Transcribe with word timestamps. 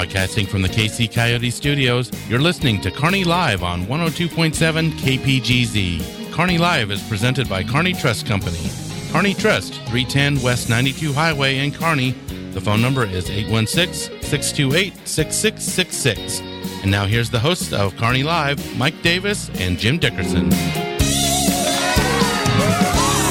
Broadcasting 0.00 0.46
from 0.46 0.62
the 0.62 0.68
KC 0.68 1.12
Coyote 1.12 1.50
Studios, 1.50 2.10
you're 2.26 2.40
listening 2.40 2.80
to 2.80 2.90
Kearney 2.90 3.22
Live 3.22 3.62
on 3.62 3.82
102.7 3.82 4.92
KPGZ. 4.92 6.32
Kearney 6.32 6.56
Live 6.56 6.90
is 6.90 7.06
presented 7.06 7.50
by 7.50 7.62
Kearney 7.62 7.92
Trust 7.92 8.24
Company. 8.24 8.70
Kearney 9.12 9.34
Trust, 9.34 9.74
310 9.74 10.40
West 10.40 10.70
92 10.70 11.12
Highway 11.12 11.58
in 11.58 11.70
Kearney. 11.70 12.12
The 12.52 12.62
phone 12.62 12.80
number 12.80 13.04
is 13.04 13.28
816 13.28 14.22
628 14.22 15.06
6666. 15.06 16.40
And 16.80 16.90
now 16.90 17.04
here's 17.04 17.28
the 17.28 17.38
hosts 17.38 17.74
of 17.74 17.94
Kearney 17.98 18.22
Live, 18.22 18.78
Mike 18.78 19.02
Davis 19.02 19.50
and 19.56 19.76
Jim 19.78 19.98
Dickerson. 19.98 20.48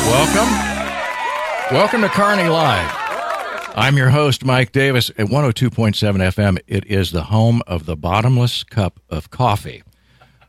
Welcome. 0.06 0.50
Welcome 1.76 2.02
to 2.02 2.10
Kearney 2.10 2.48
Live. 2.48 2.99
I'm 3.80 3.96
your 3.96 4.10
host, 4.10 4.44
Mike 4.44 4.74
Davis, 4.74 5.10
at 5.12 5.28
102.7 5.28 5.96
FM. 5.96 6.60
It 6.68 6.86
is 6.88 7.12
the 7.12 7.24
home 7.24 7.62
of 7.66 7.86
the 7.86 7.96
bottomless 7.96 8.66
cup 8.66 9.00
of 9.10 9.32
coffee. 9.32 9.84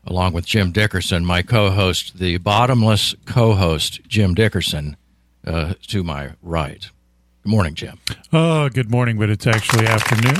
Along 0.05 0.33
with 0.33 0.45
Jim 0.45 0.73
Dickerson, 0.73 1.25
my 1.25 1.41
co 1.41 1.71
host, 1.71 2.19
the 2.19 2.39
bottomless 2.39 3.15
co 3.23 3.53
host, 3.53 4.01
Jim 4.05 4.33
Dickerson, 4.33 4.97
uh, 5.47 5.75
to 5.87 6.03
my 6.03 6.31
right. 6.41 6.89
Good 7.43 7.49
morning, 7.49 7.73
Jim. 7.73 7.99
Oh, 8.33 8.67
good 8.67 8.91
morning, 8.91 9.17
but 9.17 9.29
it's 9.29 9.47
actually 9.47 9.87
afternoon. 9.87 10.35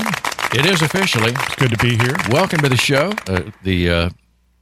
It 0.52 0.66
is 0.66 0.82
officially. 0.82 1.30
It's 1.30 1.54
good 1.54 1.70
to 1.70 1.78
be 1.78 1.96
here. 1.96 2.14
Welcome 2.28 2.60
to 2.60 2.68
the 2.68 2.76
show. 2.76 3.14
Uh, 3.26 3.52
the 3.62 3.88
uh, 3.90 4.10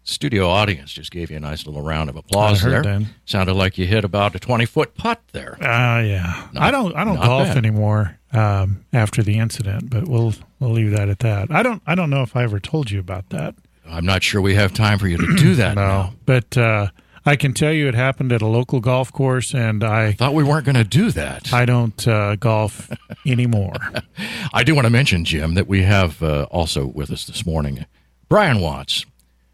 studio 0.03 0.49
audience 0.49 0.93
just 0.93 1.11
gave 1.11 1.31
you 1.31 1.37
a 1.37 1.41
nice 1.41 1.67
little 1.67 1.83
round 1.83 2.11
of 2.11 2.17
applause 2.17 2.65
I 2.65 2.71
there. 2.71 2.83
that. 2.83 3.03
Sounded 3.27 3.55
like 3.55 3.79
you 3.79 3.87
hit 3.87 4.05
about 4.05 4.35
a 4.35 4.39
20 4.39 4.65
foot 4.67 4.95
putt 4.95 5.21
there. 5.33 5.55
Uh, 5.63 6.01
yeah. 6.03 6.49
Not- 6.53 6.63
I 6.63 6.71
don't 6.71 6.95
I 6.97 7.05
don't 7.05 7.17
golf 7.17 7.49
bad. 7.49 7.57
anymore 7.57 8.19
um, 8.33 8.85
after 8.93 9.23
the 9.23 9.39
incident, 9.39 9.91
but 9.91 10.09
we'll 10.09 10.35
we'll 10.59 10.71
leave 10.73 10.91
that 10.93 11.09
at 11.09 11.19
that. 11.21 11.51
I 11.51 11.63
don't 11.63 11.83
I 11.87 11.95
don't 11.95 12.11
know 12.11 12.23
if 12.23 12.35
I 12.37 12.43
ever 12.45 12.61
told 12.61 12.91
you 12.91 12.99
about 13.01 13.29
that. 13.31 13.55
I'm 13.89 14.07
not 14.07 14.23
sure 14.23 14.41
we 14.41 14.55
have 14.55 14.73
time 14.73 14.99
for 14.99 15.09
you 15.09 15.17
to 15.17 15.37
do 15.37 15.55
that 15.57 15.75
No, 15.75 15.81
now. 15.83 16.15
but 16.25 16.57
uh, 16.57 16.89
I 17.27 17.37
can 17.37 17.53
tell 17.53 17.73
you 17.73 17.87
it 17.89 17.95
happened 17.95 18.33
at 18.33 18.41
a 18.41 18.47
local 18.47 18.81
golf 18.81 19.13
course, 19.13 19.53
and 19.53 19.83
I 19.85 20.13
Thought 20.13 20.33
we 20.35 20.43
weren't 20.45 20.65
going 20.65 20.77
to 20.77 20.85
do 20.85 21.11
that. 21.11 21.53
I 21.53 21.65
don't 21.67 22.07
uh, 22.09 22.37
golf 22.37 22.89
anymore. 23.27 23.75
I 24.55 24.63
do 24.65 24.75
want 24.75 24.87
to 24.87 24.91
mention, 24.91 25.25
Jim, 25.25 25.55
that 25.55 25.67
we 25.67 25.83
have 25.83 26.23
uh, 26.23 26.47
also 26.51 26.87
with 26.87 27.11
us 27.11 27.25
this 27.27 27.45
morning 27.45 27.85
Brian 28.29 28.61
Watts, 28.61 29.05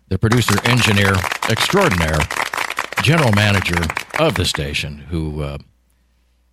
the 0.08 0.18
producer, 0.18 0.54
engineer 0.64 1.14
extraordinaire, 1.48 2.18
general 3.02 3.32
manager 3.32 3.82
of 4.18 4.34
the 4.34 4.44
station, 4.44 4.98
who 4.98 5.42
uh, 5.42 5.58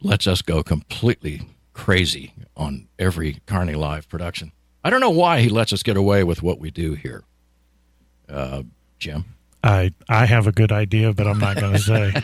lets 0.02 0.28
us 0.28 0.42
go 0.42 0.64
completely 0.64 1.42
crazy 1.73 2.34
on 2.56 2.88
every 3.00 3.40
Kearney 3.45 3.76
Live 3.76 4.08
production. 4.10 4.52
I 4.84 4.90
don't 4.90 5.00
know 5.00 5.10
why 5.10 5.42
he 5.42 5.50
lets 5.50 5.72
us 5.73 5.84
get 5.84 5.98
away 5.98 6.23
with 6.23 6.44
what 6.44 6.60
we 6.60 6.72
do 6.72 6.94
here. 6.94 7.23
Uh, 8.30 8.64
Jim? 9.00 9.26
I 9.64 9.94
I 10.10 10.26
have 10.26 10.48
a 10.48 10.52
good 10.52 10.72
idea, 10.72 11.14
but 11.14 11.28
I'm 11.28 11.40
not 11.40 11.58
going 11.58 11.73
to 11.73 11.80
say. 11.80 12.14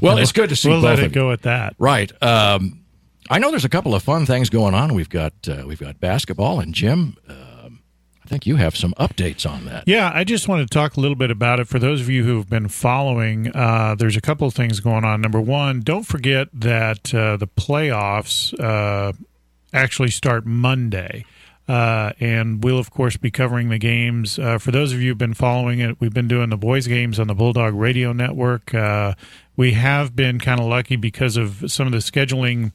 Well, 0.00 0.16
it's 0.16 0.32
good 0.32 0.48
to 0.48 0.56
see 0.56 0.70
we'll 0.70 0.80
let 0.80 0.98
it 0.98 1.12
go 1.12 1.32
at 1.32 1.42
that. 1.42 1.74
Right. 1.78 2.10
Um, 2.22 2.80
I 3.28 3.38
know 3.38 3.50
there's 3.50 3.64
a 3.64 3.68
couple 3.68 3.94
of 3.94 4.02
fun 4.02 4.24
things 4.26 4.48
going 4.48 4.74
on. 4.74 4.94
We've 4.94 5.08
got 5.08 5.34
uh, 5.46 5.64
we've 5.66 5.78
got 5.78 6.00
basketball, 6.00 6.60
and 6.60 6.74
Jim, 6.74 7.16
I 7.28 7.49
think 8.30 8.46
you 8.46 8.56
have 8.56 8.76
some 8.76 8.94
updates 8.94 9.48
on 9.48 9.64
that. 9.64 9.84
Yeah, 9.88 10.12
I 10.14 10.22
just 10.22 10.46
want 10.46 10.62
to 10.62 10.72
talk 10.72 10.96
a 10.96 11.00
little 11.00 11.16
bit 11.16 11.32
about 11.32 11.58
it. 11.58 11.66
For 11.66 11.80
those 11.80 12.00
of 12.00 12.08
you 12.08 12.22
who 12.22 12.36
have 12.36 12.48
been 12.48 12.68
following, 12.68 13.50
uh, 13.54 13.96
there's 13.98 14.16
a 14.16 14.20
couple 14.20 14.46
of 14.46 14.54
things 14.54 14.78
going 14.78 15.04
on. 15.04 15.20
Number 15.20 15.40
one, 15.40 15.80
don't 15.80 16.04
forget 16.04 16.46
that 16.54 17.12
uh, 17.12 17.36
the 17.36 17.48
playoffs 17.48 18.58
uh, 18.60 19.12
actually 19.72 20.10
start 20.10 20.46
Monday. 20.46 21.24
Uh, 21.68 22.12
and 22.20 22.62
we'll, 22.62 22.78
of 22.78 22.90
course, 22.90 23.16
be 23.16 23.32
covering 23.32 23.68
the 23.68 23.78
games. 23.78 24.38
Uh, 24.38 24.58
for 24.58 24.70
those 24.70 24.92
of 24.92 25.00
you 25.00 25.08
who've 25.10 25.18
been 25.18 25.34
following 25.34 25.80
it, 25.80 26.00
we've 26.00 26.14
been 26.14 26.28
doing 26.28 26.50
the 26.50 26.56
boys' 26.56 26.86
games 26.86 27.18
on 27.18 27.26
the 27.26 27.34
Bulldog 27.34 27.74
Radio 27.74 28.12
Network. 28.12 28.72
Uh, 28.72 29.14
we 29.56 29.72
have 29.72 30.14
been 30.14 30.38
kind 30.38 30.60
of 30.60 30.66
lucky 30.66 30.96
because 30.96 31.36
of 31.36 31.64
some 31.70 31.86
of 31.86 31.92
the 31.92 31.98
scheduling 31.98 32.70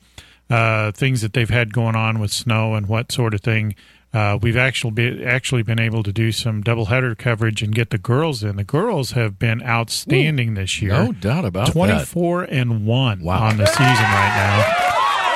things 0.96 1.22
that 1.22 1.32
they've 1.34 1.50
had 1.50 1.74
going 1.74 1.96
on 1.96 2.20
with 2.20 2.32
snow 2.32 2.76
and 2.76 2.88
what 2.88 3.12
sort 3.12 3.34
of 3.34 3.42
thing. 3.42 3.74
Uh, 4.16 4.40
we've 4.42 4.56
actually 4.56 4.92
been, 4.92 5.22
actually 5.24 5.62
been 5.62 5.80
able 5.80 6.02
to 6.02 6.14
do 6.14 6.32
some 6.32 6.64
doubleheader 6.64 7.18
coverage 7.18 7.62
and 7.62 7.76
get 7.76 7.90
the 7.90 7.98
girls 7.98 8.44
in. 8.44 8.56
The 8.56 8.64
girls 8.64 9.12
have 9.12 9.38
been 9.38 9.62
outstanding 9.62 10.54
this 10.54 10.82
year. 10.82 10.94
No 10.94 11.12
doubt 11.12 11.44
about 11.44 11.68
that. 11.68 11.74
24 11.74 12.44
and 12.44 12.86
1 12.86 13.22
Wow. 13.24 13.44
on 13.44 13.58
the 13.58 13.66
season 13.66 13.84
right 13.84 14.36
now. 14.38 14.66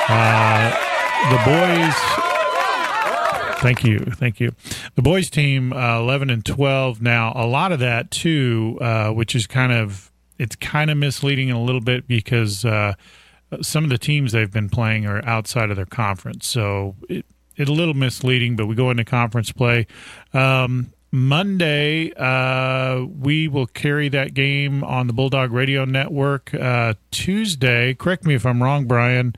Uh, 0.08 0.70
the 1.30 1.38
boys 1.44 1.94
Thank 3.60 3.84
you, 3.84 3.98
thank 3.98 4.40
you. 4.40 4.52
The 4.94 5.02
boys 5.02 5.28
team 5.28 5.74
uh, 5.74 5.98
eleven 6.00 6.30
and 6.30 6.42
twelve 6.42 7.02
now. 7.02 7.34
A 7.36 7.44
lot 7.46 7.72
of 7.72 7.78
that 7.80 8.10
too, 8.10 8.78
uh, 8.80 9.10
which 9.10 9.34
is 9.34 9.46
kind 9.46 9.70
of 9.70 10.10
it's 10.38 10.56
kind 10.56 10.90
of 10.90 10.96
misleading 10.96 11.50
a 11.50 11.62
little 11.62 11.82
bit 11.82 12.08
because 12.08 12.64
uh, 12.64 12.94
some 13.60 13.84
of 13.84 13.90
the 13.90 13.98
teams 13.98 14.32
they've 14.32 14.50
been 14.50 14.70
playing 14.70 15.04
are 15.04 15.22
outside 15.26 15.68
of 15.68 15.76
their 15.76 15.84
conference, 15.84 16.46
so 16.46 16.96
it, 17.10 17.26
a 17.68 17.72
little 17.72 17.94
misleading. 17.94 18.56
But 18.56 18.66
we 18.66 18.74
go 18.74 18.90
into 18.90 19.04
conference 19.04 19.52
play. 19.52 19.86
Um, 20.32 20.92
Monday, 21.12 22.12
uh, 22.12 23.04
we 23.04 23.48
will 23.48 23.66
carry 23.66 24.08
that 24.10 24.32
game 24.32 24.84
on 24.84 25.08
the 25.08 25.12
Bulldog 25.12 25.52
Radio 25.52 25.84
Network. 25.84 26.54
Uh, 26.54 26.94
Tuesday, 27.10 27.94
correct 27.94 28.24
me 28.24 28.34
if 28.34 28.46
I'm 28.46 28.62
wrong, 28.62 28.86
Brian. 28.86 29.34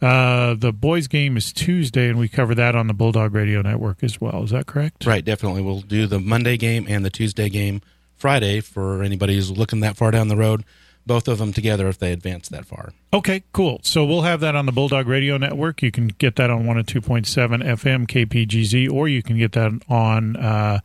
Uh, 0.00 0.54
the 0.54 0.72
boys' 0.72 1.08
game 1.08 1.36
is 1.36 1.52
Tuesday, 1.52 2.08
and 2.08 2.18
we 2.18 2.28
cover 2.28 2.54
that 2.54 2.74
on 2.74 2.86
the 2.86 2.94
Bulldog 2.94 3.34
Radio 3.34 3.60
Network 3.60 4.02
as 4.02 4.20
well. 4.20 4.44
Is 4.44 4.50
that 4.50 4.66
correct? 4.66 5.04
Right, 5.04 5.24
definitely. 5.24 5.62
We'll 5.62 5.80
do 5.80 6.06
the 6.06 6.20
Monday 6.20 6.56
game 6.56 6.86
and 6.88 7.04
the 7.04 7.10
Tuesday 7.10 7.48
game 7.48 7.82
Friday 8.16 8.60
for 8.60 9.02
anybody 9.02 9.34
who's 9.34 9.50
looking 9.50 9.80
that 9.80 9.96
far 9.96 10.10
down 10.10 10.28
the 10.28 10.36
road. 10.36 10.64
Both 11.10 11.26
of 11.26 11.38
them 11.38 11.52
together 11.52 11.88
if 11.88 11.98
they 11.98 12.12
advance 12.12 12.48
that 12.50 12.66
far. 12.66 12.92
Okay, 13.12 13.42
cool. 13.52 13.80
So 13.82 14.04
we'll 14.04 14.22
have 14.22 14.38
that 14.42 14.54
on 14.54 14.66
the 14.66 14.70
Bulldog 14.70 15.08
Radio 15.08 15.38
Network. 15.38 15.82
You 15.82 15.90
can 15.90 16.06
get 16.06 16.36
that 16.36 16.50
on 16.50 16.66
102.7 16.66 17.26
FM 17.26 18.06
KPGZ, 18.06 18.88
or 18.88 19.08
you 19.08 19.20
can 19.20 19.36
get 19.36 19.50
that 19.50 19.72
on 19.88 20.36
uh, 20.36 20.78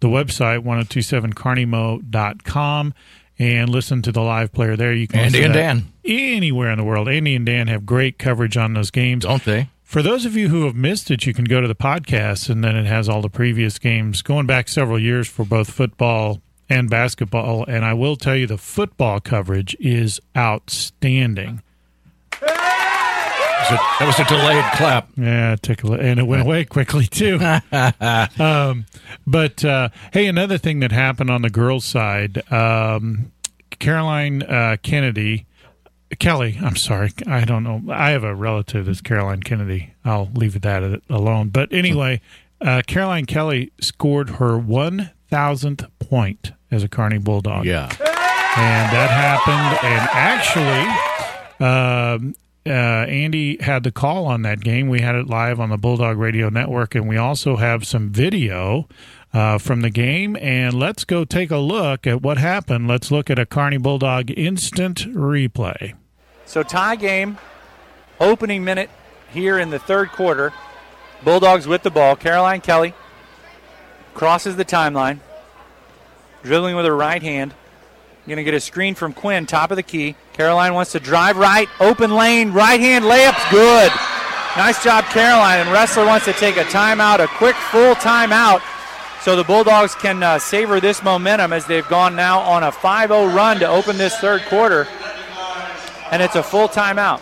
the 0.00 0.08
website, 0.08 0.62
1027KearneyMO.com, 0.62 2.94
and 3.38 3.70
listen 3.70 4.02
to 4.02 4.12
the 4.12 4.20
live 4.20 4.52
player 4.52 4.76
there. 4.76 4.92
You 4.92 5.08
can 5.08 5.20
Andy 5.20 5.42
and 5.42 5.54
Dan. 5.54 5.90
Anywhere 6.04 6.70
in 6.70 6.76
the 6.76 6.84
world. 6.84 7.08
Andy 7.08 7.34
and 7.34 7.46
Dan 7.46 7.68
have 7.68 7.86
great 7.86 8.18
coverage 8.18 8.58
on 8.58 8.74
those 8.74 8.90
games. 8.90 9.24
Don't 9.24 9.42
they? 9.42 9.70
For 9.82 10.02
those 10.02 10.26
of 10.26 10.36
you 10.36 10.50
who 10.50 10.66
have 10.66 10.76
missed 10.76 11.10
it, 11.10 11.24
you 11.24 11.32
can 11.32 11.46
go 11.46 11.62
to 11.62 11.68
the 11.68 11.74
podcast, 11.74 12.50
and 12.50 12.62
then 12.62 12.76
it 12.76 12.84
has 12.84 13.08
all 13.08 13.22
the 13.22 13.30
previous 13.30 13.78
games 13.78 14.20
going 14.20 14.44
back 14.44 14.68
several 14.68 14.98
years 14.98 15.28
for 15.28 15.46
both 15.46 15.70
football 15.70 16.42
and 16.72 16.88
basketball. 16.88 17.64
And 17.66 17.84
I 17.84 17.94
will 17.94 18.16
tell 18.16 18.34
you, 18.34 18.46
the 18.46 18.58
football 18.58 19.20
coverage 19.20 19.76
is 19.78 20.20
outstanding. 20.36 21.62
So 23.68 23.76
that 23.76 24.06
was 24.06 24.18
a 24.18 24.24
delayed 24.24 24.64
clap. 24.74 25.08
Yeah, 25.16 25.52
it 25.52 25.62
took 25.62 25.84
a, 25.84 25.92
and 25.92 26.18
it 26.18 26.24
went 26.24 26.42
away 26.42 26.64
quickly 26.64 27.06
too. 27.06 27.38
um, 28.40 28.86
but 29.24 29.64
uh, 29.64 29.90
hey, 30.12 30.26
another 30.26 30.58
thing 30.58 30.80
that 30.80 30.90
happened 30.90 31.30
on 31.30 31.42
the 31.42 31.50
girls' 31.50 31.84
side, 31.84 32.42
um, 32.52 33.30
Caroline 33.78 34.42
uh, 34.42 34.78
Kennedy, 34.82 35.46
Kelly. 36.18 36.58
I'm 36.60 36.74
sorry, 36.74 37.12
I 37.28 37.44
don't 37.44 37.62
know. 37.62 37.82
I 37.88 38.10
have 38.10 38.24
a 38.24 38.34
relative 38.34 38.86
that's 38.86 39.00
Caroline 39.00 39.44
Kennedy. 39.44 39.94
I'll 40.04 40.30
leave 40.34 40.60
that 40.60 41.02
alone. 41.08 41.50
But 41.50 41.72
anyway, 41.72 42.20
uh, 42.60 42.82
Caroline 42.88 43.26
Kelly 43.26 43.70
scored 43.80 44.30
her 44.30 44.58
1,000th 44.58 45.88
point 46.00 46.52
as 46.72 46.82
a 46.82 46.88
Kearney 46.88 47.18
Bulldog 47.18 47.64
Yeah. 47.64 47.84
and 47.84 48.92
that 48.92 49.10
happened. 49.10 49.78
And 49.84 50.08
actually, 50.12 51.64
um, 51.64 52.34
uh, 52.66 52.70
Andy 53.08 53.60
had 53.62 53.82
the 53.84 53.90
call 53.92 54.26
on 54.26 54.42
that 54.42 54.60
game. 54.60 54.88
We 54.88 55.00
had 55.00 55.14
it 55.14 55.26
live 55.28 55.60
on 55.60 55.68
the 55.70 55.76
Bulldog 55.76 56.16
Radio 56.18 56.48
Network, 56.48 56.94
and 56.94 57.08
we 57.08 57.16
also 57.16 57.56
have 57.56 57.86
some 57.86 58.10
video 58.10 58.88
uh, 59.34 59.58
from 59.58 59.80
the 59.82 59.90
game. 59.90 60.36
And 60.40 60.74
let's 60.74 61.04
go 61.04 61.24
take 61.24 61.50
a 61.50 61.58
look 61.58 62.06
at 62.06 62.22
what 62.22 62.38
happened. 62.38 62.86
Let's 62.88 63.10
look 63.10 63.30
at 63.30 63.38
a 63.38 63.46
Kearney 63.46 63.78
Bulldog 63.78 64.30
instant 64.30 65.00
replay. 65.14 65.94
So 66.46 66.62
tie 66.62 66.96
game, 66.96 67.38
opening 68.20 68.62
minute 68.64 68.90
here 69.30 69.58
in 69.58 69.70
the 69.70 69.78
third 69.78 70.10
quarter. 70.10 70.52
Bulldogs 71.24 71.66
with 71.66 71.82
the 71.82 71.90
ball. 71.90 72.14
Caroline 72.16 72.60
Kelly 72.60 72.94
crosses 74.14 74.56
the 74.56 74.64
timeline, 74.64 75.20
dribbling 76.42 76.76
with 76.76 76.84
her 76.86 76.96
right 76.96 77.22
hand. 77.22 77.54
Going 78.26 78.36
to 78.36 78.44
get 78.44 78.54
a 78.54 78.60
screen 78.60 78.94
from 78.94 79.12
Quinn, 79.12 79.46
top 79.46 79.72
of 79.72 79.76
the 79.76 79.82
key. 79.82 80.14
Caroline 80.32 80.74
wants 80.74 80.92
to 80.92 81.00
drive 81.00 81.36
right, 81.36 81.68
open 81.80 82.14
lane, 82.14 82.52
right 82.52 82.78
hand 82.78 83.04
layup's 83.04 83.50
good. 83.50 83.90
Nice 84.56 84.82
job, 84.84 85.04
Caroline. 85.06 85.60
And 85.60 85.72
Wrestler 85.72 86.06
wants 86.06 86.26
to 86.26 86.32
take 86.32 86.56
a 86.56 86.64
timeout, 86.64 87.18
a 87.18 87.26
quick 87.26 87.56
full 87.56 87.94
timeout, 87.96 88.62
so 89.22 89.34
the 89.34 89.44
Bulldogs 89.44 89.94
can 89.96 90.22
uh, 90.22 90.38
savor 90.38 90.78
this 90.78 91.02
momentum 91.02 91.52
as 91.52 91.66
they've 91.66 91.88
gone 91.88 92.14
now 92.14 92.40
on 92.40 92.62
a 92.62 92.70
5 92.70 93.08
0 93.08 93.26
run 93.28 93.58
to 93.58 93.66
open 93.66 93.96
this 93.96 94.16
third 94.18 94.42
quarter 94.42 94.86
and 96.12 96.22
it's 96.22 96.36
a 96.36 96.42
full 96.42 96.68
timeout. 96.68 97.20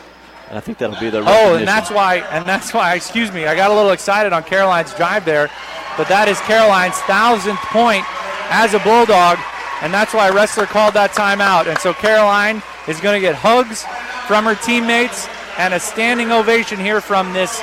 And 0.48 0.58
I 0.58 0.60
think 0.60 0.78
that'll 0.78 0.98
be 0.98 1.10
the 1.10 1.22
Oh, 1.24 1.54
and 1.54 1.66
that's 1.66 1.90
why, 1.90 2.16
and 2.16 2.44
that's 2.44 2.74
why. 2.74 2.94
Excuse 2.96 3.30
me, 3.32 3.46
I 3.46 3.54
got 3.54 3.70
a 3.70 3.74
little 3.74 3.92
excited 3.92 4.32
on 4.32 4.42
Caroline's 4.42 4.92
drive 4.94 5.24
there, 5.24 5.48
but 5.96 6.08
that 6.08 6.28
is 6.28 6.40
Caroline's 6.40 6.98
thousandth 7.06 7.60
point 7.70 8.04
as 8.50 8.74
a 8.74 8.78
Bulldog, 8.80 9.38
and 9.82 9.94
that's 9.94 10.12
why 10.12 10.28
Wrestler 10.30 10.66
called 10.66 10.94
that 10.94 11.12
timeout. 11.12 11.66
And 11.66 11.78
so 11.78 11.94
Caroline 11.94 12.62
is 12.88 13.00
going 13.00 13.14
to 13.14 13.20
get 13.20 13.34
hugs 13.34 13.84
from 14.26 14.44
her 14.44 14.54
teammates 14.54 15.28
and 15.58 15.72
a 15.74 15.80
standing 15.80 16.30
ovation 16.30 16.78
here 16.78 17.00
from 17.00 17.32
this 17.32 17.62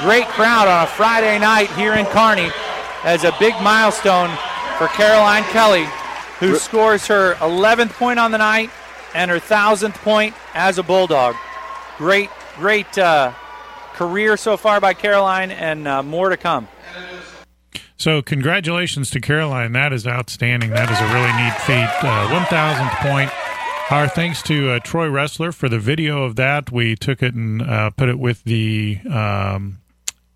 great 0.00 0.26
crowd 0.28 0.68
on 0.68 0.84
a 0.84 0.86
Friday 0.86 1.38
night 1.38 1.70
here 1.72 1.94
in 1.94 2.06
Kearney 2.06 2.50
as 3.04 3.24
a 3.24 3.34
big 3.38 3.54
milestone 3.62 4.30
for 4.78 4.88
Caroline 4.88 5.44
Kelly, 5.44 5.86
who 6.38 6.56
scores 6.56 7.06
her 7.06 7.34
11th 7.34 7.92
point 7.92 8.18
on 8.18 8.30
the 8.30 8.38
night 8.38 8.70
and 9.14 9.30
her 9.30 9.38
thousandth 9.38 9.96
point 10.02 10.34
as 10.54 10.78
a 10.78 10.82
Bulldog 10.82 11.34
great, 12.00 12.30
great 12.56 12.96
uh, 12.96 13.30
career 13.92 14.34
so 14.38 14.56
far 14.56 14.80
by 14.80 14.94
Caroline, 14.94 15.50
and 15.50 15.86
uh, 15.86 16.02
more 16.02 16.30
to 16.30 16.38
come. 16.38 16.66
So, 18.00 18.22
congratulations 18.22 19.10
to 19.10 19.20
Caroline. 19.20 19.72
That 19.72 19.92
is 19.92 20.06
outstanding. 20.06 20.70
That 20.70 20.90
is 20.90 20.98
a 20.98 21.04
really 21.12 21.30
neat 21.36 21.52
feat. 21.66 22.02
Uh, 22.02 22.28
1,000th 22.28 22.96
point. 23.02 23.30
Our 23.90 24.08
thanks 24.08 24.40
to 24.44 24.70
uh, 24.70 24.78
Troy 24.78 25.10
Wrestler 25.10 25.52
for 25.52 25.68
the 25.68 25.78
video 25.78 26.22
of 26.24 26.36
that. 26.36 26.72
We 26.72 26.96
took 26.96 27.22
it 27.22 27.34
and 27.34 27.60
uh, 27.60 27.90
put 27.90 28.08
it 28.08 28.18
with 28.18 28.42
the 28.44 29.00
um, 29.06 29.80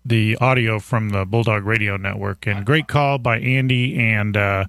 the 0.05 0.37
audio 0.37 0.77
from 0.77 1.09
the 1.09 1.25
Bulldog 1.25 1.65
Radio 1.65 1.97
Network. 1.97 2.45
And 2.45 2.63
great 2.67 2.87
call 2.87 3.17
by 3.17 3.39
Andy 3.39 3.97
and 3.97 4.37
uh, 4.37 4.65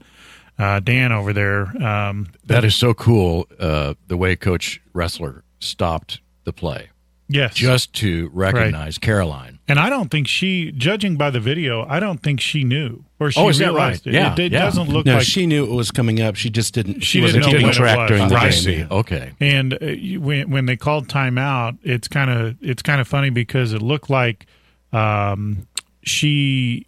uh, 0.58 0.81
Dan 0.81 1.12
over 1.12 1.34
there. 1.34 1.66
Um, 1.84 2.28
That 2.46 2.64
is 2.64 2.75
so 2.75 2.94
cool. 2.94 3.46
Uh, 3.60 3.92
the 4.06 4.16
way 4.16 4.37
Coach 4.37 4.81
Wrestler 4.94 5.44
stopped 5.60 6.22
the 6.44 6.52
play 6.54 6.88
yes, 7.28 7.55
just 7.55 7.93
to 7.94 8.31
recognize 8.32 8.99
Caroline. 8.99 9.58
And 9.69 9.78
I 9.81 9.90
don't 9.90 10.11
think 10.11 10.28
she, 10.28 10.70
judging 10.73 11.17
by 11.17 11.31
the 11.31 11.40
video, 11.40 11.84
I 11.88 11.99
don't 11.99 12.23
think 12.23 12.40
she 12.40 12.62
knew 12.62 13.05
or 13.19 13.31
she 13.32 13.40
Oh, 13.40 13.49
is 13.49 13.58
that 13.58 13.64
realized 13.67 14.06
right? 14.06 14.14
it. 14.14 14.19
Yeah, 14.19 14.32
it, 14.34 14.38
it 14.38 14.52
yeah. 14.52 14.62
doesn't 14.62 14.88
look 14.88 15.06
No, 15.06 15.14
like 15.14 15.25
she 15.25 15.44
knew 15.46 15.64
it 15.64 15.70
was 15.75 15.90
coming 15.90 16.20
up. 16.20 16.37
She 16.37 16.50
just 16.50 16.73
didn't. 16.75 17.00
She 17.00 17.19
She, 17.19 17.20
wasn't 17.23 17.44
didn't 17.44 17.52
know 17.62 17.69
keeping 17.69 17.75
track 17.75 17.99
was. 17.99 18.08
during 18.11 18.28
the 18.28 18.34
Right. 18.37 18.52
game. 18.52 18.61
see. 18.62 18.84
Okay. 18.88 19.32
And 19.40 19.75
uh, 19.75 19.78
when 20.20 20.50
when 20.50 20.67
they 20.67 20.76
called 20.76 21.08
timeout, 21.08 21.78
it's 21.82 22.06
kind 22.08 22.31
of 22.31 22.56
it's 22.61 22.82
kind 22.82 23.00
of 23.00 23.08
funny 23.08 23.31
because 23.31 23.73
it 23.73 23.82
looked 23.82 24.08
like 24.11 24.46
um, 24.93 25.67
she 26.02 26.87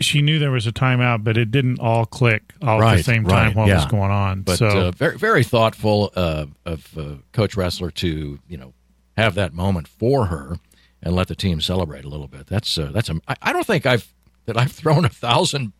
she 0.00 0.20
knew 0.20 0.38
there 0.38 0.50
was 0.50 0.66
a 0.66 0.72
timeout, 0.72 1.24
but 1.24 1.38
it 1.38 1.50
didn't 1.50 1.78
all 1.80 2.04
click 2.04 2.52
all 2.60 2.76
at 2.82 2.86
the 2.90 2.96
Right, 2.96 3.04
same 3.04 3.24
time 3.24 3.46
right, 3.48 3.56
what 3.56 3.68
was 3.68 3.86
going 3.86 4.10
on. 4.10 4.42
But 4.42 4.58
so 4.58 4.66
uh, 4.66 4.90
very, 4.90 5.16
very 5.16 5.44
thoughtful 5.44 6.12
uh, 6.14 6.46
of 6.66 6.98
uh, 6.98 7.14
Coach 7.32 7.56
Wrestler 7.56 7.90
to 7.92 8.38
you 8.48 8.56
know 8.58 8.74
have 9.16 9.34
that 9.34 9.52
moment 9.52 9.88
for 9.88 10.26
her 10.26 10.58
and 11.02 11.14
let 11.14 11.28
the 11.28 11.36
team 11.36 11.60
celebrate 11.60 12.04
a 12.04 12.08
little 12.08 12.28
bit. 12.28 12.46
That's 12.46 12.76
uh, 12.78 12.90
that's 12.92 13.08
a, 13.08 13.20
I, 13.28 13.36
I 13.42 13.52
don't 13.52 13.66
think 13.66 13.86
I've 13.86 14.12
that 14.46 14.56
I've 14.56 14.72
thrown 14.80 15.04
a 15.04 15.08
thousand 15.10 15.72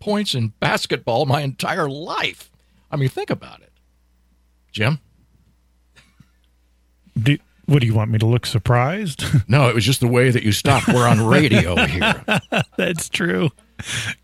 points 0.00 0.34
in 0.34 0.48
basketball 0.60 1.26
my 1.26 1.42
entire 1.42 1.88
life. 1.88 2.50
I 2.90 2.96
mean, 2.96 3.08
think 3.08 3.30
about 3.30 3.60
it, 3.62 3.72
Jim. 4.72 4.98
do, 7.20 7.38
what 7.66 7.80
do 7.80 7.86
you 7.86 7.94
want 7.94 8.10
me 8.10 8.18
to 8.18 8.26
look 8.26 8.44
surprised? 8.46 9.24
No, 9.48 9.68
it 9.68 9.74
was 9.74 9.84
just 9.84 10.00
the 10.00 10.08
way 10.08 10.30
that 10.30 10.42
you 10.42 10.52
stopped. 10.52 10.88
We're 10.88 11.06
on 11.06 11.20
radio 11.20 11.76
here. 11.84 12.24
That's 12.76 13.08
true. 13.08 13.50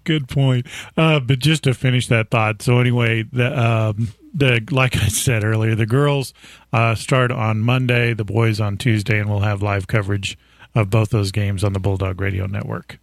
Good 0.04 0.26
point. 0.28 0.66
Uh, 0.96 1.20
but 1.20 1.38
just 1.38 1.64
to 1.64 1.74
finish 1.74 2.06
that 2.08 2.30
thought, 2.30 2.62
so 2.62 2.78
anyway, 2.78 3.24
the 3.30 3.58
um, 3.58 4.08
the 4.38 4.66
like 4.70 4.96
I 4.96 5.08
said 5.08 5.44
earlier, 5.44 5.74
the 5.74 5.86
girls 5.86 6.32
uh, 6.72 6.94
start 6.94 7.30
on 7.30 7.60
Monday, 7.60 8.14
the 8.14 8.24
boys 8.24 8.60
on 8.60 8.76
Tuesday, 8.76 9.18
and 9.18 9.28
we'll 9.28 9.40
have 9.40 9.62
live 9.62 9.86
coverage 9.86 10.38
of 10.74 10.90
both 10.90 11.10
those 11.10 11.32
games 11.32 11.64
on 11.64 11.72
the 11.72 11.80
Bulldog 11.80 12.20
Radio 12.20 12.46
Network. 12.46 12.98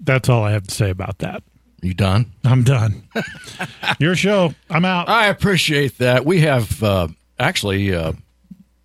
That's 0.00 0.28
all 0.28 0.44
I 0.44 0.52
have 0.52 0.64
to 0.64 0.74
say 0.74 0.90
about 0.90 1.18
that. 1.18 1.42
You 1.82 1.94
done? 1.94 2.32
I'm 2.44 2.64
done. 2.64 3.08
Your 3.98 4.14
show. 4.14 4.54
I'm 4.70 4.84
out. 4.84 5.08
I 5.08 5.26
appreciate 5.26 5.98
that. 5.98 6.24
We 6.24 6.40
have 6.40 6.82
uh, 6.82 7.08
actually, 7.38 7.94
uh, 7.94 8.12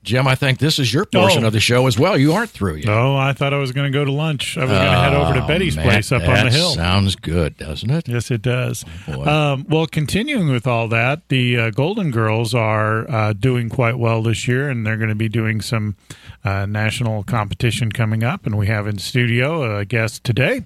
Jim. 0.03 0.27
I 0.27 0.35
think 0.35 0.57
this 0.59 0.79
is 0.79 0.93
your 0.93 1.05
portion 1.05 1.43
Oh. 1.43 1.47
of 1.47 1.53
the 1.53 1.59
show 1.59 1.85
as 1.87 1.97
well. 1.99 2.17
You 2.17 2.33
aren't 2.33 2.49
through 2.49 2.75
yet. 2.77 2.85
No, 2.85 3.15
I 3.15 3.33
thought 3.33 3.53
I 3.53 3.57
was 3.57 3.71
going 3.71 3.91
to 3.91 3.95
go 3.97 4.03
to 4.03 4.11
lunch. 4.11 4.57
I 4.57 4.61
was 4.61 4.71
going 4.71 4.81
to 4.83 4.89
head 4.89 5.13
over 5.13 5.33
to 5.35 5.43
Oh, 5.43 5.47
Betty's 5.47 5.75
man, 5.75 5.85
place 5.85 6.11
up 6.11 6.23
on 6.27 6.45
the 6.45 6.51
hill. 6.51 6.71
Sounds 6.71 7.15
good, 7.15 7.55
doesn't 7.57 7.89
it? 7.89 8.07
Yes, 8.07 8.31
it 8.31 8.41
does. 8.41 8.83
boy. 9.07 9.23
um, 9.25 9.65
well, 9.69 9.85
continuing 9.85 10.49
with 10.49 10.65
all 10.65 10.87
that, 10.87 11.29
the 11.29 11.57
uh, 11.57 11.69
Golden 11.69 12.09
Girls 12.11 12.53
are 12.55 13.09
uh, 13.11 13.33
doing 13.33 13.69
quite 13.69 13.97
well 13.99 14.23
this 14.23 14.47
year, 14.47 14.69
and 14.69 14.85
they're 14.85 14.97
going 14.97 15.09
to 15.09 15.15
be 15.15 15.29
doing 15.29 15.61
some 15.61 15.95
uh, 16.43 16.65
national 16.65 17.23
competition 17.23 17.91
coming 17.91 18.23
up. 18.23 18.45
And 18.47 18.57
we 18.57 18.67
have 18.67 18.87
in 18.87 18.97
studio 18.97 19.77
a 19.77 19.85
guest 19.85 20.23
today 20.23 20.63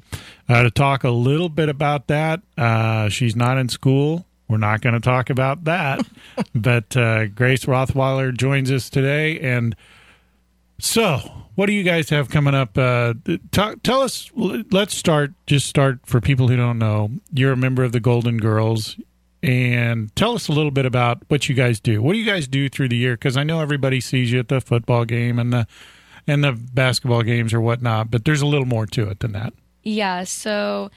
uh, 0.48 0.64
to 0.64 0.72
talk 0.72 1.04
a 1.04 1.10
little 1.12 1.50
bit 1.50 1.68
about 1.68 2.08
that. 2.08 2.42
Uh, 2.58 3.10
she's 3.10 3.36
not 3.36 3.58
in 3.58 3.68
school. 3.70 4.26
We're 4.48 4.58
not 4.58 4.82
going 4.82 4.94
to 4.94 5.00
talk 5.00 5.30
about 5.30 5.64
that. 5.64 6.06
but 6.56 6.96
uh, 6.96 7.28
Grace 7.28 7.66
Rothweiler 7.66 8.36
joins 8.36 8.72
us 8.72 8.90
today, 8.90 9.40
and 9.40 9.76
so, 10.78 11.20
what 11.56 11.68
do 11.68 11.74
you 11.74 11.84
guys 11.84 12.10
have 12.10 12.30
coming 12.30 12.54
up? 12.54 12.78
Uh, 12.78 13.14
talk, 13.52 13.82
tell 13.84 14.02
us. 14.02 14.30
Let's 14.36 14.96
start. 14.96 15.34
Just 15.48 15.68
start 15.68 16.00
for 16.06 16.20
people 16.20 16.48
who 16.48 16.58
don't 16.58 16.78
know. 16.78 17.12
You're 17.34 17.54
a 17.54 17.58
member 17.58 17.84
of 17.84 17.94
the 17.94 18.02
Golden 18.02 18.38
Girls, 18.38 18.98
and 19.42 20.14
tell 20.16 20.34
us 20.34 20.48
a 20.48 20.52
little 20.52 20.72
bit 20.72 20.86
about 20.86 21.24
what 21.30 21.48
you 21.48 21.56
guys 21.56 21.80
do. 21.80 22.02
What 22.02 22.14
do 22.14 22.20
you 22.20 22.26
guys 22.26 22.48
do 22.48 22.68
through 22.68 22.90
the 22.90 22.98
year? 22.98 23.14
Because 23.14 23.38
I 23.38 23.44
know 23.44 23.62
everybody 23.62 24.02
sees 24.02 24.32
you 24.32 24.40
at 24.40 24.50
the 24.50 24.60
football 24.60 25.06
game 25.06 25.40
and 25.40 25.54
the 25.54 25.68
and 26.28 26.44
the 26.44 26.52
basketball 26.52 27.22
games 27.22 27.54
or 27.54 27.62
whatnot, 27.62 28.12
but 28.12 28.26
there's 28.26 28.42
a 28.42 28.48
little 28.48 28.66
more 28.66 28.86
to 28.88 29.08
it 29.10 29.20
than 29.20 29.32
that. 29.32 29.54
Yeah, 29.84 30.24
so 30.24 30.90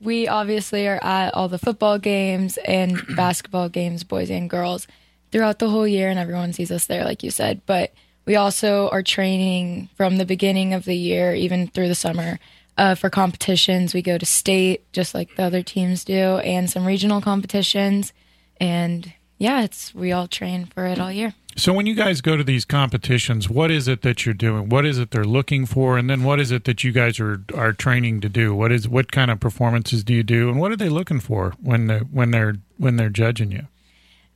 we 0.00 0.28
obviously 0.28 0.86
are 0.88 1.02
at 1.02 1.34
all 1.34 1.48
the 1.48 1.58
football 1.58 1.98
games 1.98 2.58
and 2.58 3.00
basketball 3.16 3.68
games, 3.68 4.04
boys 4.04 4.30
and 4.30 4.48
girls, 4.48 4.86
throughout 5.30 5.58
the 5.58 5.68
whole 5.68 5.86
year, 5.86 6.08
and 6.08 6.18
everyone 6.18 6.52
sees 6.52 6.70
us 6.70 6.86
there, 6.86 7.04
like 7.04 7.22
you 7.22 7.30
said. 7.30 7.60
But 7.66 7.92
we 8.24 8.36
also 8.36 8.88
are 8.90 9.02
training 9.02 9.88
from 9.96 10.18
the 10.18 10.24
beginning 10.24 10.74
of 10.74 10.84
the 10.84 10.96
year, 10.96 11.34
even 11.34 11.68
through 11.68 11.88
the 11.88 11.94
summer, 11.94 12.38
uh, 12.78 12.94
for 12.94 13.10
competitions. 13.10 13.94
We 13.94 14.02
go 14.02 14.18
to 14.18 14.26
state, 14.26 14.90
just 14.92 15.14
like 15.14 15.36
the 15.36 15.44
other 15.44 15.62
teams 15.62 16.04
do, 16.04 16.38
and 16.38 16.70
some 16.70 16.86
regional 16.86 17.20
competitions. 17.20 18.12
And 18.58 19.12
yeah, 19.38 19.62
it's 19.62 19.94
we 19.94 20.12
all 20.12 20.28
train 20.28 20.66
for 20.66 20.86
it 20.86 20.98
all 20.98 21.12
year. 21.12 21.34
So 21.56 21.72
when 21.72 21.86
you 21.86 21.94
guys 21.94 22.20
go 22.20 22.36
to 22.36 22.44
these 22.44 22.64
competitions, 22.64 23.50
what 23.50 23.70
is 23.70 23.88
it 23.88 24.02
that 24.02 24.24
you're 24.24 24.34
doing? 24.34 24.68
What 24.68 24.86
is 24.86 24.98
it 24.98 25.10
they're 25.10 25.24
looking 25.24 25.66
for, 25.66 25.98
and 25.98 26.08
then 26.08 26.22
what 26.22 26.40
is 26.40 26.50
it 26.52 26.64
that 26.64 26.84
you 26.84 26.92
guys 26.92 27.18
are 27.18 27.42
are 27.54 27.72
training 27.72 28.20
to 28.20 28.28
do? 28.28 28.54
What 28.54 28.72
is 28.72 28.88
what 28.88 29.10
kind 29.10 29.30
of 29.30 29.40
performances 29.40 30.04
do 30.04 30.14
you 30.14 30.22
do, 30.22 30.48
and 30.48 30.60
what 30.60 30.70
are 30.70 30.76
they 30.76 30.88
looking 30.88 31.20
for 31.20 31.54
when 31.60 31.88
they 31.88 31.98
when 31.98 32.30
they're 32.30 32.56
when 32.78 32.96
they're 32.96 33.10
judging 33.10 33.50
you? 33.50 33.66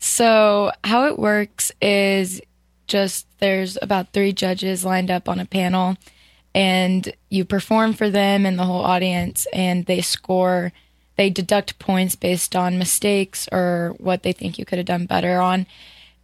So, 0.01 0.73
how 0.83 1.07
it 1.07 1.19
works 1.19 1.73
is 1.81 2.41
just 2.89 3.27
there's 3.39 3.79
about 3.81 4.13
three 4.13 4.33
judges 4.33 4.85
lined 4.85 5.11
up 5.11 5.29
on 5.29 5.39
a 5.39 5.47
panel, 5.47 5.97
and 6.55 7.15
you 7.31 7.45
perform 7.45 7.95
for 7.95 8.11
them 8.11 8.45
and 8.45 8.59
the 8.59 8.65
whole 8.65 8.85
audience, 8.85 9.47
and 9.53 9.87
they 9.87 10.01
score. 10.01 10.73
They 11.17 11.31
deduct 11.31 11.79
points 11.79 12.17
based 12.17 12.57
on 12.57 12.77
mistakes 12.77 13.49
or 13.53 13.95
what 13.99 14.25
they 14.25 14.33
think 14.33 14.59
you 14.59 14.65
could 14.65 14.79
have 14.79 14.87
done 14.87 15.07
better 15.07 15.41
on. 15.41 15.65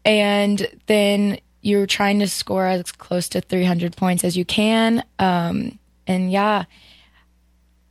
And 0.04 0.66
then 0.86 1.38
you're 1.62 1.86
trying 1.86 2.18
to 2.20 2.28
score 2.28 2.66
as 2.66 2.90
close 2.92 3.28
to 3.30 3.40
300 3.40 3.96
points 3.96 4.24
as 4.24 4.36
you 4.36 4.44
can. 4.44 5.04
Um, 5.18 5.78
and 6.06 6.32
yeah, 6.32 6.64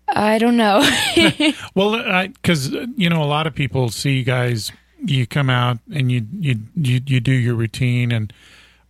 I 0.07 0.37
don't 0.39 0.57
know. 0.57 0.87
Well, 1.75 2.27
because 2.27 2.71
you 2.71 3.09
know, 3.09 3.23
a 3.23 3.25
lot 3.25 3.47
of 3.47 3.53
people 3.53 3.89
see 3.89 4.17
you 4.17 4.23
guys. 4.23 4.71
You 5.01 5.25
come 5.25 5.49
out 5.49 5.77
and 5.93 6.11
you 6.11 6.27
you 6.39 6.55
you 6.75 6.99
you 7.05 7.19
do 7.21 7.31
your 7.31 7.55
routine, 7.55 8.11
and 8.11 8.33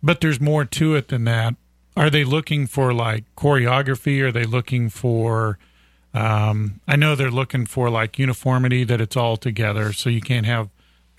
but 0.02 0.20
there's 0.20 0.40
more 0.40 0.64
to 0.64 0.96
it 0.96 1.08
than 1.08 1.24
that. 1.24 1.54
Are 1.96 2.10
they 2.10 2.24
looking 2.24 2.66
for 2.66 2.92
like 2.92 3.24
choreography? 3.36 4.20
Are 4.20 4.32
they 4.32 4.44
looking 4.44 4.88
for? 4.88 5.58
Um, 6.12 6.80
I 6.88 6.96
know 6.96 7.14
they're 7.14 7.30
looking 7.30 7.66
for 7.66 7.90
like 7.90 8.18
uniformity 8.18 8.82
that 8.84 9.00
it's 9.00 9.16
all 9.16 9.36
together, 9.36 9.92
so 9.92 10.10
you 10.10 10.20
can't 10.20 10.46
have 10.46 10.68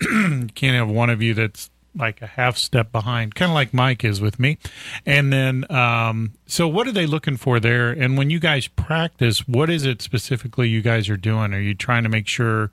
can't 0.00 0.76
have 0.76 0.90
one 0.90 1.08
of 1.08 1.22
you 1.22 1.32
that's 1.32 1.70
like 1.94 2.22
a 2.22 2.26
half 2.26 2.56
step 2.56 2.90
behind, 2.92 3.34
kind 3.34 3.50
of 3.50 3.54
like 3.54 3.74
Mike 3.74 4.02
is 4.04 4.20
with 4.20 4.38
me. 4.40 4.58
And 5.04 5.32
then, 5.32 5.70
um, 5.70 6.32
so 6.46 6.66
what 6.68 6.86
are 6.86 6.92
they 6.92 7.06
looking 7.06 7.36
for 7.36 7.60
there? 7.60 7.90
And 7.90 8.16
when 8.16 8.30
you 8.30 8.38
guys 8.40 8.66
practice, 8.68 9.46
what 9.46 9.68
is 9.70 9.84
it 9.84 10.00
specifically 10.02 10.68
you 10.68 10.80
guys 10.82 11.08
are 11.08 11.16
doing? 11.16 11.52
Are 11.52 11.60
you 11.60 11.74
trying 11.74 12.02
to 12.04 12.08
make 12.08 12.26
sure, 12.26 12.70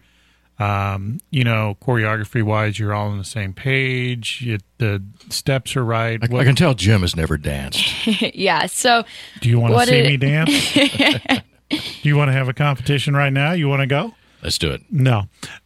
um, 0.58 1.20
you 1.32 1.44
know, 1.44 1.78
choreography 1.82 2.44
wise, 2.44 2.80
you're 2.80 2.94
all 2.94 3.10
on 3.10 3.18
the 3.18 3.24
same 3.24 3.54
page, 3.54 4.42
you, 4.42 4.58
the 4.78 5.04
steps 5.30 5.76
are 5.76 5.84
right? 5.86 6.20
I, 6.22 6.28
What- 6.28 6.42
I 6.42 6.46
can 6.46 6.56
tell 6.56 6.74
Jim 6.74 7.02
has 7.02 7.16
never 7.16 7.38
danced. 7.38 8.08
yeah. 8.36 8.66
So, 8.68 9.04
do 9.42 9.50
you 9.50 9.60
want 9.60 9.74
to 9.74 9.86
see 9.86 9.96
it- 10.00 10.08
me 10.08 10.18
dance? 10.18 10.74
do 11.70 11.78
you 12.04 12.16
want 12.18 12.30
to 12.30 12.34
have 12.34 12.50
a 12.50 12.54
competition 12.54 13.16
right 13.16 13.32
now? 13.34 13.52
You 13.52 13.68
want 13.70 13.82
to 13.82 13.88
go? 13.88 14.14
Let's 14.42 14.58
do 14.58 14.72
it. 14.72 14.82
No. 14.90 15.24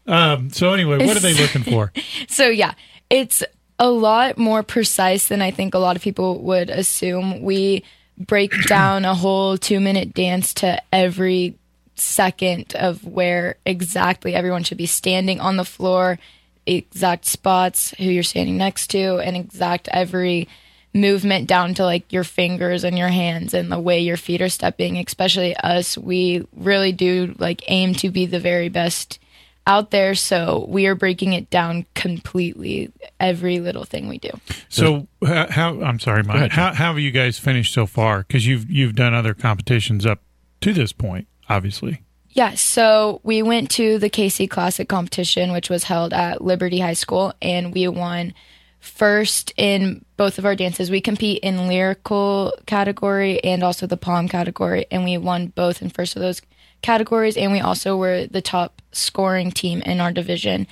Um, 0.07 0.49
so 0.49 0.73
anyway, 0.73 1.05
what 1.05 1.15
are 1.15 1.19
they 1.19 1.35
looking 1.35 1.61
for? 1.63 1.91
so 2.27 2.49
yeah, 2.49 2.73
it's 3.13 3.43
a 3.77 3.91
lot 3.91 4.39
more 4.39 4.63
precise 4.63 5.27
than 5.27 5.39
I 5.39 5.51
think 5.51 5.75
a 5.75 5.79
lot 5.79 5.95
of 5.95 6.01
people 6.01 6.39
would 6.39 6.71
assume. 6.71 7.43
We 7.43 7.83
break 8.17 8.51
down 8.67 9.05
a 9.05 9.13
whole 9.13 9.55
two 9.55 9.79
minute 9.79 10.15
dance 10.15 10.55
to 10.55 10.81
every 10.91 11.55
second 11.93 12.73
of 12.73 13.05
where 13.05 13.57
exactly 13.67 14.33
everyone 14.33 14.63
should 14.63 14.79
be 14.79 14.87
standing 14.87 15.39
on 15.39 15.57
the 15.57 15.63
floor, 15.63 16.17
exact 16.65 17.25
spots, 17.25 17.91
who 17.99 18.05
you're 18.05 18.23
standing 18.23 18.57
next 18.57 18.87
to, 18.87 19.19
and 19.19 19.37
exact 19.37 19.87
every 19.91 20.47
movement 20.91 21.47
down 21.47 21.75
to 21.75 21.85
like 21.85 22.11
your 22.11 22.23
fingers 22.23 22.83
and 22.83 22.97
your 22.97 23.09
hands 23.09 23.53
and 23.53 23.71
the 23.71 23.79
way 23.79 23.99
your 23.99 24.17
feet 24.17 24.43
are 24.43 24.49
stepping 24.49 24.95
especially 24.99 25.55
us 25.55 25.97
we 25.97 26.45
really 26.55 26.91
do 26.91 27.33
like 27.39 27.63
aim 27.67 27.95
to 27.95 28.11
be 28.11 28.27
the 28.27 28.39
very 28.39 28.69
best 28.69 29.17
out 29.65 29.91
there 29.91 30.13
so 30.13 30.65
we 30.67 30.87
are 30.87 30.95
breaking 30.95 31.33
it 31.33 31.49
down 31.49 31.85
completely 31.95 32.91
every 33.19 33.59
little 33.59 33.85
thing 33.85 34.07
we 34.07 34.17
do 34.17 34.31
So 34.69 35.07
how, 35.25 35.49
how 35.49 35.81
I'm 35.81 35.99
sorry, 35.99 36.23
Mike. 36.23 36.35
ahead, 36.35 36.51
How, 36.51 36.73
how 36.73 36.87
have 36.93 36.99
you 36.99 37.11
guys 37.11 37.37
finished 37.37 37.73
so 37.73 37.85
far? 37.85 38.19
Because 38.23 38.45
you've 38.45 38.69
you've 38.69 38.95
done 38.95 39.13
other 39.13 39.33
competitions 39.33 40.05
up 40.05 40.19
to 40.61 40.73
this 40.73 40.91
point, 40.91 41.27
obviously. 41.47 42.01
Yeah, 42.29 42.55
so 42.55 43.21
we 43.23 43.43
went 43.43 43.69
to 43.71 43.99
the 43.99 44.09
KC 44.09 44.49
Classic 44.49 44.89
competition, 44.89 45.51
which 45.51 45.69
was 45.69 45.83
held 45.83 46.13
at 46.13 46.41
Liberty 46.41 46.79
High 46.79 46.93
School, 46.93 47.31
and 47.41 47.71
we 47.73 47.87
won 47.87 48.33
first 48.79 49.53
in 49.55 50.03
both 50.17 50.39
of 50.39 50.45
our 50.45 50.55
dances. 50.55 50.89
We 50.89 50.99
compete 50.99 51.43
in 51.43 51.67
lyrical 51.67 52.53
category 52.65 53.41
and 53.43 53.63
also 53.63 53.85
the 53.85 53.97
pom 53.97 54.27
category, 54.27 54.87
and 54.89 55.03
we 55.03 55.17
won 55.19 55.47
both 55.47 55.81
in 55.83 55.89
first 55.89 56.15
of 56.15 56.21
those 56.21 56.41
categories, 56.81 57.37
and 57.37 57.51
we 57.51 57.59
also 57.59 57.95
were 57.97 58.25
the 58.25 58.41
top 58.41 58.81
scoring 58.93 59.51
team 59.51 59.81
in 59.81 59.99
our 59.99 60.11
division. 60.11 60.67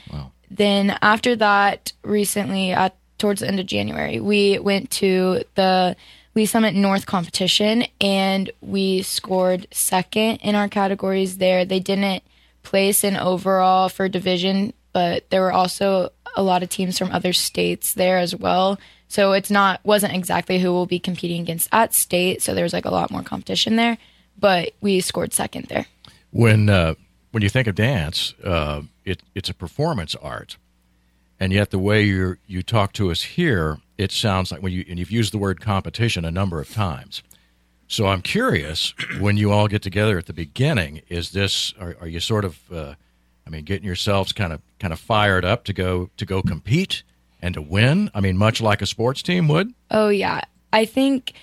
Then 0.49 0.97
after 1.01 1.35
that, 1.37 1.93
recently 2.03 2.71
at 2.71 2.95
towards 3.17 3.41
the 3.41 3.47
end 3.47 3.59
of 3.59 3.65
January, 3.65 4.19
we 4.19 4.59
went 4.59 4.89
to 4.91 5.43
the 5.55 5.95
Lee 6.35 6.45
Summit 6.45 6.75
North 6.75 7.05
competition 7.05 7.85
and 7.99 8.51
we 8.61 9.01
scored 9.01 9.67
second 9.71 10.37
in 10.37 10.55
our 10.55 10.67
categories 10.67 11.37
there. 11.37 11.65
They 11.65 11.79
didn't 11.79 12.23
place 12.63 13.03
in 13.03 13.17
overall 13.17 13.89
for 13.89 14.07
division, 14.07 14.73
but 14.93 15.29
there 15.29 15.41
were 15.41 15.51
also 15.51 16.09
a 16.35 16.43
lot 16.43 16.63
of 16.63 16.69
teams 16.69 16.97
from 16.97 17.11
other 17.11 17.33
states 17.33 17.93
there 17.93 18.17
as 18.17 18.35
well. 18.35 18.79
So 19.07 19.33
it's 19.33 19.51
not 19.51 19.81
wasn't 19.83 20.15
exactly 20.15 20.59
who 20.59 20.71
we'll 20.71 20.85
be 20.85 20.99
competing 20.99 21.41
against 21.41 21.67
at 21.71 21.93
state. 21.93 22.41
So 22.41 22.55
there 22.55 22.63
was 22.63 22.73
like 22.73 22.85
a 22.85 22.91
lot 22.91 23.11
more 23.11 23.23
competition 23.23 23.75
there, 23.75 23.97
but 24.39 24.71
we 24.79 25.01
scored 25.01 25.33
second 25.33 25.65
there. 25.65 25.85
When 26.31 26.69
uh, 26.69 26.95
when 27.31 27.43
you 27.43 27.49
think 27.49 27.67
of 27.67 27.75
dance, 27.75 28.33
uh, 28.43 28.81
it, 29.05 29.23
it's 29.33 29.49
a 29.49 29.53
performance 29.53 30.15
art, 30.15 30.57
and 31.39 31.51
yet 31.51 31.71
the 31.71 31.79
way 31.79 32.03
you 32.03 32.37
you 32.45 32.61
talk 32.61 32.93
to 32.93 33.11
us 33.11 33.23
here, 33.23 33.79
it 33.97 34.11
sounds 34.11 34.51
like 34.51 34.61
when 34.61 34.73
you 34.73 34.85
and 34.87 34.99
you've 34.99 35.11
used 35.11 35.33
the 35.33 35.37
word 35.37 35.61
competition 35.61 36.25
a 36.25 36.31
number 36.31 36.59
of 36.59 36.69
times. 36.69 37.23
So 37.87 38.07
I'm 38.07 38.21
curious 38.21 38.93
when 39.19 39.35
you 39.35 39.51
all 39.51 39.67
get 39.67 39.81
together 39.81 40.17
at 40.17 40.25
the 40.25 40.33
beginning, 40.33 41.01
is 41.09 41.31
this 41.31 41.73
are, 41.79 41.95
are 41.99 42.07
you 42.07 42.19
sort 42.19 42.45
of 42.45 42.59
uh, 42.71 42.93
I 43.45 43.49
mean 43.49 43.63
getting 43.63 43.85
yourselves 43.85 44.31
kind 44.31 44.53
of 44.53 44.61
kind 44.79 44.93
of 44.93 44.99
fired 44.99 45.43
up 45.43 45.63
to 45.65 45.73
go 45.73 46.09
to 46.17 46.25
go 46.25 46.41
compete 46.41 47.03
and 47.41 47.53
to 47.53 47.61
win? 47.61 48.11
I 48.13 48.21
mean, 48.21 48.37
much 48.37 48.61
like 48.61 48.81
a 48.81 48.85
sports 48.85 49.21
team 49.21 49.47
would. 49.47 49.73
Oh 49.89 50.09
yeah. 50.09 50.41
I 50.73 50.85
think 50.85 51.33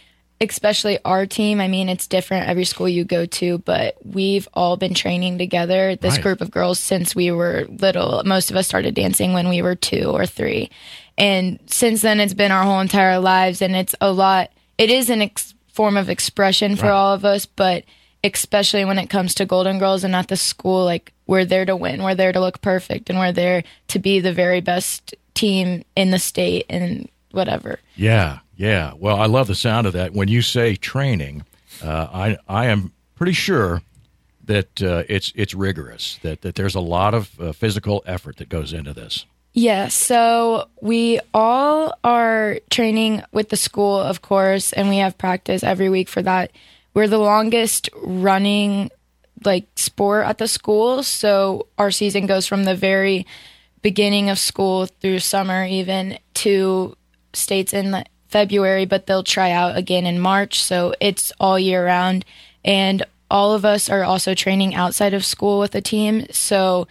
especially 0.40 0.98
our 1.04 1.26
team, 1.26 1.60
I 1.60 1.68
mean 1.68 1.88
it's 1.88 2.06
different 2.06 2.48
every 2.48 2.64
school 2.64 2.88
you 2.88 3.04
go 3.04 3.26
to, 3.26 3.58
but 3.58 3.96
we've 4.04 4.48
all 4.54 4.76
been 4.76 4.94
training 4.94 5.38
together, 5.38 5.96
this 5.96 6.14
Right. 6.14 6.22
group 6.22 6.40
of 6.40 6.50
girls 6.50 6.78
since 6.78 7.14
we 7.14 7.30
were 7.30 7.66
little. 7.68 8.22
Most 8.24 8.50
of 8.50 8.56
us 8.56 8.66
started 8.66 8.94
dancing 8.94 9.32
when 9.32 9.48
we 9.48 9.62
were 9.62 9.74
2 9.74 10.10
or 10.10 10.26
3. 10.26 10.70
And 11.16 11.58
since 11.66 12.02
then 12.02 12.20
it's 12.20 12.34
been 12.34 12.52
our 12.52 12.62
whole 12.64 12.80
entire 12.80 13.18
lives 13.18 13.60
and 13.62 13.74
it's 13.74 13.94
a 14.00 14.12
lot 14.12 14.50
it 14.78 14.90
is 14.90 15.10
an 15.10 15.22
ex- 15.22 15.54
form 15.72 15.96
of 15.96 16.08
expression 16.08 16.76
for 16.76 16.86
Right. 16.86 16.92
all 16.92 17.12
of 17.14 17.24
us, 17.24 17.46
but 17.46 17.82
especially 18.22 18.84
when 18.84 18.98
it 18.98 19.08
comes 19.10 19.34
to 19.34 19.44
Golden 19.46 19.78
Girls 19.78 20.04
and 20.04 20.14
at 20.14 20.28
the 20.28 20.36
school 20.36 20.84
like 20.84 21.12
we're 21.26 21.44
there 21.44 21.64
to 21.64 21.74
win, 21.76 22.02
we're 22.02 22.14
there 22.14 22.32
to 22.32 22.40
look 22.40 22.60
perfect 22.60 23.10
and 23.10 23.18
we're 23.18 23.32
there 23.32 23.62
to 23.88 23.98
be 23.98 24.20
the 24.20 24.32
very 24.32 24.60
best 24.60 25.14
team 25.34 25.84
in 25.96 26.10
the 26.10 26.18
state 26.18 26.66
and 26.68 27.08
whatever. 27.32 27.78
Yeah, 27.96 28.38
yeah. 28.58 28.92
Well, 28.98 29.16
I 29.16 29.26
love 29.26 29.46
the 29.46 29.54
sound 29.54 29.86
of 29.86 29.92
that. 29.94 30.12
When 30.12 30.28
you 30.28 30.42
say 30.42 30.74
training, 30.74 31.44
uh, 31.82 32.08
I 32.12 32.38
I 32.48 32.66
am 32.66 32.92
pretty 33.14 33.32
sure 33.32 33.82
that 34.44 34.82
uh, 34.82 35.04
it's 35.08 35.32
it's 35.36 35.54
rigorous. 35.54 36.18
That 36.22 36.42
that 36.42 36.56
there's 36.56 36.74
a 36.74 36.80
lot 36.80 37.14
of 37.14 37.40
uh, 37.40 37.52
physical 37.52 38.02
effort 38.04 38.36
that 38.38 38.48
goes 38.48 38.72
into 38.72 38.92
this. 38.92 39.24
Yeah, 39.54 39.88
so 39.88 40.68
we 40.82 41.20
all 41.32 41.96
are 42.04 42.58
training 42.70 43.22
with 43.32 43.48
the 43.48 43.56
school, 43.56 43.96
of 43.96 44.22
course, 44.22 44.72
and 44.72 44.88
we 44.88 44.98
have 44.98 45.16
practice 45.16 45.62
every 45.62 45.88
week 45.88 46.08
for 46.08 46.22
that. 46.22 46.52
We're 46.94 47.08
the 47.08 47.18
longest 47.18 47.88
running 48.02 48.90
like 49.44 49.66
sport 49.76 50.26
at 50.26 50.38
the 50.38 50.48
school, 50.48 51.04
so 51.04 51.68
our 51.78 51.92
season 51.92 52.26
goes 52.26 52.46
from 52.46 52.64
the 52.64 52.74
very 52.74 53.24
beginning 53.82 54.30
of 54.30 54.38
school 54.38 54.86
through 54.86 55.20
summer 55.20 55.64
even 55.64 56.18
to 56.34 56.96
states 57.32 57.72
in 57.72 57.92
the 57.92 58.04
February, 58.28 58.84
but 58.86 59.06
they'll 59.06 59.22
try 59.24 59.50
out 59.50 59.76
again 59.76 60.06
in 60.06 60.20
March, 60.20 60.62
so 60.62 60.94
it's 61.00 61.32
all 61.40 61.58
year 61.58 61.84
round. 61.84 62.24
And 62.64 63.02
all 63.30 63.52
of 63.54 63.64
us 63.64 63.88
are 63.88 64.04
also 64.04 64.34
training 64.34 64.74
outside 64.74 65.14
of 65.14 65.24
school 65.24 65.58
with 65.58 65.74
a 65.74 65.80
team, 65.80 66.26
so 66.30 66.86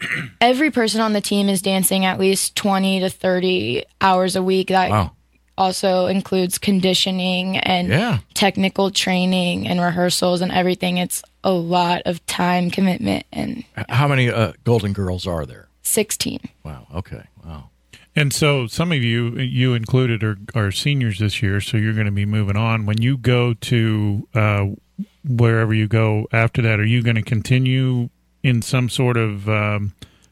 every 0.40 0.70
person 0.70 1.00
on 1.00 1.12
the 1.12 1.20
team 1.20 1.48
is 1.48 1.62
dancing 1.62 2.04
at 2.04 2.18
least 2.18 2.56
20 2.56 3.00
to 3.00 3.10
30 3.10 3.84
hours 4.00 4.36
a 4.36 4.42
week. 4.42 4.68
That 4.68 4.90
Wow. 4.90 5.12
also 5.58 6.06
includes 6.06 6.58
conditioning 6.58 7.58
and 7.58 7.88
Yeah. 7.88 8.18
technical 8.34 8.90
training 8.90 9.68
and 9.68 9.80
rehearsals 9.80 10.40
and 10.40 10.50
everything. 10.52 10.96
It's 10.98 11.22
a 11.44 11.52
lot 11.52 12.02
of 12.06 12.24
time 12.26 12.70
commitment 12.70 13.26
and 13.32 13.64
How 13.88 14.08
many 14.08 14.30
uh, 14.30 14.52
Golden 14.64 14.92
Girls 14.92 15.26
are 15.26 15.44
there? 15.46 15.68
16. 15.82 16.40
Wow. 16.64 16.86
Okay. 16.94 17.22
Wow. 17.44 17.70
And 18.16 18.32
so 18.32 18.66
some 18.66 18.90
of 18.92 18.98
you, 18.98 19.36
you 19.38 19.74
included, 19.74 20.24
are, 20.24 20.36
are 20.54 20.72
seniors 20.72 21.20
this 21.20 21.42
year, 21.42 21.60
so 21.60 21.76
you're 21.76 21.94
going 21.94 22.06
to 22.06 22.12
be 22.12 22.26
moving 22.26 22.56
on. 22.56 22.84
When 22.86 23.00
you 23.00 23.16
go 23.16 23.54
to 23.54 24.28
uh, 24.34 24.66
wherever 25.24 25.72
you 25.72 25.86
go 25.86 26.26
after 26.32 26.60
that, 26.62 26.80
are 26.80 26.84
you 26.84 27.02
going 27.02 27.16
to 27.16 27.22
continue 27.22 28.10
in 28.42 28.62
some 28.62 28.88
sort 28.88 29.16
of? 29.16 29.44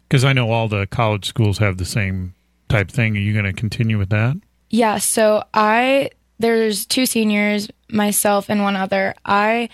Because 0.08 0.24
I 0.24 0.32
know 0.32 0.50
all 0.50 0.68
the 0.68 0.86
college 0.86 1.26
schools 1.26 1.58
have 1.58 1.78
the 1.78 1.84
same 1.84 2.34
type 2.68 2.90
thing. 2.90 3.16
Are 3.16 3.20
you 3.20 3.32
going 3.32 3.44
to 3.44 3.52
continue 3.52 3.96
with 3.96 4.10
that? 4.10 4.36
Yeah, 4.70 4.98
so 4.98 5.44
I 5.54 6.10
there's 6.38 6.86
two 6.86 7.06
seniors, 7.06 7.68
myself 7.90 8.48
and 8.48 8.62
one 8.62 8.76
other. 8.76 9.14
I 9.24 9.68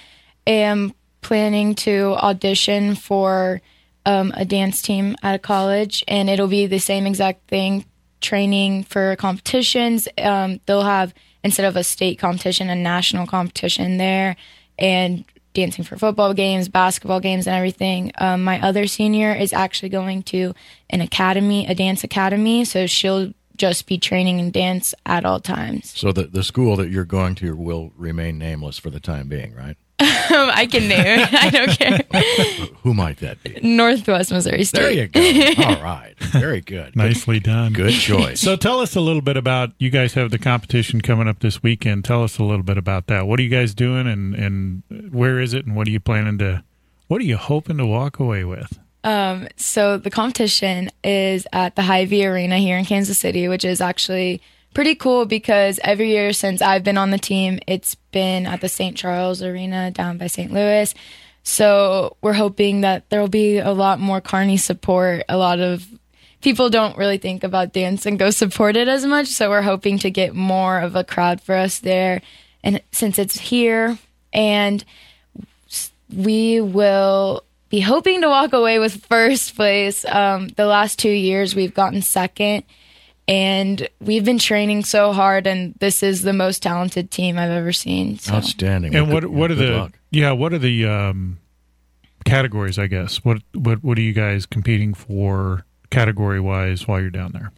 am 0.47 0.93
planning 1.21 1.75
to 1.75 2.15
audition 2.17 2.95
for 2.95 3.61
um, 4.07 4.33
a 4.37 4.45
dance 4.45 4.83
team 4.83 5.17
at 5.23 5.35
a 5.35 5.39
college, 5.39 6.05
and 6.07 6.29
it'll 6.29 6.49
be 6.49 6.67
the 6.67 6.79
same 6.79 7.07
exact 7.07 7.49
thing. 7.49 7.85
Training 8.25 8.85
for 8.85 9.16
competitions. 9.16 10.09
Um, 10.16 10.59
they'll 10.64 10.83
have 10.83 11.12
instead 11.43 11.66
of 11.66 11.76
a 11.76 11.85
state 11.85 12.19
competition, 12.19 12.71
a 12.71 12.75
national 12.75 13.26
competition 13.26 13.99
there, 13.99 14.35
and 14.78 15.26
dancing 15.52 15.85
for 15.85 15.99
football 15.99 16.33
games, 16.33 16.71
basketball 16.71 17.21
games, 17.21 17.47
and 17.47 17.54
everything. 17.54 18.12
Um, 18.16 18.43
my 18.43 18.59
other 18.62 18.87
senior 18.87 19.35
is 19.35 19.52
actually 19.52 19.90
going 19.90 20.23
to 20.25 20.54
an 20.88 21.02
academy, 21.02 21.66
a 21.66 21.75
dance 21.75 22.02
academy, 22.02 22.64
so 22.64 22.87
she'll 22.87 23.35
just 23.57 23.87
be 23.87 23.99
training 23.99 24.40
in 24.40 24.50
dance 24.50 24.95
at 25.04 25.26
all 25.26 25.38
times. 25.38 25.93
So 25.95 26.11
the 26.11 26.25
the 26.25 26.43
school 26.43 26.76
that 26.76 26.88
you're 26.88 27.04
going 27.04 27.35
to 27.37 27.54
will 27.54 27.93
remain 27.95 28.38
nameless 28.38 28.78
for 28.78 28.88
the 28.88 29.00
time 29.00 29.28
being, 29.28 29.54
right? 29.54 29.76
I 30.01 30.67
can 30.71 30.89
name 30.89 31.01
it. 31.21 31.35
I 31.35 31.51
don't 31.51 31.71
care. 31.79 32.67
Who 32.83 32.95
might 32.95 33.19
that 33.19 33.43
be? 33.43 33.59
Northwest 33.63 34.33
Missouri 34.33 34.65
State. 34.65 34.81
There 34.81 34.91
you 34.91 35.55
go. 35.57 35.63
All 35.65 35.83
right. 35.83 36.15
Very 36.19 36.61
good. 36.61 36.97
Nicely 36.97 37.41
done. 37.41 37.73
Good 37.73 37.93
choice. 37.93 38.41
So 38.41 38.57
tell 38.57 38.81
us 38.81 38.97
a 38.97 39.01
little 39.01 39.23
bit 39.23 39.37
about 39.37 39.71
you 39.79 39.91
guys 39.91 40.15
have 40.15 40.31
the 40.31 40.39
competition 40.39 41.01
coming 41.01 41.29
up 41.29 41.39
this 41.41 41.63
weekend. 41.63 42.05
Tell 42.05 42.23
us 42.25 42.39
a 42.39 42.45
little 42.45 42.65
bit 42.65 42.79
about 42.79 43.07
that. 43.07 43.27
What 43.27 43.39
are 43.39 43.43
you 43.43 43.49
guys 43.49 43.75
doing 43.75 44.07
and 44.07 44.35
and 44.35 44.83
where 45.13 45.39
is 45.41 45.55
it 45.55 45.67
and 45.67 45.77
what 45.77 45.87
are 45.87 45.91
you 45.93 46.01
planning 46.01 46.39
to 46.39 46.65
what 47.07 47.21
are 47.21 47.25
you 47.25 47.37
hoping 47.37 47.79
to 47.79 47.87
walk 47.87 48.19
away 48.19 48.45
with? 48.45 48.79
Um, 49.05 49.49
so 49.57 49.99
the 49.99 50.11
competition 50.11 50.91
is 51.05 51.47
at 51.53 51.77
the 51.77 51.83
Hy-Vee 51.83 52.25
Arena 52.27 52.57
here 52.59 52.79
in 52.79 52.87
Kansas 52.87 53.19
City, 53.19 53.49
which 53.49 53.63
is 53.65 53.83
actually 53.83 54.41
pretty 54.75 54.95
cool 54.95 55.25
because 55.25 55.81
every 55.83 56.11
year 56.11 56.33
since 56.33 56.61
I've 56.61 56.85
been 56.85 56.99
on 56.99 57.11
the 57.11 57.19
team, 57.19 57.61
it's 57.66 57.95
been 58.12 58.47
at 58.47 58.61
the 58.61 58.69
St. 58.69 58.97
Charles 58.97 59.43
Arena 59.43 59.90
down 59.90 60.19
by 60.19 60.26
St. 60.26 60.52
Louis. 60.52 60.95
So 61.45 62.16
we're 62.21 62.33
hoping 62.33 62.81
that 62.83 63.09
there 63.11 63.21
will 63.21 63.28
be 63.28 63.59
a 63.59 63.73
lot 63.73 64.00
more 64.00 64.21
Kearney 64.21 64.57
support. 64.57 65.25
A 65.28 65.37
lot 65.37 65.61
of 65.61 65.87
people 66.40 66.69
don't 66.71 66.99
really 66.99 67.19
think 67.19 67.45
about 67.45 67.73
dance 67.73 68.04
and 68.04 68.19
go 68.19 68.31
support 68.31 68.76
it 68.76 68.88
as 68.88 69.07
much. 69.07 69.28
So 69.28 69.49
we're 69.49 69.62
hoping 69.62 69.99
to 70.00 70.11
get 70.11 70.35
more 70.35 70.81
of 70.81 70.97
a 70.97 71.04
crowd 71.04 71.40
for 71.40 71.54
us 71.54 71.78
there. 71.78 72.21
And 72.62 72.83
since 72.93 73.19
it's 73.19 73.38
here 73.38 73.99
and 74.33 74.85
we 76.14 76.61
will 76.61 77.45
be 77.69 77.81
hoping 77.81 78.21
to 78.21 78.28
walk 78.28 78.52
away 78.52 78.78
with 78.78 79.04
first 79.07 79.57
place. 79.57 80.04
Um, 80.04 80.49
the 80.49 80.66
last 80.66 80.99
two 80.99 81.11
years 81.11 81.54
we've 81.54 81.75
gotten 81.75 82.02
second, 82.02 82.64
And 83.26 83.88
we've 84.00 84.25
been 84.25 84.38
training 84.38 84.85
so 84.85 85.12
hard, 85.12 85.47
and 85.47 85.75
this 85.81 86.02
is 86.02 86.23
the 86.23 86.33
most 86.35 86.62
talented 86.62 87.11
team 87.11 87.38
I've 87.38 87.50
ever 87.50 87.73
seen. 87.73 88.19
So. 88.19 88.35
Outstanding. 88.35 88.95
And 88.95 89.07
Well, 89.07 89.23
what 89.23 89.31
what 89.31 89.50
are 89.50 89.54
the 89.54 89.71
luck. 89.71 89.99
yeah 90.11 90.33
what 90.33 90.52
are 90.52 90.59
the 90.59 90.85
um, 90.87 91.38
categories? 92.25 92.78
I 92.78 92.87
guess 92.87 93.25
what 93.25 93.38
what 93.54 93.83
what 93.83 93.97
are 93.99 94.02
you 94.02 94.12
guys 94.12 94.45
competing 94.45 94.93
for 94.93 95.64
category 95.90 96.40
wise 96.40 96.87
while 96.87 97.00
you're 97.00 97.11
down 97.11 97.33
there? 97.33 97.50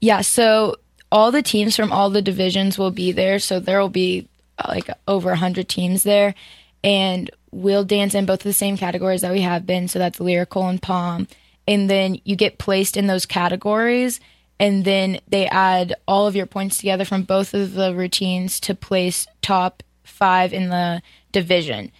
Yeah, 0.00 0.22
so 0.22 0.76
all 1.12 1.30
the 1.30 1.42
teams 1.42 1.76
from 1.76 1.92
all 1.92 2.10
the 2.10 2.22
divisions 2.22 2.78
will 2.78 2.90
be 2.90 3.12
there. 3.12 3.38
So 3.38 3.60
there 3.60 3.80
will 3.80 3.88
be 3.88 4.28
uh, 4.58 4.66
like 4.68 4.90
over 5.06 5.28
100 5.30 5.68
teams 5.68 6.02
there. 6.02 6.34
And 6.82 7.30
we'll 7.50 7.84
dance 7.84 8.14
in 8.14 8.26
both 8.26 8.40
of 8.40 8.44
the 8.44 8.52
same 8.52 8.76
categories 8.76 9.22
that 9.22 9.32
we 9.32 9.40
have 9.42 9.66
been. 9.66 9.88
So 9.88 9.98
that's 9.98 10.20
lyrical 10.20 10.68
and 10.68 10.80
pom. 10.80 11.28
And 11.66 11.88
then 11.88 12.18
you 12.24 12.36
get 12.36 12.58
placed 12.58 12.96
in 12.96 13.06
those 13.06 13.26
categories. 13.26 14.20
And 14.58 14.84
then 14.84 15.20
they 15.28 15.46
add 15.46 15.94
all 16.08 16.26
of 16.26 16.34
your 16.34 16.46
points 16.46 16.78
together 16.78 17.04
from 17.04 17.22
both 17.22 17.52
of 17.52 17.74
the 17.74 17.94
routines 17.94 18.58
to 18.60 18.74
place 18.74 19.26
top 19.42 19.82
five 20.02 20.52
in 20.52 20.70
the 20.70 21.02
division. 21.32 21.92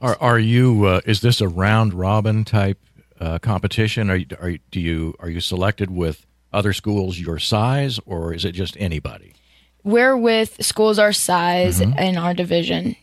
Are 0.00 0.16
are 0.20 0.38
you? 0.38 0.84
Uh, 0.86 1.00
is 1.06 1.20
this 1.20 1.40
a 1.40 1.48
round 1.48 1.94
robin 1.94 2.44
type 2.44 2.78
uh, 3.18 3.38
competition? 3.38 4.10
Are 4.10 4.16
you, 4.16 4.26
are 4.40 4.50
you, 4.50 4.58
do 4.70 4.80
you 4.80 5.14
are 5.20 5.30
you 5.30 5.40
selected 5.40 5.90
with 5.90 6.26
other 6.52 6.72
schools 6.72 7.18
your 7.18 7.38
size, 7.38 7.98
or 8.06 8.34
is 8.34 8.44
it 8.44 8.52
just 8.52 8.76
anybody? 8.78 9.34
We're 9.82 10.16
with 10.16 10.62
schools 10.64 10.98
our 10.98 11.12
size 11.12 11.80
in 11.80 12.18
our 12.18 12.34
division. 12.34 12.96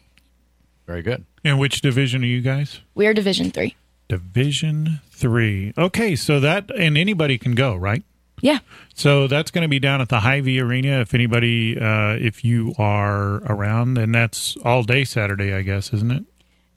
Very 0.85 1.01
good. 1.01 1.25
And 1.43 1.59
which 1.59 1.81
division 1.81 2.23
are 2.23 2.27
you 2.27 2.41
guys? 2.41 2.81
We're 2.93 3.13
Division 3.13 3.51
Three. 3.51 3.75
Division 4.07 5.01
three. 5.09 5.73
Okay, 5.77 6.15
so 6.15 6.39
that 6.39 6.69
and 6.77 6.97
anybody 6.97 7.37
can 7.37 7.55
go, 7.55 7.75
right? 7.75 8.03
Yeah. 8.41 8.59
So 8.93 9.27
that's 9.27 9.51
going 9.51 9.63
to 9.63 9.67
be 9.67 9.79
down 9.79 10.01
at 10.01 10.09
the 10.09 10.19
Hy-Vee 10.19 10.59
Arena. 10.59 11.01
If 11.01 11.13
anybody, 11.13 11.79
uh, 11.79 12.13
if 12.13 12.43
you 12.43 12.73
are 12.77 13.37
around, 13.45 13.97
and 13.97 14.13
that's 14.13 14.57
all 14.63 14.83
day 14.83 15.03
Saturday, 15.03 15.53
I 15.53 15.61
guess, 15.61 15.93
isn't 15.93 16.11
it? 16.11 16.23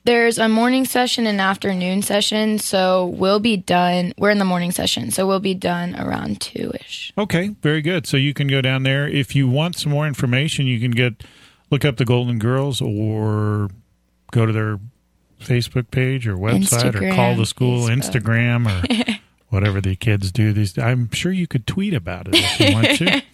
There's 0.05 0.39
a 0.39 0.49
morning 0.49 0.87
session 0.87 1.27
and 1.27 1.41
afternoon 1.43 2.01
session, 2.01 2.59
so 2.59 3.07
we'll 3.07 3.39
be 3.39 3.59
done. 3.59 4.15
We're 4.17 4.31
in 4.31 4.39
the 4.39 4.47
morning 4.47 4.71
session, 4.71 5.11
so 5.11 5.27
we'll 5.27 5.41
be 5.41 5.53
done 5.53 5.95
around 5.95 6.41
two 6.41 6.73
ish. 6.81 7.13
Okay, 7.19 7.49
very 7.61 7.83
good. 7.83 8.07
So 8.07 8.17
you 8.17 8.33
can 8.33 8.49
go 8.49 8.63
down 8.63 8.83
there 8.83 9.07
if 9.07 9.37
you 9.37 9.47
want 9.47 9.77
some 9.77 9.93
more 9.93 10.07
information. 10.07 10.67
You 10.67 10.81
can 10.81 10.93
get 10.93 11.23
look 11.71 11.85
up 11.85 11.99
the 11.99 12.07
Golden 12.07 12.39
Girls 12.39 12.81
or 12.81 13.69
go 14.33 14.47
to 14.47 14.53
their 14.53 14.81
Facebook 15.39 15.91
page 15.91 16.27
or 16.27 16.35
website 16.35 16.95
or 16.95 17.15
call 17.15 17.37
the 17.37 17.45
school 17.47 17.87
Facebook. 17.87 18.23
Instagram 18.23 18.67
or 18.67 19.20
whatever 19.51 19.81
the 19.81 19.95
kids 19.97 20.33
do. 20.33 20.53
These 20.53 20.79
I'm 20.79 21.11
sure 21.13 21.31
you 21.31 21.47
could 21.47 21.67
tweet 21.67 21.95
about 21.95 22.29
it 22.29 22.35
if 22.37 22.61
you 22.61 22.73
want 22.75 22.87
to. 22.99 23.23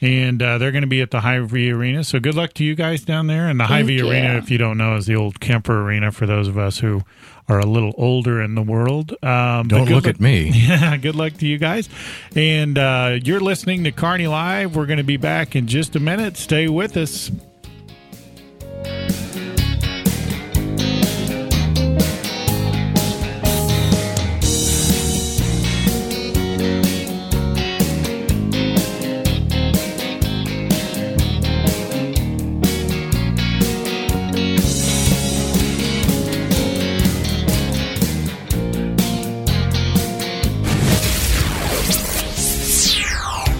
And 0.00 0.42
uh, 0.42 0.58
they're 0.58 0.72
going 0.72 0.82
to 0.82 0.88
be 0.88 1.00
at 1.00 1.10
the 1.10 1.20
Hy-Vee 1.20 1.70
Arena. 1.72 2.04
So 2.04 2.20
good 2.20 2.34
luck 2.34 2.52
to 2.54 2.64
you 2.64 2.74
guys 2.74 3.02
down 3.04 3.28
there. 3.28 3.48
And 3.48 3.58
the 3.58 3.64
Hy-Vee 3.64 3.94
you. 3.94 4.10
Arena, 4.10 4.36
if 4.36 4.50
you 4.50 4.58
don't 4.58 4.76
know, 4.76 4.96
is 4.96 5.06
the 5.06 5.16
old 5.16 5.40
Kemper 5.40 5.82
Arena 5.82 6.12
for 6.12 6.26
those 6.26 6.48
of 6.48 6.58
us 6.58 6.78
who 6.78 7.02
are 7.48 7.58
a 7.58 7.64
little 7.66 7.94
older 7.96 8.42
in 8.42 8.54
the 8.56 8.62
world. 8.62 9.12
Um, 9.24 9.68
Don't 9.68 9.88
look 9.88 10.04
luck- 10.04 10.06
at 10.06 10.20
me. 10.20 10.50
yeah, 10.54 10.96
good 10.98 11.14
luck 11.14 11.34
to 11.34 11.46
you 11.46 11.56
guys. 11.56 11.88
And 12.34 12.76
uh, 12.76 13.18
you're 13.24 13.40
listening 13.40 13.84
to 13.84 13.92
Kearney 13.92 14.26
Live. 14.26 14.76
We're 14.76 14.86
going 14.86 14.98
to 14.98 15.04
be 15.04 15.16
back 15.16 15.56
in 15.56 15.66
just 15.66 15.96
a 15.96 16.00
minute. 16.00 16.36
Stay 16.36 16.68
with 16.68 16.96
us. 16.96 17.30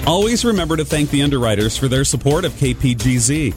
Always 0.07 0.45
remember 0.45 0.77
to 0.77 0.85
thank 0.85 1.11
the 1.11 1.23
underwriters 1.23 1.77
for 1.77 1.88
their 1.88 2.05
support 2.05 2.45
of 2.45 2.53
KPGZ. 2.53 3.55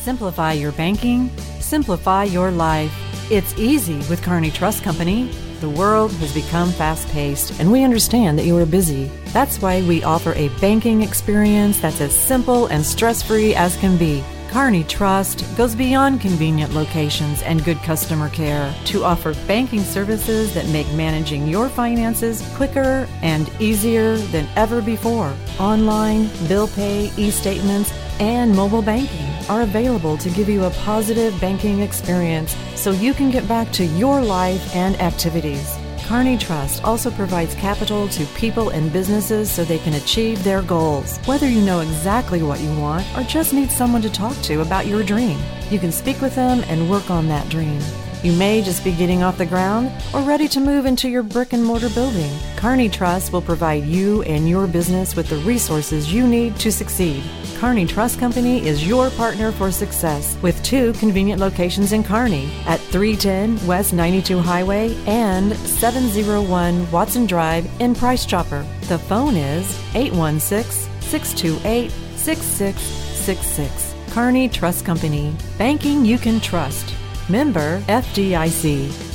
Simplify 0.00 0.52
your 0.54 0.72
banking, 0.72 1.30
simplify 1.60 2.24
your 2.24 2.50
life. 2.50 2.92
It's 3.30 3.56
easy 3.56 3.98
with 4.10 4.20
Kearney 4.22 4.50
Trust 4.50 4.82
Company. 4.82 5.30
The 5.60 5.70
world 5.70 6.10
has 6.14 6.34
become 6.34 6.72
fast 6.72 7.06
paced, 7.10 7.60
and 7.60 7.70
we 7.70 7.84
understand 7.84 8.36
that 8.40 8.44
you 8.44 8.56
are 8.56 8.66
busy. 8.66 9.04
That's 9.26 9.62
why 9.62 9.82
we 9.82 10.02
offer 10.02 10.32
a 10.32 10.48
banking 10.60 11.02
experience 11.02 11.78
that's 11.78 12.00
as 12.00 12.12
simple 12.12 12.66
and 12.66 12.84
stress 12.84 13.22
free 13.22 13.54
as 13.54 13.76
can 13.76 13.98
be. 13.98 14.24
Kearney 14.50 14.82
Trust 14.82 15.44
goes 15.56 15.76
beyond 15.76 16.20
convenient 16.20 16.74
locations 16.74 17.40
and 17.42 17.64
good 17.64 17.76
customer 17.78 18.28
care 18.30 18.74
to 18.86 19.04
offer 19.04 19.32
banking 19.46 19.84
services 19.84 20.52
that 20.54 20.66
make 20.70 20.92
managing 20.92 21.46
your 21.46 21.68
finances 21.68 22.42
quicker 22.56 23.06
and 23.22 23.48
easier 23.60 24.16
than 24.16 24.48
ever 24.56 24.82
before. 24.82 25.32
Online, 25.60 26.28
bill 26.48 26.66
pay, 26.66 27.12
e 27.16 27.30
statements, 27.30 27.92
and 28.18 28.52
mobile 28.52 28.82
banking 28.82 29.30
are 29.48 29.62
available 29.62 30.18
to 30.18 30.28
give 30.30 30.48
you 30.48 30.64
a 30.64 30.70
positive 30.70 31.40
banking 31.40 31.78
experience 31.80 32.56
so 32.74 32.90
you 32.90 33.14
can 33.14 33.30
get 33.30 33.46
back 33.46 33.70
to 33.70 33.84
your 33.84 34.20
life 34.20 34.74
and 34.74 35.00
activities. 35.00 35.79
Kearney 36.10 36.36
Trust 36.36 36.82
also 36.82 37.08
provides 37.08 37.54
capital 37.54 38.08
to 38.08 38.26
people 38.34 38.70
and 38.70 38.92
businesses 38.92 39.48
so 39.48 39.62
they 39.62 39.78
can 39.78 39.94
achieve 39.94 40.42
their 40.42 40.60
goals. 40.60 41.18
Whether 41.18 41.48
you 41.48 41.60
know 41.60 41.78
exactly 41.78 42.42
what 42.42 42.58
you 42.58 42.76
want 42.80 43.06
or 43.16 43.22
just 43.22 43.52
need 43.52 43.70
someone 43.70 44.02
to 44.02 44.10
talk 44.10 44.36
to 44.38 44.60
about 44.60 44.88
your 44.88 45.04
dream, 45.04 45.38
you 45.70 45.78
can 45.78 45.92
speak 45.92 46.20
with 46.20 46.34
them 46.34 46.64
and 46.66 46.90
work 46.90 47.12
on 47.12 47.28
that 47.28 47.48
dream. 47.48 47.80
You 48.24 48.32
may 48.32 48.60
just 48.60 48.82
be 48.82 48.90
getting 48.90 49.22
off 49.22 49.38
the 49.38 49.46
ground 49.46 49.92
or 50.12 50.22
ready 50.22 50.48
to 50.48 50.58
move 50.58 50.84
into 50.84 51.08
your 51.08 51.22
brick 51.22 51.52
and 51.52 51.64
mortar 51.64 51.88
building. 51.90 52.36
Kearney 52.56 52.88
Trust 52.88 53.32
will 53.32 53.40
provide 53.40 53.84
you 53.84 54.22
and 54.22 54.48
your 54.48 54.66
business 54.66 55.14
with 55.14 55.28
the 55.28 55.36
resources 55.36 56.12
you 56.12 56.26
need 56.26 56.56
to 56.56 56.72
succeed. 56.72 57.22
Kearney 57.60 57.84
Trust 57.84 58.18
Company 58.18 58.66
is 58.66 58.88
your 58.88 59.10
partner 59.10 59.52
for 59.52 59.70
success 59.70 60.34
with 60.40 60.64
two 60.64 60.94
convenient 60.94 61.42
locations 61.42 61.92
in 61.92 62.02
Kearney 62.02 62.50
at 62.64 62.80
310 62.80 63.66
West 63.66 63.92
92 63.92 64.38
Highway 64.38 64.96
and 65.06 65.54
701 65.54 66.90
Watson 66.90 67.26
Drive 67.26 67.68
in 67.78 67.94
Price 67.94 68.24
Chopper. 68.24 68.64
The 68.88 68.98
phone 68.98 69.36
is 69.36 69.78
816 69.94 70.90
628 71.02 71.90
6666. 72.16 73.94
Kearney 74.14 74.48
Trust 74.48 74.86
Company. 74.86 75.36
Banking 75.58 76.06
you 76.06 76.16
can 76.16 76.40
trust. 76.40 76.94
Member 77.28 77.80
FDIC. 77.80 79.09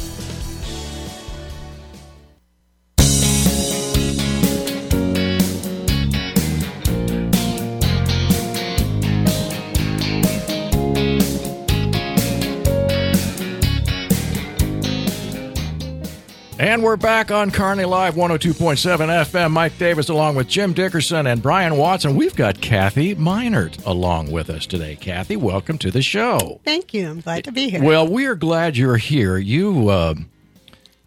And 16.76 16.84
we're 16.84 16.98
back 16.98 17.32
on 17.32 17.52
Kearney 17.52 17.86
Live 17.86 18.16
102.7 18.16 18.98
FM. 19.08 19.52
Mike 19.52 19.78
Davis 19.78 20.10
along 20.10 20.36
with 20.36 20.50
Jim 20.50 20.74
Dickerson 20.74 21.26
and 21.26 21.42
Brian 21.42 21.78
Watson. 21.78 22.18
We've 22.18 22.36
got 22.36 22.60
Kathy 22.60 23.16
Meinert 23.16 23.82
along 23.86 24.30
with 24.30 24.50
us 24.50 24.66
today. 24.66 24.98
Kathy, 24.98 25.38
welcome 25.38 25.78
to 25.78 25.90
the 25.90 26.02
show. 26.02 26.60
Thank 26.66 26.94
you. 26.94 27.08
I'm 27.08 27.22
glad 27.22 27.46
to 27.46 27.54
be 27.54 27.70
here. 27.70 27.82
Well, 27.82 28.06
we 28.06 28.26
are 28.26 28.36
glad 28.36 28.76
you're 28.76 28.98
here. 28.98 29.38
You 29.38 29.88
uh, 29.88 30.16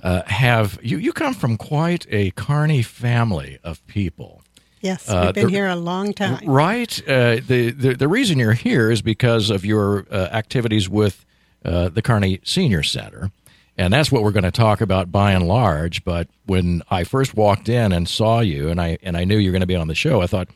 uh, 0.03 0.23
have 0.25 0.79
you, 0.83 0.97
you 0.97 1.13
come 1.13 1.35
from 1.35 1.59
quite 1.59 2.07
a 2.09 2.31
Kearney 2.31 2.81
family 2.81 3.59
of 3.63 3.87
people. 3.87 4.43
yes, 4.81 5.07
uh, 5.07 5.25
we've 5.27 5.35
been 5.35 5.45
the- 5.49 5.53
here 5.53 5.67
a 5.67 5.77
long 5.77 6.15
time. 6.15 6.47
Right. 6.49 6.99
Uh, 7.07 7.41
the, 7.47 7.73
the 7.73 7.95
the 7.95 8.09
reason 8.09 8.39
you're 8.39 8.55
here 8.55 8.91
is 8.91 9.03
because 9.03 9.51
of 9.51 9.67
your 9.67 10.07
uh, 10.11 10.29
activities 10.33 10.89
with 10.89 11.27
uh, 11.63 11.91
the 11.91 12.01
Kearney 12.01 12.41
Senior 12.43 12.83
Center, 12.83 13.33
and 13.79 13.93
that's 13.93 14.11
what 14.11 14.23
we're 14.23 14.33
going 14.33 14.43
to 14.45 14.51
talk 14.51 14.81
about 14.81 15.11
by 15.11 15.33
and 15.33 15.47
large. 15.47 16.05
But 16.05 16.29
when 16.47 16.83
I 16.91 17.05
first 17.05 17.35
walked 17.37 17.69
in 17.69 17.93
and 17.93 18.09
saw 18.09 18.41
you, 18.41 18.69
and 18.69 18.81
I 18.81 18.99
and 19.03 19.17
I 19.17 19.25
knew 19.25 19.39
you 19.39 19.49
were 19.49 19.53
going 19.53 19.61
to 19.61 19.67
be 19.67 19.77
on 19.77 19.89
the 19.89 19.95
show, 19.95 20.21
I 20.21 20.27
thought, 20.27 20.49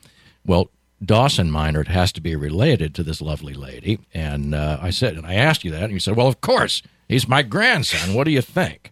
well, 0.45 0.69
Dawson 1.03 1.49
Meinert 1.49 1.87
has 1.87 2.11
to 2.13 2.21
be 2.21 2.35
related 2.35 2.93
to 2.95 3.03
this 3.03 3.21
lovely 3.21 3.53
lady, 3.53 3.99
and 4.13 4.53
uh, 4.53 4.77
I 4.81 4.89
said, 4.89 5.15
and 5.15 5.25
I 5.25 5.35
asked 5.35 5.63
you 5.63 5.71
that, 5.71 5.83
and 5.83 5.93
you 5.93 5.99
said, 5.99 6.15
well, 6.15 6.27
of 6.27 6.41
course, 6.41 6.83
he's 7.07 7.27
my 7.27 7.41
grandson. 7.41 8.13
What 8.13 8.25
do 8.25 8.31
you 8.31 8.41
think? 8.41 8.91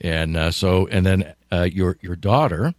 And 0.00 0.36
uh, 0.36 0.50
so, 0.50 0.86
and 0.88 1.04
then 1.06 1.34
uh, 1.50 1.62
your 1.62 1.96
your 2.02 2.16
daughter 2.16 2.74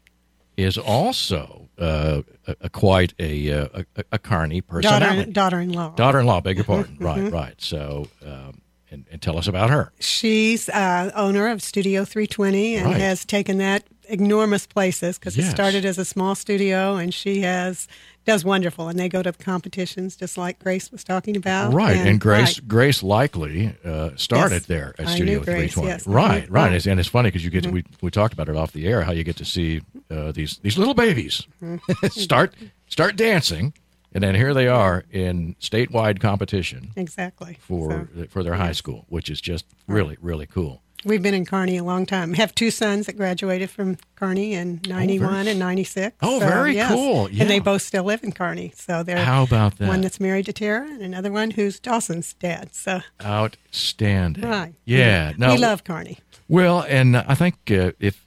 is 0.58 0.78
also 0.78 1.68
uh, 1.80 2.22
a, 2.48 2.56
a 2.62 2.70
quite 2.70 3.14
a, 3.20 3.52
uh, 3.52 3.84
a 3.98 4.04
a 4.14 4.20
Kearney 4.20 4.62
Daughter, 4.62 5.26
daughter-in-law. 5.32 5.96
Daughter-in-law, 5.96 6.42
beg 6.42 6.58
your 6.58 6.66
pardon. 6.66 6.98
right, 7.00 7.32
right. 7.32 7.56
So, 7.62 8.08
um, 8.26 8.62
and, 8.96 9.06
and 9.12 9.22
tell 9.22 9.38
us 9.38 9.48
about 9.48 9.70
her. 9.70 9.92
She's 10.00 10.68
uh, 10.70 11.12
owner 11.16 11.48
of 11.50 11.62
Studio 11.62 12.04
320 12.06 12.76
and 12.78 12.86
Right. 12.88 12.98
has 13.02 13.26
taken 13.26 13.60
that 13.60 13.84
enormous 14.08 14.66
places 14.68 15.18
because 15.20 15.36
Yes. 15.38 15.48
it 15.48 15.52
started 15.52 15.84
as 15.86 15.98
a 15.98 16.06
small 16.06 16.36
studio, 16.36 16.96
and 16.96 17.14
she 17.14 17.42
has 17.42 17.88
does 18.26 18.44
wonderful. 18.46 18.88
And 18.88 18.98
they 19.00 19.08
go 19.10 19.22
to 19.22 19.32
competitions, 19.34 20.16
just 20.16 20.36
like 20.38 20.58
Grace 20.60 20.92
was 20.92 21.04
talking 21.04 21.36
about. 21.38 21.74
Right, 21.74 21.96
and, 21.98 22.20
Grace 22.20 22.58
right. 22.60 22.68
Grace 22.68 23.04
likely 23.04 23.76
uh, 23.84 24.12
started 24.16 24.56
Yes. 24.56 24.66
there 24.66 24.96
at 25.00 25.08
I 25.08 25.16
Studio 25.16 25.40
Grace, 25.44 25.74
320. 25.74 25.88
yes. 25.88 26.08
Right, 26.08 26.44
Mhm. 26.50 26.54
right, 26.54 26.72
Right. 26.72 26.86
And 26.88 27.00
it's 27.00 27.10
funny 27.10 27.28
because 27.30 27.44
you 27.44 27.52
get 27.52 27.64
to, 27.64 27.70
we 27.72 27.84
we 28.02 28.10
talked 28.12 28.34
about 28.34 28.48
it 28.50 28.56
off 28.56 28.72
the 28.72 28.88
air 28.88 29.04
how 29.04 29.12
you 29.12 29.24
get 29.24 29.36
to 29.38 29.46
see 29.46 29.82
uh, 30.10 30.32
these 30.32 30.58
these 30.64 30.78
little 30.78 30.94
babies 30.96 31.46
Mm-hmm. 31.64 32.08
start 32.20 32.54
start 32.88 33.16
dancing, 33.16 33.74
and 34.16 34.24
then 34.24 34.34
here 34.34 34.54
they 34.56 34.68
are 34.68 35.04
in 35.12 35.56
statewide 35.62 36.20
competition 36.20 36.92
exactly 36.96 37.58
for 37.62 38.10
So, 38.16 38.26
for 38.30 38.42
their 38.44 38.56
high 38.56 38.72
school, 38.72 39.06
which 39.10 39.30
is 39.30 39.40
just 39.40 39.66
really 39.88 40.18
really 40.22 40.48
cool. 40.48 40.82
we've 41.04 41.22
been 41.22 41.36
in 41.36 41.46
Kearney 41.46 41.78
a 41.78 41.84
long 41.84 42.08
time. 42.08 42.34
have 42.34 42.56
two 42.56 42.72
sons 42.72 43.06
that 43.06 43.16
graduated 43.16 43.70
from 43.70 43.98
Kearney 44.16 44.54
in 44.54 44.82
'91 44.88 45.48
and 45.48 45.60
'96. 45.60 46.16
Oh, 46.24 46.40
very 46.40 46.76
cool. 46.88 47.28
And 47.28 47.48
they 47.48 47.60
both 47.60 47.84
still 47.84 48.04
live 48.06 48.24
in 48.24 48.32
Kearney. 48.32 48.72
So 48.76 49.04
they're 49.04 49.24
How 49.24 49.44
about 49.44 49.78
that? 49.78 49.88
one 49.88 50.02
that's 50.02 50.20
married 50.20 50.46
to 50.48 50.54
Tara 50.54 50.88
and 50.90 51.04
another 51.04 51.32
one 51.32 51.52
who's 51.52 51.80
Dawson's 51.80 52.34
dad. 52.34 52.74
So 52.74 53.02
Outstanding. 53.24 54.44
right, 54.44 54.74
Yeah. 54.86 55.32
we, 55.32 55.38
No. 55.38 55.52
we 55.54 55.58
love 55.60 55.84
Kearney. 55.84 56.18
Well, 56.48 56.86
and 56.88 57.18
I 57.18 57.36
think 57.36 57.56
uh, 57.72 57.92
if 58.00 58.26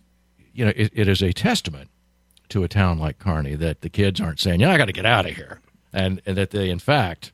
you 0.53 0.65
know, 0.65 0.73
it, 0.77 0.91
it 0.95 1.09
is 1.09 1.23
a 1.23 1.33
testament 1.33 1.89
to 2.49 2.65
a 2.65 2.69
town 2.69 2.99
like 2.99 3.19
Kearney 3.19 3.55
that 3.57 3.81
the 3.83 3.89
kids 3.89 4.21
aren't 4.21 4.41
saying, 4.41 4.61
"Yeah, 4.61 4.71
I 4.73 4.77
got 4.79 4.87
to 4.87 4.93
get 4.93 5.07
out 5.07 5.27
of 5.27 5.37
here," 5.37 5.61
and 5.93 6.21
and 6.27 6.37
that 6.37 6.51
they, 6.51 6.71
in 6.71 6.79
fact, 6.79 7.33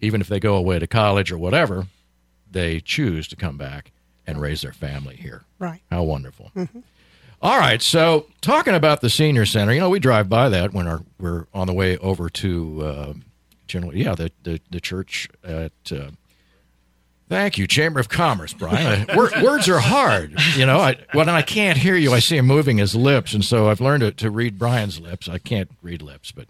even 0.00 0.20
if 0.20 0.28
they 0.28 0.40
go 0.40 0.56
away 0.56 0.78
to 0.78 0.86
college 0.86 1.30
or 1.32 1.38
whatever, 1.38 1.86
they 2.50 2.80
choose 2.80 3.28
to 3.28 3.36
come 3.36 3.56
back 3.56 3.90
and 4.26 4.40
raise 4.40 4.62
their 4.62 4.72
family 4.72 5.16
here. 5.16 5.42
Right. 5.58 5.80
How 5.90 6.02
wonderful. 6.02 6.50
All 7.42 7.58
right, 7.58 7.82
so 7.82 8.26
talking 8.40 8.74
about 8.74 9.02
the 9.02 9.10
senior 9.10 9.44
center, 9.44 9.74
you 9.74 9.80
know, 9.80 9.90
we 9.90 9.98
drive 9.98 10.30
by 10.30 10.48
that 10.48 10.72
when 10.72 10.86
our, 10.86 11.02
we're 11.20 11.46
on 11.52 11.66
the 11.66 11.74
way 11.74 11.98
over 11.98 12.30
to 12.30 12.82
uh, 12.82 13.12
general, 13.66 13.94
yeah, 13.94 14.14
the, 14.14 14.30
the 14.42 14.60
the 14.70 14.80
church 14.80 15.28
at. 15.42 15.72
Uh, 15.90 16.10
Thank 17.26 17.56
you, 17.56 17.66
Chamber 17.66 18.00
of 18.00 18.10
Commerce, 18.10 18.52
Brian. 18.52 19.06
Wor- 19.14 19.30
words 19.42 19.66
are 19.66 19.78
hard, 19.78 20.38
you 20.56 20.66
know. 20.66 20.78
I, 20.78 20.96
when 21.12 21.28
I 21.30 21.40
can't 21.40 21.78
hear 21.78 21.96
you, 21.96 22.12
I 22.12 22.18
see 22.18 22.36
him 22.36 22.46
moving 22.46 22.76
his 22.76 22.94
lips, 22.94 23.32
and 23.32 23.42
so 23.42 23.70
I've 23.70 23.80
learned 23.80 24.02
to, 24.02 24.12
to 24.12 24.30
read 24.30 24.58
Brian's 24.58 25.00
lips. 25.00 25.26
I 25.26 25.38
can't 25.38 25.70
read 25.80 26.02
lips, 26.02 26.32
but 26.32 26.48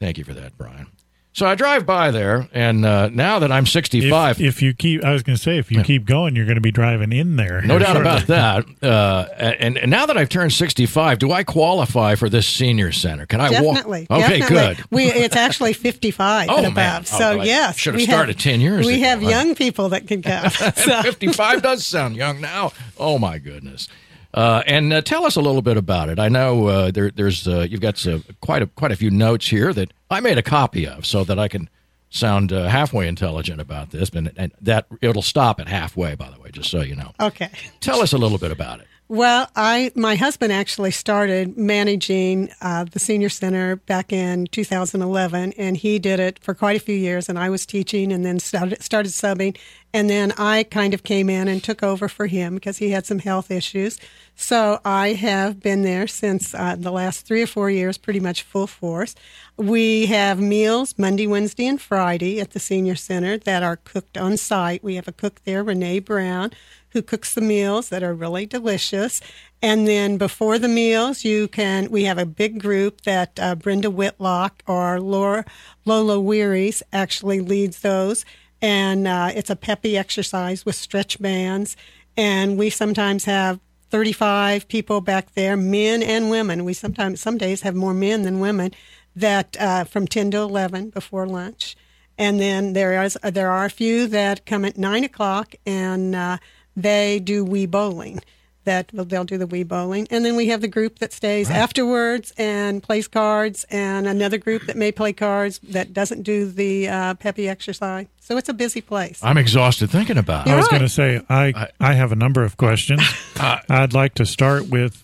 thank 0.00 0.18
you 0.18 0.24
for 0.24 0.34
that, 0.34 0.56
Brian. 0.58 0.86
So 1.32 1.46
I 1.46 1.54
drive 1.54 1.86
by 1.86 2.10
there, 2.10 2.48
and 2.52 2.84
uh, 2.84 3.08
now 3.08 3.38
that 3.38 3.52
I'm 3.52 3.64
65, 3.64 4.40
If, 4.40 4.56
if 4.56 4.62
you 4.62 4.74
keep, 4.74 5.04
I 5.04 5.12
was 5.12 5.22
going 5.22 5.36
to 5.36 5.42
say, 5.42 5.58
if 5.58 5.70
you 5.70 5.80
keep 5.84 6.04
going, 6.04 6.34
you're 6.34 6.44
going 6.44 6.56
to 6.56 6.60
be 6.60 6.72
driving 6.72 7.12
in 7.12 7.36
there. 7.36 7.62
no 7.62 7.78
doubt 7.78 7.92
shortly. 7.94 8.00
about 8.02 8.26
that. 8.26 8.66
Uh, 8.86 9.28
and, 9.38 9.78
and 9.78 9.92
now 9.92 10.06
that 10.06 10.18
I've 10.18 10.28
turned 10.28 10.52
65, 10.52 11.20
do 11.20 11.30
I 11.30 11.44
qualify 11.44 12.16
for 12.16 12.28
this 12.28 12.48
senior 12.48 12.90
center? 12.90 13.26
Can 13.26 13.40
I 13.40 13.62
walk? 13.62 13.76
Definitely. 13.76 14.08
Okay, 14.10 14.38
definitely. 14.40 14.74
good. 14.74 14.84
We 14.90 15.04
it's 15.04 15.36
actually 15.36 15.72
55 15.72 16.48
Oh, 16.50 16.56
and 16.64 16.74
man. 16.74 16.96
above. 16.96 17.08
Oh, 17.14 17.18
So 17.18 17.36
well, 17.36 17.46
yes, 17.46 17.78
should 17.78 17.94
have 17.94 18.00
we 18.00 18.06
started 18.06 18.36
10 18.36 18.60
years 18.60 18.84
We 18.84 18.94
ago. 18.96 19.04
have 19.04 19.22
I- 19.24 19.30
young 19.30 19.54
people 19.54 19.90
that 19.90 20.08
can 20.08 20.22
go. 20.22 20.48
so, 20.74 21.02
55 21.02 21.62
does 21.62 21.86
sound 21.86 22.16
young 22.16 22.40
now. 22.40 22.72
Oh 22.98 23.20
my 23.20 23.38
goodness! 23.38 23.86
Uh, 24.32 24.62
and 24.66 24.92
uh, 24.92 25.02
tell 25.02 25.24
us 25.26 25.36
a 25.36 25.40
little 25.40 25.62
bit 25.62 25.76
about 25.76 26.08
it. 26.08 26.18
I 26.18 26.28
know 26.28 26.66
uh, 26.66 26.90
there, 26.90 27.10
there's 27.10 27.48
uh, 27.48 27.66
you've 27.68 27.80
got 27.80 28.04
quite 28.40 28.62
a 28.62 28.66
quite 28.66 28.92
a 28.92 28.96
few 28.96 29.10
notes 29.10 29.48
here 29.48 29.72
that 29.72 29.92
I 30.10 30.20
made 30.20 30.38
a 30.38 30.42
copy 30.42 30.86
of 30.86 31.04
so 31.04 31.24
that 31.24 31.38
I 31.38 31.48
can 31.48 31.68
sound 32.10 32.52
uh, 32.52 32.68
halfway 32.68 33.08
intelligent 33.08 33.60
about 33.60 33.90
this. 33.90 34.10
And, 34.10 34.32
and 34.36 34.52
that 34.60 34.86
it'll 35.00 35.22
stop 35.22 35.60
at 35.60 35.68
halfway, 35.68 36.14
by 36.14 36.30
the 36.30 36.40
way, 36.40 36.50
just 36.50 36.70
so 36.70 36.82
you 36.82 36.96
know. 36.96 37.12
okay. 37.20 37.50
Tell 37.80 38.00
us 38.00 38.12
a 38.12 38.18
little 38.18 38.38
bit 38.38 38.52
about 38.52 38.80
it. 38.80 38.86
Well, 39.10 39.50
I 39.56 39.90
my 39.96 40.14
husband 40.14 40.52
actually 40.52 40.92
started 40.92 41.58
managing 41.58 42.48
uh, 42.60 42.84
the 42.84 43.00
senior 43.00 43.28
center 43.28 43.74
back 43.74 44.12
in 44.12 44.46
2011, 44.52 45.52
and 45.58 45.76
he 45.76 45.98
did 45.98 46.20
it 46.20 46.38
for 46.38 46.54
quite 46.54 46.76
a 46.76 46.78
few 46.78 46.94
years. 46.94 47.28
And 47.28 47.36
I 47.36 47.50
was 47.50 47.66
teaching, 47.66 48.12
and 48.12 48.24
then 48.24 48.38
started 48.38 48.80
started 48.84 49.10
subbing, 49.10 49.56
and 49.92 50.08
then 50.08 50.32
I 50.38 50.62
kind 50.62 50.94
of 50.94 51.02
came 51.02 51.28
in 51.28 51.48
and 51.48 51.60
took 51.60 51.82
over 51.82 52.06
for 52.06 52.28
him 52.28 52.54
because 52.54 52.78
he 52.78 52.90
had 52.90 53.04
some 53.04 53.18
health 53.18 53.50
issues. 53.50 53.98
So 54.36 54.80
I 54.84 55.14
have 55.14 55.60
been 55.60 55.82
there 55.82 56.06
since 56.06 56.54
uh, 56.54 56.76
the 56.78 56.92
last 56.92 57.26
three 57.26 57.42
or 57.42 57.48
four 57.48 57.68
years, 57.68 57.98
pretty 57.98 58.20
much 58.20 58.42
full 58.42 58.68
force. 58.68 59.16
We 59.56 60.06
have 60.06 60.38
meals 60.38 60.94
Monday, 60.96 61.26
Wednesday, 61.26 61.66
and 61.66 61.80
Friday 61.80 62.40
at 62.40 62.52
the 62.52 62.60
senior 62.60 62.94
center 62.94 63.38
that 63.38 63.64
are 63.64 63.76
cooked 63.76 64.16
on 64.16 64.36
site. 64.36 64.84
We 64.84 64.94
have 64.94 65.08
a 65.08 65.12
cook 65.12 65.40
there, 65.44 65.64
Renee 65.64 65.98
Brown, 65.98 66.52
who 66.92 67.02
cooks 67.02 67.34
the 67.34 67.40
meals 67.40 67.88
that 67.88 68.02
are 68.02 68.14
really 68.14 68.46
delicious. 68.46 69.20
And 69.62 69.86
then 69.86 70.16
before 70.16 70.58
the 70.58 70.68
meals, 70.68 71.24
you 71.24 71.48
can. 71.48 71.90
We 71.90 72.04
have 72.04 72.18
a 72.18 72.26
big 72.26 72.60
group 72.60 73.02
that 73.02 73.38
uh, 73.38 73.54
Brenda 73.54 73.90
Whitlock 73.90 74.62
or 74.66 75.00
Laura 75.00 75.44
Lola 75.84 76.20
Wearies 76.20 76.82
actually 76.92 77.40
leads 77.40 77.80
those, 77.80 78.24
and 78.62 79.06
uh, 79.06 79.30
it's 79.34 79.50
a 79.50 79.56
peppy 79.56 79.96
exercise 79.96 80.64
with 80.64 80.76
stretch 80.76 81.20
bands. 81.20 81.76
And 82.16 82.58
we 82.58 82.70
sometimes 82.70 83.24
have 83.24 83.60
35 83.90 84.68
people 84.68 85.00
back 85.00 85.34
there, 85.34 85.56
men 85.56 86.02
and 86.02 86.30
women. 86.30 86.64
We 86.64 86.72
sometimes, 86.72 87.20
some 87.20 87.38
days, 87.38 87.62
have 87.62 87.74
more 87.74 87.94
men 87.94 88.22
than 88.22 88.40
women. 88.40 88.72
That 89.16 89.56
uh, 89.60 89.84
from 89.84 90.06
10 90.06 90.30
to 90.30 90.38
11 90.38 90.90
before 90.90 91.26
lunch, 91.26 91.76
and 92.16 92.38
then 92.38 92.74
there 92.74 93.02
is 93.02 93.18
there 93.22 93.50
are 93.50 93.64
a 93.64 93.70
few 93.70 94.06
that 94.06 94.46
come 94.46 94.64
at 94.64 94.78
nine 94.78 95.02
o'clock, 95.02 95.54
and 95.66 96.14
uh, 96.14 96.38
they 96.82 97.18
do 97.18 97.44
Wii 97.44 97.70
bowling. 97.70 98.22
That 98.64 98.90
they'll 98.92 99.24
do 99.24 99.38
the 99.38 99.46
Wii 99.46 99.66
bowling, 99.66 100.06
and 100.10 100.22
then 100.22 100.36
we 100.36 100.48
have 100.48 100.60
the 100.60 100.68
group 100.68 100.98
that 100.98 101.14
stays 101.14 101.50
afterwards 101.50 102.30
and 102.36 102.82
plays 102.82 103.08
cards, 103.08 103.64
and 103.70 104.06
another 104.06 104.36
group 104.36 104.66
that 104.66 104.76
may 104.76 104.92
play 104.92 105.14
cards 105.14 105.60
that 105.60 105.94
doesn't 105.94 106.24
do 106.24 106.44
the 106.44 106.86
uh, 106.86 107.14
peppy 107.14 107.48
exercise. 107.48 108.06
So 108.20 108.36
it's 108.36 108.50
a 108.50 108.54
busy 108.54 108.82
place. 108.82 109.18
I'm 109.22 109.38
exhausted 109.38 109.88
thinking 109.88 110.18
about 110.18 110.46
it. 110.46 110.50
I 110.50 110.56
was 110.56 110.66
right. 110.66 110.72
going 110.72 110.82
to 110.82 110.88
say, 110.90 111.22
I, 111.30 111.68
I 111.80 111.94
have 111.94 112.12
a 112.12 112.16
number 112.16 112.44
of 112.44 112.56
questions. 112.56 113.02
Uh, 113.40 113.58
I'd 113.70 113.94
like 113.94 114.16
to 114.16 114.26
start 114.26 114.68
with 114.68 115.02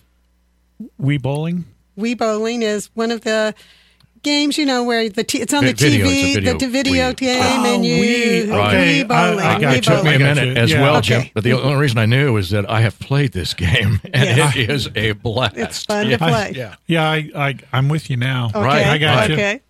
Wii 1.01 1.19
Bowling. 1.19 1.65
Wii 1.97 2.15
bowling 2.15 2.61
is 2.61 2.91
one 2.93 3.09
of 3.09 3.21
the 3.21 3.55
games, 4.23 4.57
you 4.57 4.65
know, 4.65 4.83
where 4.83 5.09
the 5.09 5.23
t- 5.23 5.39
it's 5.39 5.53
on 5.53 5.63
the 5.65 5.73
video, 5.73 6.05
TV, 6.05 6.23
it's 6.25 6.35
video 6.35 6.57
the 6.57 6.67
video 6.67 7.13
game, 7.13 7.41
Oh, 7.41 7.73
and 7.75 7.85
you 7.85 8.01
Wii, 8.03 8.49
Right. 8.51 8.67
okay. 8.67 9.03
Wii 9.03 9.07
bowling. 9.07 9.39
I- 9.45 9.55
I 9.55 9.59
got 9.59 9.71
Wii 9.73 9.75
you. 9.75 9.81
took 9.81 10.03
me 10.03 10.15
a 10.15 10.19
minute 10.19 10.57
as 10.57 10.71
Yeah. 10.71 10.81
well, 10.81 10.95
Okay. 10.97 11.21
Jim. 11.23 11.29
But 11.33 11.43
the 11.43 11.53
only 11.53 11.75
reason 11.79 11.97
I 11.97 12.05
knew 12.05 12.37
is 12.37 12.49
that 12.51 12.69
I 12.69 12.81
have 12.81 12.99
played 12.99 13.33
this 13.33 13.53
game, 13.53 13.99
and 14.13 14.37
Yeah. 14.37 14.51
it 14.55 14.69
is 14.69 14.89
a 14.95 15.11
blast. 15.13 15.57
It's 15.57 15.83
fun 15.85 16.07
to 16.09 16.17
play. 16.17 16.53
yeah. 16.55 16.75
Yeah, 16.87 17.09
I, 17.09 17.29
I, 17.35 17.55
I'm 17.73 17.89
with 17.89 18.09
you 18.09 18.17
now. 18.17 18.47
Okay. 18.53 18.59
Right, 18.59 18.85
I 18.87 18.97
got 18.97 19.29
you. 19.29 19.35
okay. 19.35 19.61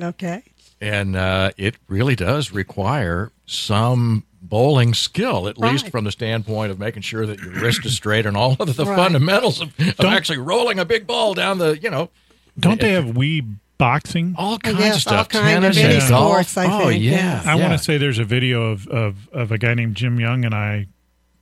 Okay. 0.00 0.42
and 0.80 1.14
uh, 1.16 1.50
it 1.56 1.76
really 1.86 2.16
does 2.16 2.50
require 2.50 3.30
some 3.46 4.24
bowling 4.40 4.92
skill, 4.94 5.46
at 5.46 5.56
least 5.56 5.88
from 5.90 6.02
the 6.04 6.10
standpoint 6.10 6.72
of 6.72 6.78
making 6.80 7.02
sure 7.02 7.24
that 7.26 7.38
your 7.38 7.52
wrist 7.52 7.86
is 7.86 7.94
straight 7.94 8.26
and 8.26 8.36
all 8.36 8.56
of 8.58 8.74
the 8.76 8.84
Right. 8.84 8.96
fundamentals 8.96 9.60
of, 9.60 9.68
of 9.78 10.00
actually 10.06 10.38
rolling 10.38 10.80
a 10.80 10.84
big 10.84 11.06
ball 11.06 11.34
down 11.34 11.58
the, 11.58 11.78
you 11.80 11.88
know, 11.88 12.10
Don't 12.58 12.80
they 12.80 12.90
have 12.92 13.04
Wii 13.04 13.58
boxing? 13.78 14.34
all 14.38 14.58
kinds 14.58 14.78
yes, 14.78 14.96
of 14.96 15.02
stuff. 15.02 15.18
all 15.18 15.24
kind 15.42 15.64
of 15.64 15.72
Tennis 15.74 15.78
any 15.78 15.94
and 16.00 16.08
golf. 16.08 16.32
sports, 16.46 16.56
I 16.56 16.72
oh 16.82 16.88
think, 16.88 17.02
yeah. 17.02 17.42
I 17.44 17.56
yeah. 17.56 17.68
want 17.68 17.78
to 17.78 17.84
say 17.84 17.98
there's 17.98 18.18
a 18.18 18.24
video 18.24 18.70
of, 18.70 18.86
of, 18.88 19.28
of 19.32 19.52
a 19.52 19.58
guy 19.58 19.74
named 19.74 19.96
Jim 19.96 20.18
Young 20.20 20.44
and 20.44 20.54
I 20.54 20.86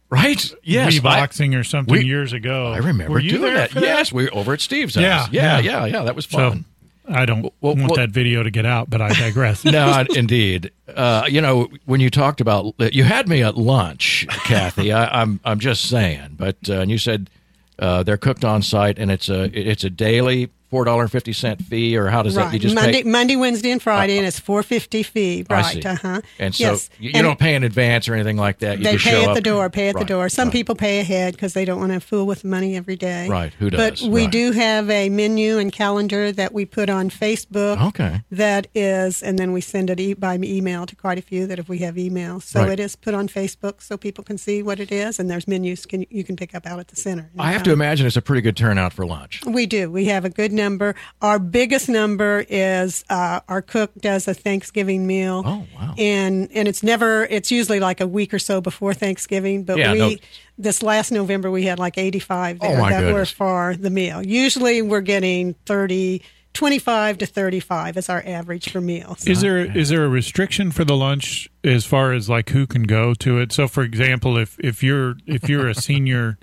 right. 0.08 0.52
Yes, 0.62 0.94
Wii 0.94 0.98
I- 1.00 1.20
boxing 1.20 1.54
or 1.54 1.64
something 1.64 1.92
we- 1.92 2.04
years 2.04 2.32
ago. 2.32 2.66
I, 2.68 2.78
remember 2.78 3.12
Were 3.12 3.20
you 3.20 3.30
doing 3.30 3.42
there 3.42 3.54
that. 3.54 3.70
for 3.70 3.80
Yes, 3.80 4.12
we 4.12 4.24
were 4.24 4.34
over 4.34 4.52
at 4.52 4.60
Steve's 4.60 4.94
house. 4.94 5.02
Yeah, 5.02 5.26
yeah, 5.30 5.58
yeah. 5.58 5.84
yeah, 5.84 5.98
yeah. 5.98 6.02
That 6.04 6.16
was 6.16 6.26
So 6.26 6.38
fun. 6.38 6.64
I 7.08 7.26
don't 7.26 7.42
Well, 7.60 7.74
want 7.74 7.78
well- 7.80 7.96
that 7.96 8.10
video 8.10 8.42
to 8.44 8.50
get 8.50 8.64
out, 8.64 8.88
but 8.88 9.00
I 9.02 9.08
digress. 9.12 9.64
no, 9.64 10.04
indeed. 10.14 10.70
Uh, 10.88 11.24
you 11.28 11.40
know, 11.40 11.68
when 11.84 12.00
you 12.00 12.08
talked 12.08 12.40
about 12.40 12.74
you 12.78 13.02
had 13.04 13.28
me 13.28 13.42
at 13.42 13.56
lunch, 13.56 14.26
Kathy. 14.44 14.92
I, 14.92 15.20
I'm 15.22 15.40
I'm 15.44 15.58
just 15.58 15.88
saying, 15.88 16.36
but 16.38 16.56
uh, 16.68 16.74
and 16.74 16.90
you 16.90 16.98
said 16.98 17.28
uh, 17.80 18.02
they're 18.04 18.16
cooked 18.16 18.44
on 18.44 18.62
site, 18.62 18.98
and 18.98 19.10
it's 19.10 19.28
a 19.28 19.44
it's 19.58 19.82
a 19.82 19.90
daily 19.90 20.50
four 20.70 20.84
dollar 20.84 21.08
fifty 21.08 21.32
cent 21.32 21.62
fee, 21.62 21.96
or 21.96 22.06
how 22.08 22.22
does 22.22 22.34
that? 22.36 22.44
Right. 22.46 22.52
You 22.54 22.58
just 22.60 22.74
Monday, 22.74 23.02
pay. 23.02 23.08
Monday, 23.08 23.36
Wednesday, 23.36 23.70
and 23.70 23.82
Friday, 23.82 24.16
and 24.18 24.26
it's 24.26 24.38
four 24.38 24.62
fifty 24.62 25.02
fee. 25.02 25.44
Right. 25.50 25.84
Uh 25.84 25.96
huh. 25.96 26.20
And 26.38 26.54
so 26.54 26.64
yes. 26.72 26.90
you, 26.98 27.08
you 27.10 27.12
And 27.16 27.24
don't 27.24 27.38
pay 27.38 27.54
in 27.54 27.64
advance 27.64 28.08
or 28.08 28.14
anything 28.14 28.36
like 28.36 28.58
that. 28.60 28.78
You 28.78 28.84
They 28.84 28.96
pay 28.96 29.22
at 29.24 29.30
up. 29.30 29.34
the 29.34 29.40
door. 29.40 29.68
Pay 29.70 29.88
at 29.88 29.94
Right, 29.96 30.00
the 30.00 30.06
door. 30.06 30.28
Some 30.28 30.48
right. 30.48 30.52
people 30.52 30.74
pay 30.74 31.00
ahead 31.00 31.34
because 31.34 31.52
they 31.54 31.64
don't 31.64 31.80
want 31.80 31.92
to 31.92 32.00
fool 32.00 32.26
with 32.26 32.44
money 32.44 32.76
every 32.76 32.96
day. 32.96 33.28
Right, 33.28 33.52
who 33.54 33.70
does? 33.70 34.00
But 34.02 34.10
we 34.10 34.26
do 34.26 34.52
have 34.52 34.88
a 34.90 35.08
menu 35.08 35.58
and 35.58 35.72
calendar 35.72 36.30
that 36.32 36.52
we 36.54 36.64
put 36.64 36.88
on 36.88 37.10
Facebook. 37.10 37.88
Okay. 37.88 38.22
That 38.30 38.68
is, 38.74 39.22
and 39.22 39.38
then 39.38 39.52
we 39.52 39.60
send 39.60 39.90
it 39.90 39.98
e- 40.00 40.14
by 40.14 40.36
email 40.36 40.86
to 40.86 40.94
quite 40.96 41.18
a 41.18 41.22
few 41.22 41.46
that 41.48 41.58
if 41.58 41.68
we 41.68 41.78
have 41.78 41.96
emails. 41.96 42.42
So 42.44 42.62
it 42.68 42.78
is 42.80 42.94
put 42.96 43.14
on 43.14 43.28
Facebook 43.28 43.82
so 43.82 43.96
people 43.96 44.22
can 44.24 44.38
see 44.38 44.62
what 44.62 44.78
it 44.80 44.92
is, 44.92 45.18
and 45.18 45.28
there's 45.30 45.48
menus 45.48 45.84
can 45.86 46.04
you 46.10 46.22
can 46.24 46.36
pick 46.36 46.54
up 46.54 46.66
out 46.66 46.78
at 46.78 46.88
the 46.88 46.96
center. 46.96 47.30
I 47.38 47.52
have 47.52 47.62
to 47.64 47.72
imagine 47.72 48.06
it's 48.06 48.16
a 48.16 48.22
pretty 48.22 48.42
good 48.42 48.56
turnout 48.56 48.92
for 48.92 49.04
lunch. 49.06 49.44
We 49.44 49.66
do. 49.66 49.90
We 49.90 50.04
have 50.06 50.24
a 50.24 50.30
good 50.30 50.52
number. 50.60 50.94
Our 51.22 51.38
biggest 51.38 51.88
number 51.88 52.44
is 52.48 53.04
uh, 53.08 53.40
our 53.48 53.62
cook 53.62 53.90
does 53.98 54.28
a 54.28 54.34
Thanksgiving 54.34 55.06
meal. 55.06 55.42
Oh, 55.44 55.66
wow. 55.74 55.94
And 55.98 56.48
and 56.52 56.68
it's 56.68 56.82
never 56.82 57.24
it's 57.24 57.50
usually 57.50 57.80
like 57.80 58.00
a 58.00 58.06
week 58.06 58.34
or 58.34 58.38
so 58.38 58.60
before 58.60 58.94
Thanksgiving. 58.94 59.64
But 59.64 59.78
Yeah, 59.78 59.92
we 59.92 59.98
no- 59.98 60.16
this 60.58 60.82
last 60.82 61.10
November 61.10 61.50
we 61.50 61.64
had 61.64 61.78
like 61.78 61.96
85 61.98 62.58
Oh, 62.60 62.68
there 62.68 62.78
my 62.80 62.90
that 62.90 63.12
were 63.12 63.24
for 63.24 63.74
the 63.76 63.90
meal. 63.90 64.22
Usually 64.22 64.82
we're 64.82 65.00
getting 65.00 65.54
30. 65.66 66.22
25 66.52 67.18
to 67.18 67.26
35 67.26 67.96
is 67.96 68.08
our 68.08 68.22
average 68.26 68.70
for 68.70 68.80
meals. 68.80 69.24
Is 69.24 69.40
there 69.40 69.58
is 69.60 69.88
there 69.88 70.04
a 70.04 70.08
restriction 70.08 70.72
for 70.72 70.84
the 70.84 70.96
lunch 70.96 71.48
as 71.62 71.86
far 71.86 72.12
as 72.12 72.28
like 72.28 72.50
who 72.50 72.66
can 72.66 72.82
go 72.82 73.14
to 73.14 73.38
it? 73.38 73.52
So, 73.52 73.68
for 73.68 73.84
example, 73.84 74.36
if 74.36 74.58
if 74.58 74.82
you're 74.82 75.14
if 75.26 75.48
you're 75.48 75.68
a 75.68 75.76
senior, 75.76 76.38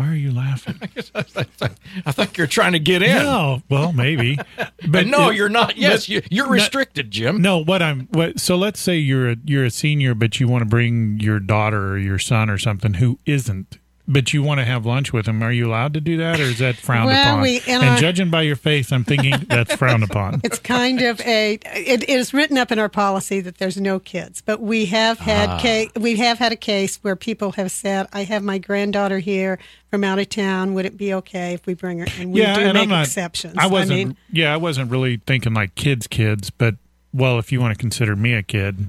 why 0.00 0.08
are 0.10 0.14
you 0.16 0.32
laughing? 0.32 0.78
I 2.06 2.12
think 2.12 2.38
you're 2.38 2.46
trying 2.46 2.72
to 2.72 2.78
get 2.78 3.02
in. 3.02 3.16
No, 3.22 3.62
well, 3.68 3.92
maybe, 3.92 4.38
But 4.88 5.06
no, 5.06 5.28
it- 5.30 5.36
you're 5.36 5.48
not. 5.50 5.76
Yes, 5.76 6.08
you, 6.08 6.22
you're 6.30 6.46
no- 6.46 6.52
restricted, 6.52 7.10
Jim. 7.10 7.42
No, 7.42 7.58
what 7.58 7.82
I'm 7.82 8.06
what 8.10 8.40
so 8.40 8.56
let's 8.56 8.80
say 8.80 8.96
you're 8.96 9.30
a 9.32 9.36
you're 9.44 9.64
a 9.66 9.70
senior 9.70 10.14
but 10.14 10.40
you 10.40 10.48
want 10.48 10.62
to 10.62 10.66
bring 10.68 11.18
your 11.20 11.38
daughter 11.38 11.88
or 11.92 11.98
your 11.98 12.18
son 12.18 12.48
or 12.48 12.56
something 12.56 12.94
who 12.94 13.18
isn't 13.26 13.78
but 14.12 14.32
you 14.32 14.42
want 14.42 14.58
to 14.58 14.64
have 14.64 14.84
lunch 14.84 15.12
with 15.12 15.26
them. 15.26 15.42
Are 15.42 15.52
you 15.52 15.68
allowed 15.68 15.94
to 15.94 16.00
do 16.00 16.16
that 16.18 16.40
or 16.40 16.42
is 16.42 16.58
that 16.58 16.76
frowned 16.76 17.06
Well, 17.06 17.34
upon? 17.34 17.42
we- 17.42 17.62
and 17.68 17.82
our- 17.82 17.96
judging 17.98 18.28
by 18.28 18.42
your 18.42 18.56
face, 18.56 18.90
I'm 18.92 19.04
thinking 19.04 19.34
that's 19.48 19.74
frowned 19.76 20.02
upon. 20.02 20.40
It's 20.44 20.58
kind 20.58 21.00
of 21.02 21.20
a. 21.20 21.58
It 21.64 22.08
is 22.08 22.34
written 22.34 22.58
up 22.58 22.72
in 22.72 22.78
our 22.78 22.88
policy 22.88 23.40
that 23.40 23.58
there's 23.58 23.76
no 23.80 23.98
kids, 24.00 24.42
but 24.44 24.60
we 24.60 24.86
have 24.86 25.18
had 25.20 25.48
Ah. 25.48 25.60
ca- 25.62 25.90
we 25.98 26.16
have 26.16 26.38
had 26.38 26.50
a 26.52 26.56
case 26.56 26.96
where 27.02 27.14
people 27.16 27.52
have 27.52 27.70
said, 27.70 28.08
"I 28.12 28.24
have 28.24 28.42
my 28.42 28.58
granddaughter 28.58 29.20
here 29.20 29.58
from 29.90 30.02
out 30.04 30.18
of 30.18 30.28
town. 30.28 30.74
Would 30.74 30.86
it 30.86 30.96
be 30.96 31.14
okay 31.14 31.54
if 31.54 31.66
we 31.66 31.74
bring 31.74 31.98
her?" 32.00 32.06
And 32.18 32.32
we 32.32 32.40
yeah, 32.40 32.54
do 32.56 32.60
and 32.62 32.74
make 32.74 32.88
not, 32.88 33.04
exceptions. 33.04 33.54
I 33.58 33.68
wasn't 33.68 33.98
mean, 33.98 34.16
yeah, 34.32 34.52
I 34.52 34.56
wasn't 34.56 34.90
really 34.90 35.20
thinking 35.26 35.54
like 35.54 35.74
kids 35.76 36.06
kids, 36.06 36.50
but 36.50 36.74
well, 37.12 37.38
if 37.38 37.52
you 37.52 37.60
want 37.60 37.74
to 37.76 37.78
consider 37.80 38.16
me 38.16 38.34
a 38.34 38.42
kid, 38.42 38.88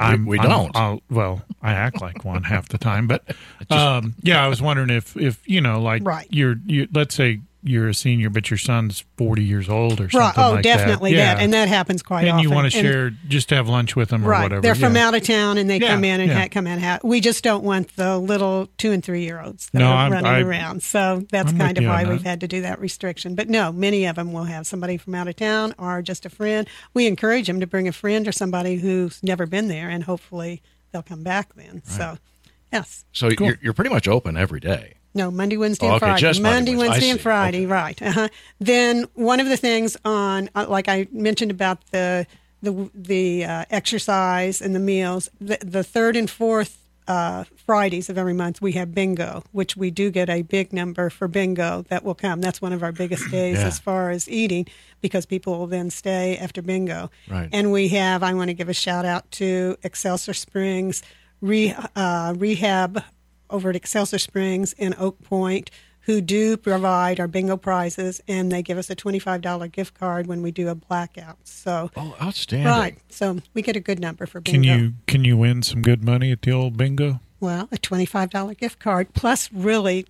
I'm, 0.00 0.26
we 0.26 0.38
I'm- 0.38 0.48
don't. 0.48 0.76
I'll, 0.76 1.02
well, 1.10 1.42
I 1.62 1.72
act 1.72 2.00
like 2.00 2.24
one 2.24 2.42
half 2.42 2.68
the 2.68 2.78
time, 2.78 3.06
but 3.06 3.24
um, 3.70 4.14
yeah, 4.22 4.44
I 4.44 4.48
was 4.48 4.60
wondering 4.60 4.90
if 4.90 5.16
if 5.16 5.40
you 5.48 5.60
know, 5.60 5.80
like 5.80 6.02
Right. 6.04 6.26
you're 6.30 6.56
you 6.66 6.88
let's 6.92 7.14
say 7.14 7.40
you're 7.66 7.88
a 7.88 7.94
senior, 7.94 8.28
but 8.28 8.50
your 8.50 8.58
son's 8.58 9.04
forty 9.16 9.42
years 9.42 9.68
old 9.70 10.00
or 10.00 10.10
something 10.10 10.20
right? 10.20 10.34
Oh, 10.36 10.52
like 10.52 10.62
definitely 10.62 11.14
that. 11.14 11.34
that, 11.34 11.38
Yeah. 11.38 11.44
and 11.44 11.52
that 11.54 11.66
happens 11.68 12.02
quite 12.02 12.20
and 12.20 12.28
often. 12.30 12.40
And 12.40 12.48
you 12.50 12.54
want 12.54 12.70
to 12.70 12.78
And- 12.78 12.86
share, 12.86 13.10
just 13.26 13.48
have 13.50 13.68
lunch 13.68 13.96
with 13.96 14.10
them 14.10 14.24
or 14.24 14.28
Right, 14.28 14.42
whatever. 14.42 14.60
they're 14.60 14.74
from 14.74 14.94
yeah. 14.96 15.08
out 15.08 15.14
of 15.14 15.22
town 15.22 15.56
and 15.58 15.68
they 15.70 15.78
Yeah, 15.80 15.88
come 15.94 16.04
in 16.04 16.20
and 16.20 16.30
yeah. 16.30 16.42
ha- 16.42 16.48
come 16.50 16.66
in. 16.66 16.78
Ha- 16.78 16.98
we 17.02 17.20
just 17.20 17.42
don't 17.42 17.64
want 17.64 17.96
the 17.96 18.18
little 18.18 18.68
two 18.76 18.92
and 18.92 19.02
three 19.02 19.22
year 19.24 19.40
olds 19.40 19.70
that 19.72 19.78
No, 19.78 19.86
are 19.88 19.96
I'm- 19.96 20.12
running 20.12 20.30
I- 20.30 20.40
around. 20.42 20.82
So 20.82 21.24
that's 21.30 21.52
I'm 21.52 21.58
kind 21.58 21.78
of 21.78 21.84
why 21.84 22.04
we've 22.04 22.22
had 22.22 22.40
to 22.40 22.48
do 22.48 22.60
that 22.60 22.78
restriction. 22.80 23.34
But 23.34 23.48
no, 23.48 23.72
many 23.72 24.04
of 24.04 24.16
them 24.16 24.32
will 24.32 24.44
have 24.44 24.66
somebody 24.66 24.96
from 24.98 25.14
out 25.14 25.26
of 25.28 25.36
town 25.36 25.74
or 25.78 26.02
just 26.02 26.26
a 26.26 26.30
friend. 26.30 26.68
We 26.92 27.06
encourage 27.06 27.46
them 27.46 27.60
to 27.60 27.66
bring 27.66 27.88
a 27.88 27.92
friend 27.92 28.28
or 28.28 28.32
somebody 28.32 28.76
who's 28.76 29.22
never 29.22 29.46
been 29.46 29.68
there, 29.68 29.88
and 29.88 30.04
hopefully 30.04 30.60
they'll 30.92 31.02
come 31.02 31.22
back 31.22 31.54
then. 31.56 31.82
So, 31.84 32.18
yes. 32.72 33.04
So 33.12 33.28
you're, 33.30 33.58
you're 33.62 33.72
pretty 33.72 33.90
much 33.90 34.06
open 34.06 34.36
every 34.36 34.60
day. 34.60 34.94
No, 35.14 35.30
Monday, 35.30 35.56
Wednesday, 35.56 35.86
Oh, 35.86 35.92
and 35.92 36.00
Friday. 36.00 36.20
just 36.20 36.40
Monday, 36.40 36.56
Monday, 36.56 36.70
Wednesday. 36.76 36.86
I 36.86 36.88
Wednesday, 36.90 37.06
see. 37.06 37.10
and 37.12 37.20
Friday. 37.20 37.58
Okay. 37.58 37.66
Right. 37.66 38.02
Uh-huh. 38.02 38.28
Then 38.58 39.06
one 39.14 39.40
of 39.40 39.48
the 39.48 39.56
things 39.56 39.96
on, 40.04 40.50
uh, 40.54 40.66
like 40.68 40.88
I 40.88 41.06
mentioned 41.12 41.50
about 41.50 41.84
the 41.92 42.26
the 42.62 42.90
the 42.94 43.44
uh, 43.44 43.64
exercise 43.70 44.60
and 44.62 44.74
the 44.74 44.78
meals, 44.80 45.28
the, 45.40 45.58
the 45.62 45.84
third 45.84 46.16
and 46.16 46.28
fourth 46.30 46.78
uh, 47.06 47.44
Fridays 47.66 48.08
of 48.08 48.16
every 48.16 48.32
month 48.32 48.62
we 48.62 48.72
have 48.72 48.94
bingo, 48.94 49.44
which 49.52 49.76
we 49.76 49.90
do 49.90 50.10
get 50.10 50.30
a 50.30 50.40
big 50.40 50.72
number 50.72 51.10
for 51.10 51.28
bingo 51.28 51.84
that 51.90 52.02
will 52.02 52.14
come. 52.14 52.40
That's 52.40 52.62
one 52.62 52.72
of 52.72 52.82
our 52.82 52.92
biggest 52.92 53.30
days 53.30 53.58
Yeah. 53.58 53.66
as 53.66 53.78
far 53.78 54.08
as 54.10 54.26
eating 54.28 54.66
because 55.02 55.26
people 55.26 55.58
will 55.58 55.66
then 55.66 55.90
stay 55.90 56.38
after 56.38 56.62
bingo. 56.62 57.10
Right. 57.28 57.50
And 57.52 57.70
we 57.70 57.88
have, 57.88 58.22
I 58.22 58.32
want 58.32 58.48
to 58.48 58.54
give 58.54 58.70
a 58.70 58.74
shout 58.74 59.04
out 59.04 59.30
to 59.32 59.76
Excelsior 59.82 60.32
Springs 60.32 61.02
re, 61.42 61.74
uh, 61.94 62.32
Rehab 62.38 63.02
over 63.54 63.70
at 63.70 63.76
Excelsior 63.76 64.18
Springs 64.18 64.74
and 64.78 64.94
Oak 64.98 65.22
Point, 65.22 65.70
who 66.00 66.20
do 66.20 66.56
provide 66.56 67.18
our 67.20 67.28
bingo 67.28 67.56
prizes, 67.56 68.20
and 68.28 68.52
they 68.52 68.62
give 68.62 68.76
us 68.76 68.90
a 68.90 68.94
twenty-five 68.94 69.40
dollar 69.40 69.68
gift 69.68 69.94
card 69.94 70.26
when 70.26 70.42
we 70.42 70.50
do 70.50 70.68
a 70.68 70.74
blackout. 70.74 71.38
So, 71.44 71.90
Oh, 71.96 72.14
outstanding. 72.20 72.66
right, 72.68 72.98
so 73.08 73.38
we 73.54 73.62
get 73.62 73.76
a 73.76 73.80
good 73.80 74.00
number 74.00 74.26
for 74.26 74.40
bingo. 74.40 74.52
Can 74.52 74.64
you 74.80 74.92
can 75.06 75.24
you 75.24 75.36
win 75.36 75.62
some 75.62 75.80
good 75.80 76.04
money 76.04 76.30
at 76.32 76.42
the 76.42 76.50
old 76.50 76.76
bingo? 76.76 77.20
Well, 77.40 77.68
a 77.72 77.78
twenty-five 77.78 78.30
dollar 78.30 78.54
gift 78.54 78.80
card 78.80 79.14
plus 79.14 79.50
really 79.52 80.06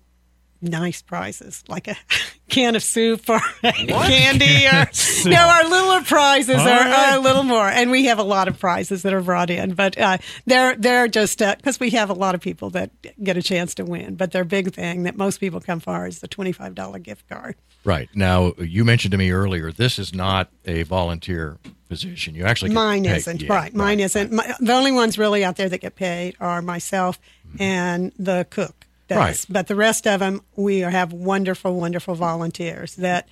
nice 0.61 1.01
prizes 1.01 1.63
like 1.67 1.87
a 1.87 1.95
can 2.49 2.75
of 2.75 2.83
soup 2.83 3.29
or 3.29 3.39
candy 3.61 4.67
or 4.67 4.85
no 5.25 5.35
our 5.35 5.69
littler 5.69 6.01
prizes 6.03 6.55
are, 6.55 6.65
right. 6.65 7.11
are 7.13 7.17
a 7.17 7.19
little 7.19 7.43
more 7.43 7.67
and 7.67 7.89
we 7.91 8.05
have 8.05 8.19
a 8.19 8.23
lot 8.23 8.47
of 8.47 8.59
prizes 8.59 9.01
that 9.01 9.13
are 9.13 9.21
brought 9.21 9.49
in 9.49 9.73
but 9.73 9.97
uh, 9.97 10.17
they're 10.45 10.75
they're 10.75 11.07
just 11.07 11.39
because 11.39 11.79
we 11.79 11.89
have 11.89 12.09
a 12.09 12.13
lot 12.13 12.35
of 12.35 12.41
people 12.41 12.69
that 12.69 12.91
get 13.23 13.35
a 13.35 13.41
chance 13.41 13.73
to 13.73 13.83
win 13.83 14.15
but 14.15 14.31
their 14.31 14.43
big 14.43 14.73
thing 14.73 15.03
that 15.03 15.15
most 15.17 15.39
people 15.39 15.59
come 15.59 15.79
for 15.79 16.05
is 16.05 16.19
the 16.19 16.27
$25 16.27 17.03
gift 17.03 17.27
card. 17.29 17.55
Right. 17.83 18.09
Now, 18.13 18.53
you 18.57 18.83
mentioned 18.83 19.11
to 19.11 19.17
me 19.17 19.31
earlier, 19.31 19.71
this 19.71 19.99
is 19.99 20.13
not 20.13 20.49
a 20.65 20.83
volunteer 20.83 21.57
position. 21.87 22.35
You 22.35 22.45
actually 22.45 22.69
get 22.69 22.75
mine 22.75 23.05
isn't. 23.05 23.41
Yeah, 23.41 23.53
right. 23.53 23.73
Mine 23.73 23.99
isn't. 23.99 24.31
My, 24.31 24.55
the 24.59 24.73
only 24.73 24.91
ones 24.91 25.17
really 25.17 25.43
out 25.43 25.55
there 25.55 25.69
that 25.69 25.81
get 25.81 25.95
paid 25.95 26.35
are 26.39 26.61
myself 26.61 27.19
and 27.59 28.11
the 28.17 28.45
cook 28.49 28.84
does 29.07 29.17
Right. 29.17 29.45
but 29.49 29.67
the 29.67 29.75
rest 29.75 30.07
of 30.07 30.19
them 30.19 30.41
we 30.55 30.79
have 30.79 31.13
wonderful 31.13 31.75
wonderful 31.79 32.15
volunteers 32.15 32.95
that 32.95 33.27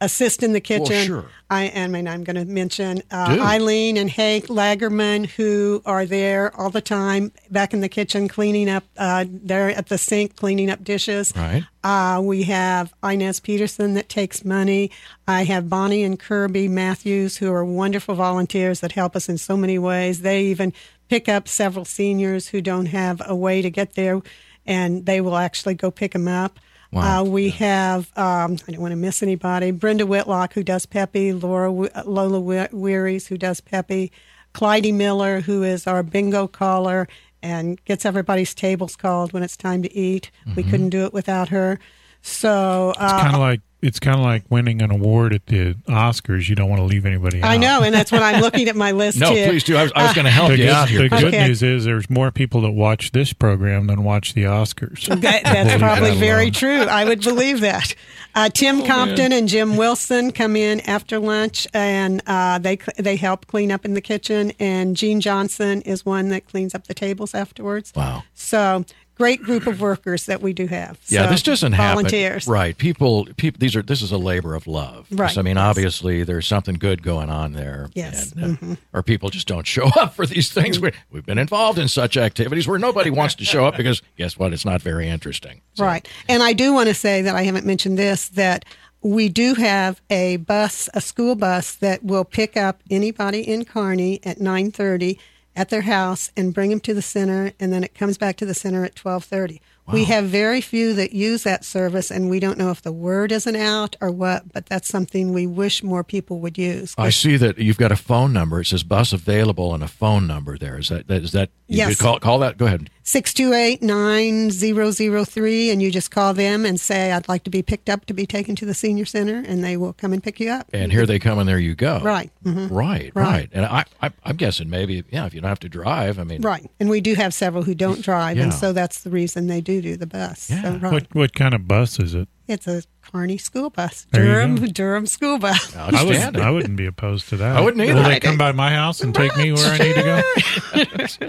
assist 0.00 0.44
in 0.44 0.52
the 0.52 0.60
kitchen 0.60 1.04
sure. 1.06 1.24
i 1.50 1.72
I 1.74 1.88
mean 1.88 2.06
i'm 2.06 2.22
going 2.22 2.36
to 2.36 2.44
mention 2.44 3.02
uh, 3.10 3.36
eileen 3.40 3.96
and 3.96 4.08
hank 4.08 4.46
lagerman 4.46 5.26
who 5.26 5.82
are 5.84 6.06
there 6.06 6.54
all 6.56 6.70
the 6.70 6.80
time 6.80 7.32
back 7.50 7.74
in 7.74 7.80
the 7.80 7.88
kitchen 7.88 8.28
cleaning 8.28 8.68
up 8.68 8.84
uh, 8.96 9.24
they're 9.28 9.70
at 9.70 9.88
the 9.88 9.98
sink 9.98 10.36
cleaning 10.36 10.70
up 10.70 10.84
dishes 10.84 11.32
Right. 11.34 11.64
uh, 11.82 12.20
we 12.22 12.44
have 12.44 12.94
Inez 13.02 13.40
Peterson 13.40 13.94
that 13.94 14.08
takes 14.08 14.44
money. 14.44 14.90
I 15.26 15.42
have 15.44 15.68
Bonnie 15.68 16.04
and 16.04 16.18
Kirby 16.18 16.68
Matthews, 16.68 17.38
who 17.38 17.50
are 17.52 17.64
wonderful 17.64 18.14
volunteers 18.14 18.78
that 18.80 18.92
help 18.92 19.16
us 19.16 19.28
in 19.28 19.36
so 19.38 19.56
many 19.56 19.78
ways. 19.78 20.20
They 20.20 20.42
even 20.44 20.72
pick 21.08 21.28
up 21.28 21.48
several 21.48 21.84
seniors 21.84 22.48
who 22.48 22.60
don't 22.60 22.86
have 22.86 23.20
a 23.26 23.34
way 23.34 23.62
to 23.62 23.70
get 23.70 23.94
there, 23.94 24.20
and 24.68 25.04
they 25.06 25.20
will 25.20 25.36
actually 25.36 25.74
go 25.74 25.90
pick 25.90 26.12
them 26.12 26.28
up. 26.28 26.60
Wow. 26.92 27.20
Uh, 27.20 27.24
we 27.24 27.50
have, 27.50 28.16
um, 28.16 28.56
I 28.66 28.72
don't 28.72 28.80
want 28.80 28.92
to 28.92 28.96
miss 28.96 29.22
anybody, 29.22 29.72
Brenda 29.72 30.06
Whitlock, 30.06 30.52
who 30.52 30.62
does 30.62 30.86
Peppy, 30.86 31.32
Laura 31.32 31.70
Lola 32.04 32.68
Wearies, 32.72 33.26
who 33.26 33.36
does 33.36 33.60
Peppy, 33.60 34.12
Clyde 34.52 34.94
Miller, 34.94 35.40
who 35.40 35.62
is 35.62 35.86
our 35.86 36.02
bingo 36.02 36.46
caller 36.46 37.08
and 37.42 37.82
gets 37.84 38.04
everybody's 38.06 38.54
tables 38.54 38.96
called 38.96 39.32
when 39.32 39.42
it's 39.42 39.56
time 39.56 39.82
to 39.82 39.94
eat. 39.94 40.30
We 40.56 40.62
couldn't 40.62 40.90
do 40.90 41.04
it 41.04 41.12
without 41.12 41.48
her. 41.50 41.78
So 42.22 42.94
Mm-hmm. 42.96 43.04
It's 43.04 43.22
kind 43.22 43.34
uh, 43.34 43.38
of 43.38 43.40
like 43.40 43.60
it's 43.80 44.00
kind 44.00 44.18
of 44.18 44.24
like 44.24 44.42
winning 44.50 44.82
an 44.82 44.90
award 44.90 45.32
at 45.32 45.46
the 45.46 45.74
Oscars. 45.86 46.48
You 46.48 46.56
don't 46.56 46.68
want 46.68 46.80
to 46.80 46.84
leave 46.84 47.06
anybody 47.06 47.42
out. 47.42 47.48
I 47.50 47.56
know, 47.56 47.82
and 47.82 47.94
that's 47.94 48.10
when 48.10 48.22
I'm 48.22 48.40
looking 48.40 48.68
at 48.68 48.74
my 48.76 48.90
list 48.92 49.18
No, 49.18 49.30
here. 49.32 49.48
please 49.48 49.62
do. 49.64 49.76
I 49.76 49.84
was, 49.84 49.92
I 49.94 50.02
was 50.04 50.14
going 50.14 50.24
to 50.24 50.30
uh, 50.30 50.34
help 50.34 50.48
The 50.48 50.56
you 50.58 50.64
good, 50.64 50.72
out 50.72 50.88
here. 50.88 51.02
the 51.02 51.08
good 51.10 51.24
Okay. 51.26 51.46
news 51.46 51.62
is 51.62 51.84
there's 51.84 52.10
more 52.10 52.30
people 52.32 52.62
that 52.62 52.72
watch 52.72 53.12
this 53.12 53.32
program 53.32 53.86
than 53.86 54.02
watch 54.04 54.34
the 54.34 54.42
Oscars. 54.44 55.06
That, 55.20 55.42
that's 55.44 55.78
probably 55.80 56.10
that 56.10 56.18
very 56.18 56.42
alone. 56.44 56.52
true. 56.52 56.80
I 56.82 57.04
would 57.04 57.22
believe 57.22 57.60
that. 57.60 57.94
Uh, 58.38 58.48
Tim 58.48 58.84
Compton 58.86 59.32
and 59.32 59.48
Jim 59.48 59.76
Wilson 59.76 60.30
come 60.30 60.54
in 60.54 60.78
after 60.82 61.18
lunch, 61.18 61.66
and 61.74 62.22
uh, 62.28 62.58
they 62.60 62.76
they 62.96 63.16
help 63.16 63.48
clean 63.48 63.72
up 63.72 63.84
in 63.84 63.94
the 63.94 64.00
kitchen. 64.00 64.52
And 64.60 64.96
Gene 64.96 65.20
Johnson 65.20 65.82
is 65.82 66.06
one 66.06 66.28
that 66.28 66.46
cleans 66.46 66.72
up 66.72 66.86
the 66.86 66.94
tables 66.94 67.34
afterwards. 67.34 67.92
Wow. 67.96 68.22
So 68.34 68.84
great 69.16 69.42
group 69.42 69.66
of 69.66 69.80
workers 69.80 70.26
that 70.26 70.40
we 70.40 70.52
do 70.52 70.68
have. 70.68 70.96
Yeah, 71.08 71.24
So, 71.24 71.30
this 71.32 71.42
doesn't 71.42 71.72
happen. 71.72 72.04
volunteers. 72.04 72.44
happen. 72.44 72.52
Right. 72.52 72.78
People 72.78 73.26
people 73.36 73.58
these 73.58 73.74
are 73.74 73.82
this 73.82 74.00
is 74.00 74.12
a 74.12 74.16
labor 74.16 74.54
of 74.54 74.68
love. 74.68 75.08
Right, 75.10 75.36
I 75.36 75.42
mean, 75.42 75.56
yes. 75.56 75.62
obviously 75.64 76.22
there's 76.22 76.46
something 76.46 76.76
good 76.76 77.02
going 77.02 77.28
on 77.28 77.52
there. 77.52 77.90
Yes, 77.94 78.32
Mm-hmm. 78.34 78.72
Uh, 78.72 78.76
Or 78.92 79.02
people 79.02 79.28
just 79.30 79.48
don't 79.48 79.66
show 79.66 79.86
up 79.96 80.14
for 80.14 80.24
these 80.24 80.52
things. 80.52 80.78
We, 80.78 80.92
we've 81.10 81.26
been 81.26 81.38
involved 81.38 81.80
in 81.80 81.88
such 81.88 82.16
activities 82.16 82.68
where 82.68 82.78
nobody 82.78 83.10
wants 83.10 83.34
to 83.36 83.44
show 83.44 83.66
up 83.66 83.76
because 83.76 84.00
guess 84.16 84.38
what? 84.38 84.52
It's 84.52 84.64
not 84.64 84.80
very 84.82 85.08
interesting. 85.08 85.62
So- 85.74 85.84
Right. 85.84 86.06
And 86.28 86.40
I 86.42 86.52
do 86.52 86.72
want 86.72 86.88
to 86.88 86.94
say 86.94 87.22
that 87.22 87.34
I 87.34 87.42
haven't 87.42 87.66
mentioned 87.66 87.98
this 87.98 88.27
that 88.30 88.64
we 89.02 89.28
do 89.28 89.54
have 89.54 90.00
a 90.10 90.38
bus, 90.38 90.88
a 90.94 91.00
school 91.00 91.34
bus 91.36 91.74
that 91.76 92.02
will 92.04 92.24
pick 92.24 92.56
up 92.56 92.82
anybody 92.90 93.40
in 93.40 93.64
Kearney 93.64 94.20
at 94.24 94.38
9:30 94.38 95.18
at 95.54 95.70
their 95.70 95.82
house 95.82 96.30
and 96.36 96.54
bring 96.54 96.70
them 96.70 96.78
to 96.80 96.94
the 96.94 97.02
center 97.02 97.52
and 97.58 97.72
then 97.72 97.82
it 97.82 97.92
comes 97.94 98.16
back 98.16 98.36
to 98.36 98.46
the 98.46 98.54
center 98.54 98.84
at 98.84 98.94
12:30. 98.94 99.60
We 99.90 100.04
have 100.04 100.26
very 100.26 100.60
few 100.60 100.92
that 100.94 101.14
use 101.14 101.44
that 101.44 101.64
service 101.64 102.10
and 102.10 102.28
we 102.28 102.40
don't 102.40 102.58
know 102.58 102.70
if 102.70 102.82
the 102.82 102.92
word 102.92 103.32
isn't 103.32 103.56
out 103.56 103.96
or 104.02 104.10
what, 104.10 104.52
but 104.52 104.66
that's 104.66 104.86
something 104.86 105.32
we 105.32 105.46
wish 105.46 105.82
more 105.82 106.04
people 106.04 106.40
would 106.40 106.58
use. 106.58 106.94
I 106.98 107.08
see 107.08 107.38
that 107.38 107.56
you've 107.56 107.78
got 107.78 107.90
a 107.90 107.96
phone 107.96 108.32
number. 108.34 108.60
It 108.60 108.66
says 108.66 108.82
bus 108.82 109.14
available 109.14 109.72
and 109.74 109.82
a 109.82 109.88
phone 109.88 110.26
number 110.26 110.58
there. 110.58 110.78
Is 110.78 110.90
that, 110.90 111.08
that 111.08 111.22
is 111.22 111.32
that 111.32 111.48
you 111.68 111.78
Yes. 111.78 111.96
call 111.96 112.18
call 112.20 112.38
that? 112.40 112.58
Go 112.58 112.66
ahead. 112.66 112.90
628 113.08 113.80
9003, 113.80 115.70
and 115.70 115.82
you 115.82 115.90
just 115.90 116.10
call 116.10 116.34
them 116.34 116.66
and 116.66 116.78
say, 116.78 117.10
I'd 117.12 117.26
like 117.26 117.42
to 117.44 117.50
be 117.50 117.62
picked 117.62 117.88
up 117.88 118.04
to 118.04 118.12
be 118.12 118.26
taken 118.26 118.54
to 118.56 118.66
the 118.66 118.74
senior 118.74 119.06
center, 119.06 119.42
and 119.46 119.64
they 119.64 119.78
will 119.78 119.94
come 119.94 120.12
and 120.12 120.22
pick 120.22 120.38
you 120.38 120.50
up. 120.50 120.66
And 120.74 120.92
here 120.92 121.06
they 121.06 121.18
come, 121.18 121.38
and 121.38 121.48
there 121.48 121.58
you 121.58 121.74
go. 121.74 122.00
Right. 122.00 122.30
mhm. 122.44 122.68
Right, 122.70 123.10
right. 123.14 123.28
Right. 123.28 123.48
And 123.52 123.64
I, 123.64 123.84
I, 124.02 124.10
I'm 124.24 124.36
guessing 124.36 124.68
maybe, 124.68 125.04
yeah, 125.10 125.24
if 125.24 125.32
you 125.32 125.40
don't 125.40 125.48
have 125.48 125.58
to 125.60 125.70
drive, 125.70 126.18
I 126.18 126.24
mean, 126.24 126.42
Right. 126.42 126.70
And 126.78 126.90
we 126.90 127.00
do 127.00 127.14
have 127.14 127.32
several 127.32 127.62
who 127.62 127.74
don't 127.74 128.02
drive, 128.02 128.36
Yeah. 128.36 128.42
and 128.44 128.54
so 128.54 128.74
that's 128.74 129.02
the 129.02 129.10
reason 129.10 129.46
they 129.46 129.62
do 129.62 129.80
do 129.80 129.96
the 129.96 130.06
bus. 130.06 130.50
Yeah. 130.50 130.62
So, 130.62 130.76
right. 130.76 130.92
What 130.92 131.06
what 131.14 131.32
kind 131.34 131.54
of 131.54 131.66
bus 131.66 131.98
is 131.98 132.14
it? 132.14 132.28
It's 132.46 132.66
a 132.66 132.82
Kearney 133.12 133.38
school 133.38 133.70
bus, 133.70 134.06
There 134.10 134.22
you 134.22 134.28
Durham, 134.28 134.56
go. 134.56 134.66
Durham 134.66 135.06
school 135.06 135.38
bus. 135.38 135.74
I, 135.76 135.86
would, 135.86 135.94
outstanding. 135.94 136.42
I 136.42 136.50
wouldn't 136.50 136.76
be 136.76 136.86
opposed 136.86 137.28
to 137.30 137.36
that. 137.38 137.56
I 137.56 137.60
wouldn't 137.60 137.82
either. 137.82 137.94
Will 137.94 138.04
they 138.08 138.20
come 138.20 138.36
by 138.38 138.52
my 138.52 138.70
house 138.70 139.00
and 139.00 139.14
take 139.14 139.36
me 139.36 139.52
where 139.52 139.72
I 139.72 139.78
need 139.78 139.94
to 139.94 140.02
go? 140.02 140.22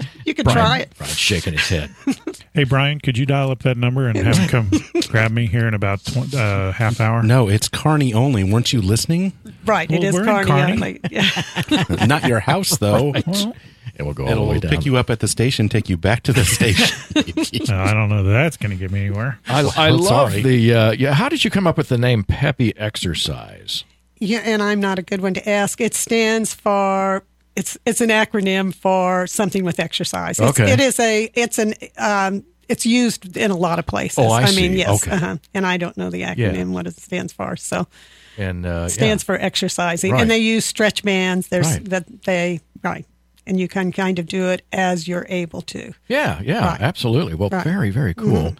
You 0.24 0.34
could 0.34 0.46
try 0.46 0.80
it. 0.80 0.92
Brian's 0.96 1.16
shaking 1.18 1.54
his 1.54 1.68
head. 1.68 1.90
Hey, 2.52 2.64
Brian, 2.64 2.98
could 2.98 3.16
you 3.16 3.26
dial 3.26 3.52
up 3.52 3.60
that 3.60 3.76
number 3.76 4.08
and 4.08 4.16
have 4.18 4.36
him 4.36 4.48
come 4.48 4.70
grab 5.08 5.30
me 5.30 5.46
here 5.46 5.68
in 5.68 5.74
about 5.74 6.00
tw- 6.04 6.34
uh, 6.34 6.72
half 6.72 7.00
hour? 7.00 7.22
No, 7.22 7.48
it's 7.48 7.68
Kearney 7.68 8.12
only. 8.12 8.42
Weren't 8.42 8.72
you 8.72 8.82
listening? 8.82 9.32
Right. 9.64 9.88
Well, 9.88 10.02
it 10.02 10.04
is 10.04 10.14
we're 10.14 10.22
in 10.22 10.26
Kearney. 10.26 10.46
Kearney. 10.50 10.72
only. 10.72 11.00
Yeah. 11.12 12.06
Not 12.06 12.24
your 12.26 12.40
house, 12.40 12.76
though. 12.78 13.14
Well, 13.24 13.54
It 14.00 14.04
will 14.06 14.14
go 14.14 14.26
all 14.26 14.34
the 14.34 14.42
way 14.42 14.58
down. 14.58 14.70
pick 14.70 14.84
you 14.86 14.96
up 14.96 15.10
at 15.10 15.20
the 15.20 15.28
station, 15.28 15.68
take 15.68 15.88
you 15.88 15.96
back 15.96 16.22
to 16.24 16.32
the 16.32 16.44
station. 16.56 16.96
no, 17.68 17.78
I 17.82 17.92
don't 17.92 18.08
know 18.08 18.22
that 18.24 18.32
that's 18.32 18.56
going 18.56 18.70
to 18.70 18.76
get 18.76 18.90
me 18.90 19.00
anywhere. 19.06 19.38
I, 19.46 19.60
I 19.60 19.90
Well, 19.90 19.98
love 19.98 20.30
sorry. 20.32 20.42
the. 20.42 20.74
Uh, 20.74 20.90
yeah, 20.92 21.12
how 21.12 21.28
did 21.28 21.44
you 21.44 21.50
come 21.50 21.66
up 21.66 21.76
with 21.76 21.88
the 21.88 21.98
name 21.98 22.24
PEPPI 22.24 22.72
Exercise? 22.76 23.84
Yeah, 24.18 24.40
and 24.44 24.62
I'm 24.62 24.80
not 24.80 24.98
a 24.98 25.02
good 25.02 25.20
one 25.20 25.34
to 25.34 25.48
ask. 25.48 25.80
It 25.80 25.94
stands 25.94 26.52
for 26.54 27.22
it's 27.56 27.76
it's 27.86 28.00
an 28.00 28.10
acronym 28.10 28.74
for 28.74 29.26
something 29.26 29.64
with 29.64 29.80
exercise. 29.80 30.38
It's, 30.38 30.58
Okay. 30.58 30.72
It 30.72 30.80
is 30.80 30.98
a 31.00 31.30
it's 31.34 31.58
an 31.58 31.74
um 31.98 32.44
it's 32.68 32.86
used 32.86 33.36
in 33.36 33.50
a 33.50 33.56
lot 33.56 33.78
of 33.78 33.86
places. 33.86 34.18
Oh, 34.18 34.30
I 34.30 34.46
mean, 34.46 34.72
see. 34.72 34.78
yes. 34.78 35.02
Okay. 35.02 35.16
Uh-huh. 35.16 35.36
And 35.54 35.66
I 35.66 35.76
don't 35.76 35.96
know 35.96 36.08
the 36.10 36.22
acronym 36.22 36.56
yeah. 36.56 36.64
what 36.64 36.86
it 36.86 36.96
stands 36.96 37.32
for. 37.32 37.56
So 37.56 37.86
And 38.38 38.64
uh, 38.64 38.88
stands 38.88 39.22
yeah. 39.22 39.26
for 39.26 39.34
exercising, 39.40 40.12
Right. 40.12 40.22
and 40.22 40.30
they 40.30 40.38
use 40.38 40.64
stretch 40.64 41.02
bands. 41.02 41.48
There's 41.48 41.66
Right. 41.72 41.84
that 41.90 42.22
they 42.24 42.60
right, 42.84 43.04
and 43.50 43.58
you 43.58 43.66
can 43.66 43.90
kind 43.90 44.20
of 44.20 44.26
do 44.26 44.46
it 44.48 44.62
as 44.72 45.08
you're 45.08 45.26
able 45.28 45.60
to. 45.60 45.92
Yeah, 46.06 46.40
yeah, 46.40 46.68
Right. 46.68 46.80
absolutely. 46.80 47.34
Well, 47.34 47.48
Right. 47.50 47.64
very, 47.64 47.90
very 47.90 48.14
cool. 48.14 48.54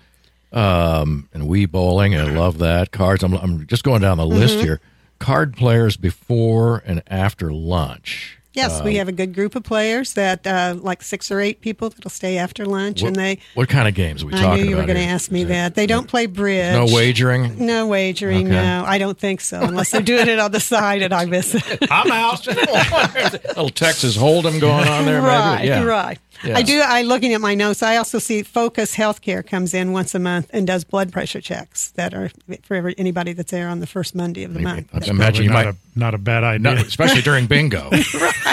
Um, 0.53 1.29
and 1.33 1.45
Wii 1.45 1.71
bowling, 1.71 2.17
I 2.17 2.25
love 2.25 2.59
that. 2.59 2.91
Cards. 2.91 3.23
I'm, 3.23 3.35
I'm 3.35 3.67
just 3.69 3.85
going 3.85 4.03
down 4.03 4.19
the 4.19 4.27
list 4.27 4.55
Mm-hmm. 4.57 4.65
here. 4.65 4.81
Card 5.21 5.57
players 5.57 5.97
before 5.97 6.83
and 6.85 7.03
after 7.07 7.53
lunch. 7.53 8.39
Yes, 8.61 8.81
Uh, 8.81 8.85
we 8.85 8.97
have 8.97 9.09
a 9.09 9.13
good 9.13 9.35
group 9.35 9.55
of 9.57 9.63
players 9.63 10.13
that 10.15 10.47
uh, 10.47 10.75
like 10.79 11.03
six 11.03 11.31
or 11.31 11.41
eight 11.41 11.61
people 11.61 11.89
that'll 11.91 12.11
stay 12.11 12.37
after 12.39 12.67
lunch, 12.67 13.01
What, 13.03 13.09
and 13.09 13.17
they. 13.17 13.39
what 13.55 13.69
kind 13.69 13.89
of 13.89 13.95
games 13.95 14.23
are 14.23 14.27
we 14.27 14.35
I 14.35 14.37
talking 14.43 14.65
knew 14.65 14.71
you 14.71 14.77
were 14.77 14.85
going 14.85 14.97
to 14.99 15.05
ask 15.05 15.31
me 15.31 15.45
that. 15.45 15.75
They 15.75 15.87
don't 15.87 16.07
play 16.09 16.27
bridge. 16.27 16.73
No 16.75 16.87
wagering. 16.95 17.65
No 17.65 17.87
wagering. 17.87 18.47
Okay. 18.47 18.55
No, 18.55 18.85
I 18.87 18.99
don't 18.99 19.19
think 19.19 19.41
so. 19.41 19.61
Unless 19.63 19.91
they're 19.93 20.03
doing 20.03 20.29
it 20.29 20.39
on 20.39 20.53
the 20.53 20.61
side, 20.61 21.03
and 21.03 21.15
I 21.15 21.25
miss 21.25 21.55
it. 21.55 21.87
I'm 21.91 22.11
out. 22.13 22.47
Little 22.47 23.71
Texas 23.71 24.17
Hold'em 24.17 24.61
going 24.61 24.87
on 24.89 25.05
there, 25.07 25.21
right, 25.23 25.57
maybe. 25.57 25.69
Yeah. 25.69 25.83
right. 25.85 26.19
Yeah. 26.45 26.57
I 26.57 26.63
do. 26.63 26.81
I 26.81 27.03
looking 27.03 27.35
at 27.35 27.41
my 27.41 27.55
notes. 27.55 27.83
I 27.83 27.97
also 27.97 28.19
see 28.19 28.43
Focus 28.43 28.95
Healthcare 28.97 29.47
comes 29.47 29.75
in 29.75 29.93
once 29.93 30.15
a 30.15 30.19
month 30.19 30.51
and 30.53 30.67
does 30.67 30.85
blood 30.85 31.13
pressure 31.13 31.41
checks 31.41 31.91
that 31.93 32.15
are 32.15 32.31
for 32.63 32.75
every, 32.75 32.95
anybody 32.99 33.33
that's 33.33 33.51
there 33.51 33.69
on 33.69 33.81
the 33.81 33.87
first 33.87 34.15
Monday 34.15 34.45
of 34.45 34.55
the 34.55 34.61
month. 34.61 34.89
I 34.93 35.11
imagine 35.11 35.45
you 35.45 35.51
not 35.51 35.65
might, 35.67 35.75
a, 35.75 35.77
not 35.97 36.15
a 36.15 36.19
bad 36.19 36.45
idea. 36.45 36.75
no, 36.75 36.81
especially 36.81 37.23
during 37.23 37.47
bingo. 37.47 37.91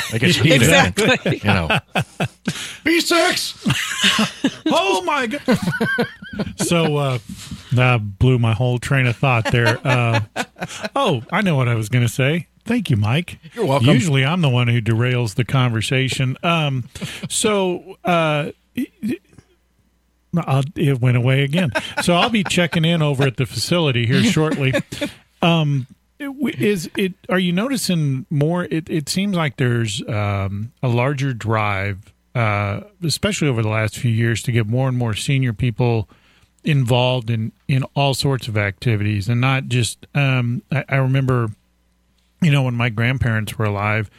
Like 0.10 0.24
it's 0.24 0.38
heated. 0.38 0.62
Exactly. 0.62 1.42
You 1.44 1.50
know. 1.50 1.68
B6. 2.86 4.62
oh 4.68 5.02
my 5.04 5.28
god! 5.28 5.60
so 6.66 6.96
uh, 6.98 7.20
that 7.74 8.18
blew 8.20 8.40
my 8.40 8.54
whole 8.54 8.80
train 8.80 9.06
of 9.06 9.18
thought 9.18 9.52
there. 9.52 9.80
Uh, 9.86 10.22
oh, 10.96 11.24
I 11.32 11.42
know 11.42 11.56
what 11.56 11.68
I 11.68 11.76
was 11.76 11.90
going 11.90 12.06
to 12.08 12.14
say. 12.14 12.48
Thank 12.68 12.90
you, 12.90 12.98
Mike. 12.98 13.40
You're 13.54 13.66
welcome. 13.66 13.88
Usually, 13.88 14.24
I'm 14.24 14.42
the 14.42 14.50
one 14.50 14.68
who 14.68 14.82
derails 14.82 15.36
the 15.36 15.46
conversation. 15.46 16.38
Um, 16.44 16.90
so. 17.30 17.98
Uh, 18.04 18.52
I'll, 20.46 20.64
it 20.76 21.02
went 21.02 21.18
away 21.18 21.44
again. 21.44 21.72
So 22.04 22.14
I'll 22.14 22.30
be 22.30 22.44
checking 22.44 22.86
in 22.86 23.02
over 23.02 23.24
at 23.24 23.38
the 23.38 23.46
facility 23.48 24.06
here 24.06 24.24
shortly. 24.24 24.74
Um, 25.42 25.88
is 26.20 26.90
it? 26.96 27.14
Are 27.30 27.40
you 27.40 27.52
noticing 27.54 28.26
more? 28.30 28.66
It, 28.66 28.90
it 28.90 29.10
seems 29.10 29.36
like 29.36 29.58
there's 29.58 30.04
um, 30.08 30.74
a 30.84 30.90
larger 30.90 31.34
drive, 31.34 32.14
uh, 32.36 32.82
especially 33.04 33.48
over 33.48 33.64
the 33.64 33.70
last 33.70 33.98
few 33.98 34.12
years, 34.12 34.44
to 34.44 34.52
get 34.52 34.68
more 34.68 34.90
and 34.90 34.98
more 34.98 35.14
senior 35.16 35.54
people 35.54 36.08
involved 36.64 37.30
in 37.30 37.52
in 37.68 37.84
all 37.96 38.14
sorts 38.14 38.48
of 38.48 38.58
activities, 38.58 39.30
and 39.30 39.42
not 39.42 39.68
just. 39.68 40.06
Um, 40.14 40.62
I, 40.72 40.84
I 40.90 40.96
remember, 40.98 41.50
you 42.42 42.52
know, 42.52 42.64
when 42.64 42.76
my 42.76 42.90
grandparents 42.90 43.58
were 43.58 43.66
alive 43.66 44.10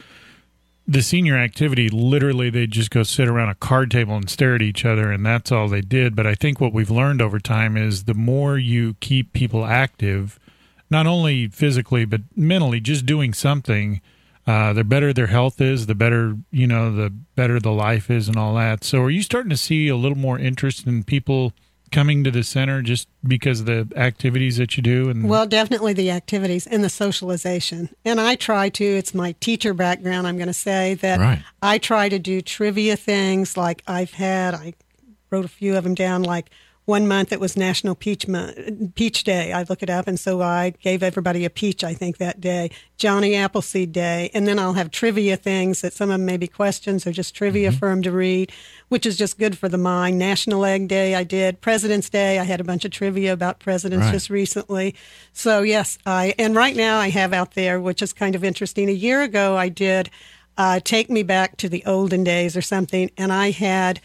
the 0.91 1.03
senior 1.03 1.37
activity 1.37 1.91
literally 1.91 2.49
they'd 2.49 2.71
just 2.71 2.91
go 2.91 3.03
sit 3.03 3.29
around 3.29 3.51
a 3.51 3.55
card 3.57 3.91
table 3.91 4.17
and 4.17 4.31
stare 4.31 4.55
at 4.55 4.63
each 4.63 4.87
other 4.87 5.13
and 5.13 5.25
that's 5.25 5.53
all 5.53 5.69
they 5.69 5.83
did. 5.83 6.17
But 6.17 6.27
i 6.27 6.35
think 6.35 6.61
what 6.61 6.73
we've 6.73 6.91
learned 6.91 7.21
over 7.21 7.39
time 7.39 7.77
is 7.77 8.05
the 8.05 8.15
more 8.15 8.57
you 8.57 8.95
keep 9.01 9.35
people 9.35 9.67
active 9.67 10.39
not 10.91 11.07
only 11.07 11.47
physically 11.49 12.07
but 12.07 12.23
mentally 12.35 12.81
just 12.81 13.05
doing 13.05 13.35
something 13.35 14.01
uh, 14.47 14.73
the 14.73 14.83
better 14.83 15.13
their 15.13 15.27
health 15.27 15.61
is 15.61 15.85
the 15.85 15.95
better 15.95 16.39
you 16.51 16.67
know 16.67 16.91
the 16.91 17.11
better 17.11 17.61
the 17.61 17.71
life 17.71 18.11
is 18.11 18.29
and 18.29 18.39
all 18.39 18.55
that. 18.55 18.83
So 18.83 19.03
are 19.03 19.11
you 19.11 19.21
starting 19.23 19.51
to 19.51 19.59
see 19.59 19.89
a 19.89 19.97
little 19.97 20.17
more 20.17 20.39
interest 20.39 20.87
in 20.87 21.05
people 21.05 21.53
coming 21.91 22.25
to 22.25 22.31
the 22.31 22.43
center 22.43 22.83
just 22.83 23.09
because 23.27 23.61
of 23.61 23.67
the 23.67 23.89
activities 23.97 24.57
that 24.57 24.77
you 24.77 24.83
do 24.83 25.09
and 25.09 25.29
Well, 25.29 25.47
definitely 25.47 25.93
the 25.93 26.11
activities 26.11 26.67
and 26.67 26.85
the 26.85 26.89
socialization. 26.89 27.91
And 28.05 28.21
I 28.21 28.35
try 28.37 28.69
to, 28.71 28.85
it's 28.85 29.15
my 29.15 29.33
teacher 29.41 29.75
background, 29.75 30.27
I'm 30.27 30.37
going 30.37 30.49
to 30.49 30.53
say 30.55 30.95
that 30.95 31.21
Right. 31.21 31.43
I 31.63 31.79
try 31.79 32.09
to 32.09 32.19
do 32.19 32.41
trivia 32.41 32.97
things 32.97 33.57
like 33.57 33.83
I've 33.87 34.13
had, 34.13 34.55
I 34.55 34.75
wrote 35.31 35.45
a 35.45 35.49
few 35.49 35.77
of 35.77 35.85
them 35.85 35.95
down, 35.95 36.23
like 36.23 36.51
one 36.89 37.07
month 37.07 37.33
it 37.33 37.39
was 37.39 37.55
National 37.55 37.95
Peach 37.95 38.27
Month, 38.27 38.95
Peach 38.95 39.23
Day. 39.23 39.53
I 39.53 39.65
look 39.65 39.83
it 39.83 39.91
up, 39.91 40.09
and 40.09 40.19
so 40.19 40.41
I 40.41 40.71
gave 40.83 41.03
everybody 41.03 41.45
a 41.45 41.51
peach. 41.51 41.85
I 41.85 41.93
think 41.93 42.17
that 42.17 42.41
day, 42.41 42.71
Johnny 42.97 43.35
Appleseed 43.35 43.93
Day, 43.93 44.31
and 44.33 44.49
then 44.49 44.59
I'll 44.59 44.73
have 44.73 44.91
trivia 44.91 45.37
things 45.37 45.83
that 45.83 45.93
some 45.93 46.09
of 46.09 46.15
them 46.15 46.25
may 46.25 46.39
be 46.39 46.47
questions 46.49 47.07
or 47.07 47.13
just 47.13 47.35
trivia 47.35 47.73
for 47.73 47.91
them 47.91 48.01
to 48.03 48.11
read, 48.11 48.51
which 48.89 49.05
is 49.05 49.19
just 49.19 49.39
good 49.39 49.59
for 49.59 49.69
the 49.69 49.77
mind. 49.77 50.19
National 50.19 50.65
Egg 50.65 50.89
Day, 50.89 51.15
I 51.15 51.25
did 51.25 51.61
President's 51.61 52.09
Day. 52.09 52.39
I 52.39 52.45
had 52.45 52.59
a 52.59 52.65
bunch 52.65 52.87
of 52.87 52.91
trivia 52.91 53.35
about 53.35 53.59
presidents 53.59 54.07
Right. 54.07 54.13
just 54.13 54.31
recently. 54.31 54.95
So 55.35 55.61
yes, 55.61 55.99
I 56.07 56.35
and 56.39 56.57
right 56.57 56.75
now 56.75 56.99
I 57.01 57.11
have 57.11 57.35
out 57.35 57.53
there, 57.53 57.79
which 57.79 58.01
is 58.01 58.15
kind 58.15 58.35
of 58.35 58.43
interesting. 58.43 58.89
A 58.89 58.93
year 58.93 59.21
ago, 59.21 59.59
I 59.59 59.69
did 59.69 60.09
uh, 60.57 60.81
take 60.83 61.11
me 61.11 61.23
back 61.23 61.59
to 61.59 61.69
the 61.69 61.85
olden 61.85 62.25
days 62.25 62.57
or 62.57 62.63
something, 62.63 63.11
and 63.19 63.31
I 63.31 63.51
had 63.51 64.01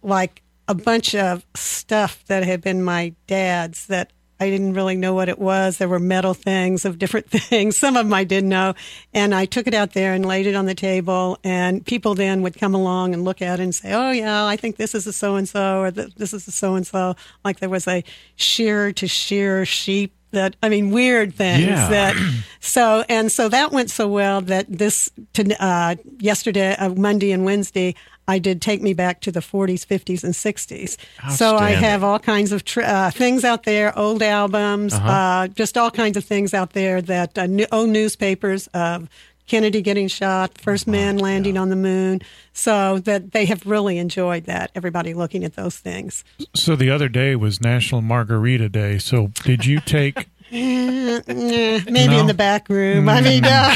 like 0.00 0.42
a 0.70 0.74
bunch 0.74 1.14
of 1.14 1.44
stuff 1.54 2.24
that 2.26 2.44
had 2.44 2.60
been 2.60 2.82
my 2.82 3.12
dad's 3.26 3.86
that 3.86 4.12
I 4.42 4.48
didn't 4.48 4.72
really 4.72 4.96
know 4.96 5.12
what 5.12 5.28
it 5.28 5.38
was. 5.38 5.76
There 5.76 5.88
were 5.88 5.98
metal 5.98 6.32
things 6.32 6.86
of 6.86 6.98
different 6.98 7.28
things. 7.30 7.76
Some 7.76 7.96
of 7.96 8.06
them 8.06 8.14
I 8.14 8.24
did 8.24 8.42
know. 8.44 8.72
And 9.12 9.34
I 9.34 9.44
took 9.44 9.66
it 9.66 9.74
out 9.74 9.92
there 9.92 10.14
and 10.14 10.24
laid 10.24 10.46
it 10.46 10.54
on 10.54 10.64
the 10.64 10.74
table. 10.74 11.36
And 11.44 11.84
people 11.84 12.14
then 12.14 12.40
would 12.42 12.54
come 12.58 12.74
along 12.74 13.12
and 13.12 13.22
look 13.22 13.42
at 13.42 13.60
it 13.60 13.62
and 13.62 13.74
say, 13.74 13.92
oh, 13.92 14.12
yeah, 14.12 14.46
I 14.46 14.56
think 14.56 14.76
this 14.76 14.94
is 14.94 15.06
a 15.06 15.12
so 15.12 15.36
and 15.36 15.46
so, 15.46 15.80
or 15.80 15.90
this 15.90 16.32
is 16.32 16.48
a 16.48 16.52
so 16.52 16.74
and 16.74 16.86
so. 16.86 17.16
Like 17.44 17.60
there 17.60 17.68
was 17.68 17.86
a 17.86 18.02
shear 18.36 18.92
to 18.92 19.06
shear 19.06 19.66
sheep 19.66 20.14
that, 20.30 20.56
I 20.62 20.68
mean, 20.70 20.90
weird 20.90 21.34
things 21.34 21.66
Yeah. 21.66 21.88
that 21.90 22.16
so 22.60 23.04
and 23.10 23.30
so 23.30 23.48
that 23.50 23.72
went 23.72 23.90
so 23.90 24.08
well 24.08 24.40
that 24.42 24.64
this 24.70 25.10
to, 25.34 25.54
uh, 25.62 25.96
yesterday, 26.18 26.74
uh, 26.78 26.88
Monday 26.90 27.32
and 27.32 27.44
Wednesday, 27.44 27.94
I 28.30 28.38
did 28.38 28.60
take 28.62 28.80
me 28.82 28.94
back 28.94 29.20
to 29.22 29.32
the 29.32 29.40
40s, 29.40 29.84
50s, 29.86 30.22
and 30.24 30.34
60s. 30.34 30.96
So 31.36 31.56
I 31.56 31.70
have 31.72 32.02
all 32.04 32.18
kinds 32.18 32.52
of 32.52 32.64
tr- 32.64 32.82
uh, 32.82 33.10
things 33.10 33.44
out 33.44 33.62
there, 33.64 33.88
old 33.98 34.22
albums, 34.22 34.94
uh 34.94 35.48
just 35.54 35.76
all 35.76 35.90
kinds 35.90 36.16
of 36.16 36.24
things 36.24 36.54
out 36.54 36.70
there 36.72 37.02
that 37.02 37.36
uh, 37.38 37.46
new, 37.46 37.66
old 37.72 37.90
newspapers 37.90 38.68
of 38.68 39.08
Kennedy 39.46 39.82
getting 39.82 40.06
shot, 40.08 40.56
first 40.58 40.86
man 40.86 41.18
landing 41.18 41.56
on 41.58 41.70
the 41.70 41.76
moon. 41.76 42.20
So 42.52 43.00
that 43.00 43.32
they 43.32 43.46
have 43.46 43.66
really 43.66 43.98
enjoyed 43.98 44.44
that. 44.44 44.70
Everybody 44.74 45.12
looking 45.14 45.44
at 45.44 45.54
those 45.56 45.76
things. 45.76 46.24
so 46.54 46.76
the 46.76 46.90
other 46.90 47.08
day 47.08 47.34
was 47.36 47.60
national 47.60 48.00
margarita 48.02 48.68
day 48.68 48.98
so 48.98 49.28
did 49.44 49.64
you 49.66 49.80
take 49.80 50.28
Eh, 50.52 51.20
maybe 51.28 52.08
No? 52.14 52.20
in 52.20 52.26
the 52.26 52.34
back 52.34 52.68
room. 52.68 53.08
I 53.08 53.20
mean, 53.20 53.44
uh, 53.44 53.74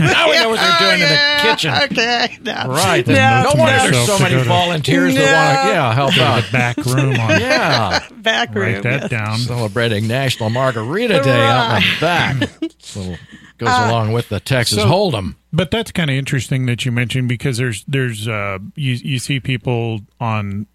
Now 0.00 0.30
we 0.30 0.36
know 0.38 0.50
what 0.50 0.60
they're 0.60 0.78
doing 0.78 1.00
in 1.00 1.08
the 1.08 1.38
kitchen. 1.42 1.74
Okay, 1.84 2.38
no. 2.42 2.64
Right. 2.68 3.06
No, 3.06 3.14
No, 3.14 3.52
wonder 3.62 3.90
there's 3.90 4.06
so 4.06 4.18
many 4.18 4.34
go 4.34 4.42
to- 4.42 4.48
volunteers 4.48 5.14
that 5.14 5.20
want 5.22 5.68
to, 5.68 5.72
yeah, 5.74 5.94
help 5.94 6.18
out. 6.18 6.44
the 6.44 6.52
back 6.52 6.76
room 6.84 7.18
on 7.18 7.30
Yeah. 7.40 8.06
back 8.16 8.54
room. 8.54 8.74
write 8.74 8.82
that 8.82 9.00
yes. 9.02 9.10
down 9.10 9.38
Celebrating 9.38 10.06
National 10.06 10.50
Margarita 10.50 11.22
Day 11.22 11.40
out 11.46 11.76
in 11.76 11.82
the 11.82 12.00
back. 12.00 12.40
Little, 12.96 13.16
goes 13.58 13.68
Uh, 13.70 13.86
along 13.88 14.12
with 14.12 14.28
the 14.28 14.40
Texas 14.40 14.78
so- 14.78 14.86
Hold'em. 14.88 15.36
But 15.52 15.70
that's 15.70 15.90
kind 15.90 16.10
of 16.10 16.16
interesting 16.16 16.66
that 16.66 16.84
you 16.84 16.92
mentioned 16.92 17.28
because 17.28 17.56
there's 17.56 17.82
there's 17.88 18.28
uh 18.28 18.58
you 18.74 18.92
you 18.94 19.18
see 19.18 19.40
people 19.40 20.00
on 20.20 20.66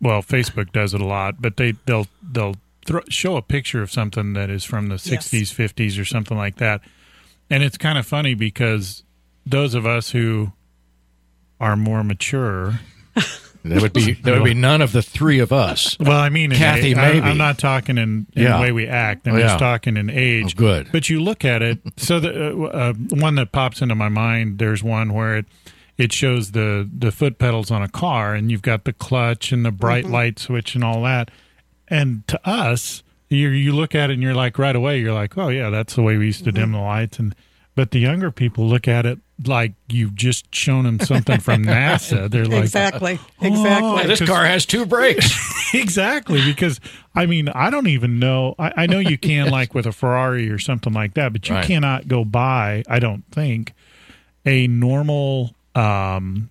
well, 0.00 0.22
Facebook 0.22 0.72
does 0.72 0.94
it 0.94 1.00
a 1.02 1.06
lot, 1.06 1.40
but 1.40 1.58
they 1.58 1.72
they'll 1.84 2.06
they'll 2.22 2.54
throw, 2.86 3.00
show 3.08 3.36
a 3.36 3.42
picture 3.42 3.82
of 3.82 3.90
something 3.90 4.32
that 4.34 4.48
is 4.50 4.64
from 4.64 4.86
the 4.86 4.94
Yes. 4.94 5.28
60s, 5.28 5.52
50s, 5.54 6.00
or 6.00 6.04
something 6.04 6.36
like 6.36 6.56
that, 6.56 6.80
and 7.50 7.62
it's 7.62 7.76
kind 7.78 7.98
of 7.98 8.06
funny 8.06 8.34
because 8.34 9.02
those 9.44 9.74
of 9.74 9.84
us 9.86 10.10
who 10.10 10.52
are 11.60 11.76
more 11.76 12.02
mature. 12.04 12.80
There 13.64 13.80
would 13.80 13.92
be 13.94 14.12
there 14.12 14.34
would 14.34 14.44
be 14.44 14.54
none 14.54 14.80
of 14.80 14.92
the 14.92 15.02
three 15.02 15.40
of 15.40 15.52
us. 15.52 15.98
Well, 15.98 16.20
I 16.20 16.28
mean, 16.28 16.52
in 16.52 16.58
Kathy, 16.58 16.90
age- 16.92 16.96
I- 16.98 17.12
maybe. 17.14 17.20
I'm 17.26 17.36
not 17.36 17.58
talking 17.58 17.98
in, 17.98 18.28
in 18.36 18.44
Yeah. 18.44 18.58
the 18.58 18.62
way 18.62 18.70
we 18.70 18.86
act. 18.86 19.26
I'm 19.26 19.34
Oh, 19.34 19.40
just 19.40 19.54
yeah. 19.54 19.58
talking 19.58 19.96
in 19.96 20.08
age. 20.08 20.54
Oh, 20.56 20.60
good. 20.60 20.88
But 20.92 21.10
you 21.10 21.20
look 21.20 21.44
at 21.44 21.62
it. 21.62 21.80
So 21.96 22.20
the 22.20 22.30
uh, 22.56 22.66
uh, 22.66 22.92
one 23.10 23.34
that 23.34 23.50
pops 23.50 23.82
into 23.82 23.96
my 23.96 24.08
mind, 24.08 24.60
there's 24.60 24.84
one 24.84 25.12
where 25.12 25.38
it 25.38 25.46
it 25.98 26.12
shows 26.12 26.52
the 26.52 26.88
the 26.96 27.10
foot 27.10 27.38
pedals 27.40 27.72
on 27.72 27.82
a 27.82 27.88
car, 27.88 28.34
and 28.34 28.52
you've 28.52 28.62
got 28.62 28.84
the 28.84 28.92
clutch 28.92 29.50
and 29.50 29.64
the 29.66 29.72
bright 29.72 30.04
Mm-hmm. 30.04 30.14
light 30.14 30.38
switch 30.38 30.76
and 30.76 30.84
all 30.84 31.02
that. 31.02 31.32
And 31.88 32.26
to 32.28 32.48
us, 32.48 33.02
you 33.28 33.48
you 33.48 33.72
look 33.74 33.94
at 33.94 34.10
it 34.10 34.14
and 34.14 34.22
you're 34.22 34.34
like 34.34 34.58
right 34.58 34.76
away, 34.76 34.98
you're 35.00 35.12
like, 35.14 35.36
oh 35.38 35.48
yeah, 35.48 35.70
that's 35.70 35.94
the 35.94 36.02
way 36.02 36.16
we 36.16 36.26
used 36.26 36.44
to 36.44 36.52
dim 36.52 36.72
the 36.72 36.78
lights. 36.78 37.18
And 37.18 37.34
but 37.74 37.90
the 37.90 37.98
younger 38.00 38.30
people 38.30 38.66
look 38.66 38.88
at 38.88 39.04
it 39.06 39.18
like 39.44 39.74
you've 39.88 40.14
just 40.14 40.54
shown 40.54 40.84
them 40.84 40.98
something 40.98 41.40
from 41.40 41.62
NASA. 41.66 42.30
They're 42.30 42.46
like, 42.46 42.64
exactly, 42.64 43.20
exactly. 43.40 44.00
Hey, 44.02 44.06
this 44.06 44.22
car 44.22 44.46
has 44.46 44.64
two 44.64 44.86
brakes. 44.86 45.36
exactly 45.74 46.40
because 46.40 46.80
i 47.16 47.26
mean 47.26 47.48
i 47.48 47.68
don't 47.70 47.88
even 47.88 48.20
know 48.20 48.54
i, 48.56 48.72
I 48.76 48.86
know 48.86 49.00
you 49.00 49.18
can 49.18 49.50
like 49.50 49.74
with 49.74 49.84
a 49.84 49.90
ferrari 49.90 50.48
or 50.48 50.60
something 50.60 50.92
like 50.92 51.14
that 51.14 51.32
but 51.32 51.48
you 51.48 51.56
Right. 51.56 51.66
cannot 51.66 52.06
go 52.06 52.24
buy 52.24 52.84
i 52.88 53.00
don't 53.00 53.24
think 53.32 53.74
a 54.46 54.68
normal 54.68 55.56
um 55.74 56.50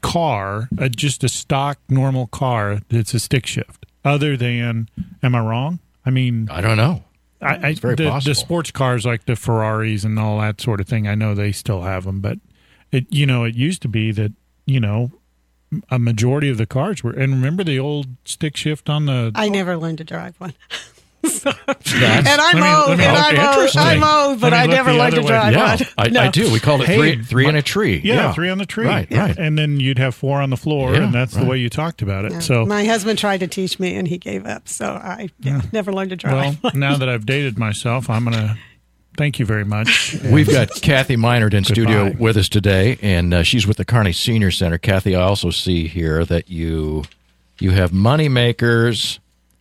car 0.00 0.70
uh, 0.78 0.88
just 0.88 1.22
a 1.22 1.28
stock 1.28 1.78
normal 1.90 2.26
car 2.28 2.80
that's 2.88 3.12
a 3.12 3.20
stick 3.20 3.46
shift 3.46 3.84
other 4.04 4.36
than 4.36 4.88
am 5.22 5.34
i 5.34 5.40
wrong 5.40 5.78
i 6.04 6.10
mean 6.10 6.48
I 6.50 6.60
don't 6.60 6.76
know. 6.76 7.04
I, 7.40 7.56
I 7.56 7.68
It's 7.70 7.80
very 7.80 7.94
the, 7.94 8.08
possible. 8.08 8.30
the 8.30 8.34
sports 8.34 8.70
cars 8.70 9.04
like 9.04 9.26
the 9.26 9.36
Ferraris 9.36 10.02
and 10.04 10.18
all 10.18 10.38
that 10.40 10.60
sort 10.62 10.80
of 10.80 10.88
thing. 10.88 11.06
I 11.06 11.14
know 11.14 11.34
they 11.34 11.52
still 11.52 11.82
have 11.82 12.04
them, 12.04 12.20
but 12.20 12.38
it 12.90 13.06
you 13.12 13.26
know 13.26 13.44
it 13.44 13.54
used 13.54 13.82
to 13.82 13.88
be 13.88 14.12
that 14.12 14.32
you 14.66 14.80
know 14.80 15.10
a 15.90 15.98
majority 15.98 16.48
of 16.48 16.56
the 16.56 16.64
cars 16.66 17.02
were. 17.04 17.10
And 17.10 17.34
remember 17.34 17.62
the 17.64 17.78
old 17.78 18.06
stick 18.24 18.56
shift 18.56 18.88
on 18.88 19.04
the. 19.06 19.30
I 19.34 19.48
never 19.50 19.76
learned 19.76 19.98
to 19.98 20.04
drive 20.04 20.36
one. 20.38 20.54
That's- 21.24 22.26
and 22.26 22.40
I'm 22.40 22.60
let 22.60 22.62
me- 22.62 22.74
old, 22.74 22.90
and 22.90 23.00
okay, 23.00 23.06
I'm 23.40 23.58
old. 23.58 23.76
I'm 23.76 24.04
old, 24.30 24.40
but 24.40 24.52
I 24.52 24.66
never 24.66 24.92
the 24.92 24.98
learned 24.98 25.14
to 25.16 25.20
other 25.22 25.32
way. 25.32 25.52
drive 25.52 25.80
Yeah. 25.80 25.86
I, 25.98 26.08
No. 26.08 26.20
I 26.22 26.28
do. 26.28 26.52
We 26.52 26.60
call 26.60 26.80
it 26.82 26.86
Hey, 26.88 26.96
three 26.96 27.22
three 27.24 27.46
in 27.48 27.56
a 27.56 27.62
tree. 27.62 28.00
yeah, 28.04 28.32
three 28.32 28.48
on 28.50 28.58
the 28.58 28.66
tree. 28.66 28.86
Right, 28.86 29.06
Yeah. 29.10 29.20
right. 29.26 29.36
And 29.38 29.58
then 29.58 29.80
you'd 29.80 29.98
have 29.98 30.14
four 30.14 30.40
on 30.40 30.50
the 30.50 30.56
floor, 30.56 30.94
Yeah, 30.94 31.04
and 31.04 31.14
that's 31.14 31.34
right. 31.34 31.42
the 31.44 31.50
way 31.50 31.58
you 31.58 31.68
talked 31.68 32.02
about 32.02 32.24
it. 32.24 32.32
Yeah. 32.32 32.38
So 32.40 32.66
my 32.66 32.84
husband 32.84 33.18
tried 33.18 33.40
to 33.40 33.46
teach 33.46 33.78
me, 33.78 33.94
and 33.96 34.06
he 34.08 34.18
gave 34.18 34.46
up. 34.46 34.68
So 34.68 34.86
I 34.86 35.28
yeah, 35.40 35.62
never 35.72 35.92
learned 35.92 36.10
to 36.10 36.16
drive. 36.16 36.62
well, 36.62 36.72
now 36.74 36.96
that 36.96 37.08
I've 37.08 37.26
dated 37.26 37.58
myself, 37.58 38.08
I'm 38.10 38.24
gonna 38.24 38.56
thank 39.16 39.38
you 39.38 39.46
very 39.46 39.64
much. 39.64 40.16
We've 40.24 40.48
got 40.50 40.70
Kathy 40.82 41.16
Meinert 41.16 41.54
in 41.54 41.64
studio 41.64 42.12
with 42.18 42.36
us 42.36 42.48
today, 42.48 42.98
and 43.02 43.32
uh, 43.32 43.42
she's 43.42 43.66
with 43.66 43.76
the 43.76 43.84
Kearney 43.84 44.12
Senior 44.12 44.50
Center. 44.50 44.78
Kathy, 44.78 45.14
I 45.14 45.22
also 45.22 45.50
see 45.50 45.86
here 45.86 46.24
that 46.24 46.50
you 46.50 47.04
you 47.60 47.70
have 47.70 47.92
money 47.92 48.28
makers. 48.28 49.20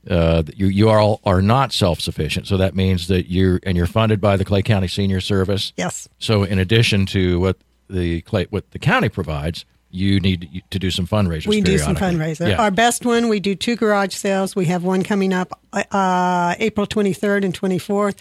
Uh, 0.09 0.43
you 0.55 0.67
you 0.67 0.89
are 0.89 0.99
all, 0.99 1.21
are 1.23 1.41
not 1.41 1.71
self 1.71 1.99
sufficient, 2.01 2.47
so 2.47 2.57
that 2.57 2.75
means 2.75 3.07
that 3.07 3.31
you're 3.31 3.59
and 3.63 3.77
you're 3.77 3.87
funded 3.87 4.19
by 4.19 4.35
the 4.37 4.43
Clay 4.45 4.61
County 4.61 4.87
Senior 4.87 5.21
Service. 5.21 5.71
yes, 5.77 6.07
So, 6.19 6.43
in 6.43 6.59
addition 6.59 7.05
to 7.07 7.39
what 7.39 7.57
the 7.89 8.21
Clay 8.21 8.47
what 8.49 8.69
the 8.71 8.79
county 8.79 9.07
provides, 9.09 9.65
you 9.91 10.19
need 10.19 10.63
to 10.71 10.79
do 10.79 10.89
some 10.91 11.07
fundraisers. 11.07 11.47
we 11.47 11.61
do 11.61 11.77
some 11.77 11.95
periodically. 11.95 12.45
fundraiser. 12.45 12.49
Yeah. 12.49 12.61
Our 12.61 12.71
best 12.71 13.05
one, 13.05 13.29
we 13.29 13.39
do 13.39 13.55
two 13.55 13.75
garage 13.75 14.13
sales. 14.15 14.55
We 14.55 14.65
have 14.65 14.83
one 14.83 15.03
coming 15.03 15.31
up 15.33 15.57
uh, 15.71 16.55
April 16.59 16.87
23rd 16.87 17.45
and 17.45 17.53
24th. 17.59 18.15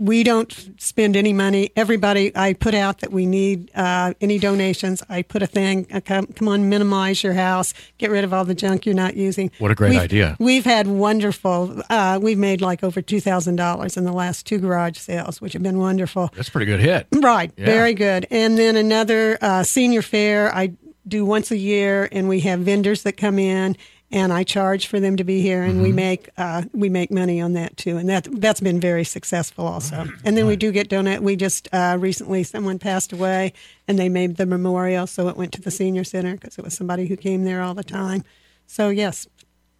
We 0.00 0.22
don't 0.22 0.50
spend 0.80 1.14
any 1.14 1.34
money. 1.34 1.72
Everybody, 1.76 2.32
I 2.34 2.54
put 2.54 2.74
out 2.74 3.00
that 3.00 3.12
we 3.12 3.26
need 3.26 3.70
uh, 3.74 4.14
any 4.22 4.38
donations. 4.38 5.02
I 5.10 5.20
put 5.20 5.42
a 5.42 5.46
thing. 5.46 5.86
uh, 5.92 6.00
Come, 6.00 6.26
come 6.28 6.48
on, 6.48 6.70
minimize 6.70 7.22
your 7.22 7.34
house. 7.34 7.74
Get 7.98 8.10
rid 8.10 8.24
of 8.24 8.32
all 8.32 8.46
the 8.46 8.54
junk 8.54 8.86
you're 8.86 8.94
not 8.94 9.14
using. 9.14 9.50
What 9.58 9.70
a 9.70 9.74
great 9.74 9.90
We've- 9.90 10.00
idea. 10.00 10.36
We've 10.40 10.64
had 10.64 10.86
wonderful. 10.86 11.82
Uh, 11.90 12.18
we've 12.20 12.38
made 12.38 12.62
like 12.62 12.82
over 12.82 13.02
two 13.02 13.20
thousand 13.20 13.56
dollars 13.56 13.98
in 13.98 14.04
the 14.04 14.12
last 14.12 14.46
two 14.46 14.58
garage 14.58 14.96
sales, 14.96 15.38
which 15.40 15.52
have 15.52 15.62
been 15.62 15.78
wonderful. 15.78 16.30
That's 16.34 16.48
a 16.48 16.50
pretty 16.50 16.66
good 16.66 16.80
hit. 16.80 17.06
Right, 17.12 17.52
Yeah. 17.58 17.66
very 17.66 17.92
good. 17.92 18.26
And 18.30 18.56
then 18.56 18.76
another 18.76 19.36
uh, 19.42 19.64
senior 19.64 20.00
fair 20.02 20.50
I 20.54 20.72
do 21.06 21.26
once 21.26 21.50
a 21.50 21.56
year, 21.58 22.08
and 22.10 22.26
we 22.28 22.40
have 22.40 22.60
vendors 22.60 23.02
that 23.02 23.18
come 23.18 23.38
in, 23.38 23.76
and 24.12 24.32
I 24.32 24.42
charge 24.42 24.86
for 24.88 24.98
them 24.98 25.16
to 25.16 25.24
be 25.24 25.40
here, 25.40 25.62
and 25.62 25.74
Mm-hmm. 25.74 25.82
we 25.82 25.92
make 25.92 26.28
uh, 26.36 26.62
we 26.72 26.88
make 26.88 27.10
money 27.10 27.40
on 27.40 27.52
that 27.54 27.76
too, 27.76 27.96
and 27.96 28.08
that 28.08 28.26
that's 28.40 28.60
been 28.60 28.80
very 28.80 29.04
successful 29.04 29.66
also. 29.66 30.06
And 30.24 30.36
then 30.36 30.46
we 30.46 30.56
do 30.56 30.72
get 30.72 30.88
donate. 30.88 31.22
We 31.22 31.36
just 31.36 31.68
uh, 31.72 31.96
recently 32.00 32.42
someone 32.42 32.78
passed 32.78 33.12
away, 33.12 33.52
and 33.86 33.98
they 33.98 34.08
made 34.08 34.36
the 34.36 34.46
memorial, 34.46 35.06
so 35.06 35.28
it 35.28 35.36
went 35.36 35.52
to 35.52 35.60
the 35.60 35.70
senior 35.70 36.04
center 36.04 36.34
because 36.34 36.58
it 36.58 36.64
was 36.64 36.74
somebody 36.76 37.06
who 37.06 37.16
came 37.16 37.44
there 37.44 37.62
all 37.62 37.74
the 37.74 37.84
time. 37.84 38.24
So 38.66 38.88
yes, 38.88 39.26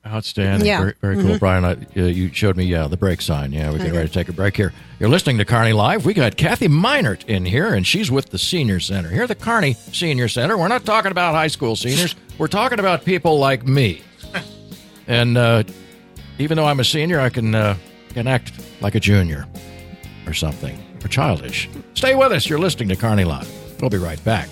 Outstanding. 0.07 0.67
Yeah. 0.67 0.79
Very, 0.81 0.95
very 1.03 1.23
cool. 1.23 1.39
Brian, 1.39 1.63
I, 1.63 1.73
uh, 1.73 2.05
you 2.07 2.33
showed 2.33 2.57
me 2.57 2.65
yeah, 2.65 2.89
the 2.89 2.97
break 2.97 3.21
sign. 3.21 3.53
Yeah, 3.53 3.71
we're 3.71 3.77
getting 3.79 3.93
ready 3.93 4.09
to 4.09 4.15
take 4.15 4.31
a 4.31 4.33
break 4.33 4.57
here. 4.57 4.73
You're 4.99 5.11
listening 5.11 5.37
to 5.39 5.45
Kearney 5.45 5.75
Live. 5.75 6.07
We 6.07 6.15
got 6.15 6.39
Kathy 6.39 6.69
Meinert 6.69 7.27
in 7.27 7.45
here, 7.45 7.75
and 7.75 7.87
she's 7.87 8.11
with 8.11 8.31
the 8.31 8.39
Senior 8.39 8.81
Center. 8.81 9.11
Here 9.11 9.25
at 9.25 9.29
the 9.29 9.35
Kearney 9.35 9.75
Senior 9.75 10.29
Center, 10.29 10.57
we're 10.57 10.69
not 10.69 10.87
talking 10.87 11.11
about 11.11 11.35
high 11.35 11.49
school 11.49 11.77
seniors. 11.77 12.15
We're 12.39 12.47
talking 12.49 12.79
about 12.79 13.05
people 13.05 13.39
like 13.39 13.67
me. 13.67 14.01
And 15.11 15.37
uh, 15.37 15.65
even 16.39 16.57
though 16.57 16.67
I'm 16.67 16.79
a 16.79 16.85
senior, 16.85 17.19
I 17.19 17.31
can, 17.31 17.53
uh, 17.53 17.77
can 18.11 18.29
act 18.29 18.53
like 18.81 18.95
a 18.95 19.01
junior 19.01 19.45
or 20.25 20.33
something, 20.33 20.79
or 21.05 21.09
childish. 21.09 21.69
Stay 21.95 22.15
with 22.15 22.31
us. 22.31 22.49
You're 22.49 22.61
listening 22.61 22.91
to 22.91 22.97
Kearney 22.97 23.25
Live. 23.25 23.51
We'll 23.81 23.91
be 23.91 23.99
right 23.99 24.23
back. 24.25 24.49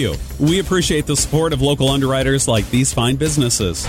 You. 0.00 0.14
We 0.38 0.60
appreciate 0.60 1.04
the 1.06 1.14
support 1.14 1.52
of 1.52 1.60
local 1.60 1.90
underwriters 1.90 2.48
like 2.48 2.68
these 2.70 2.90
fine 2.90 3.16
businesses. 3.16 3.86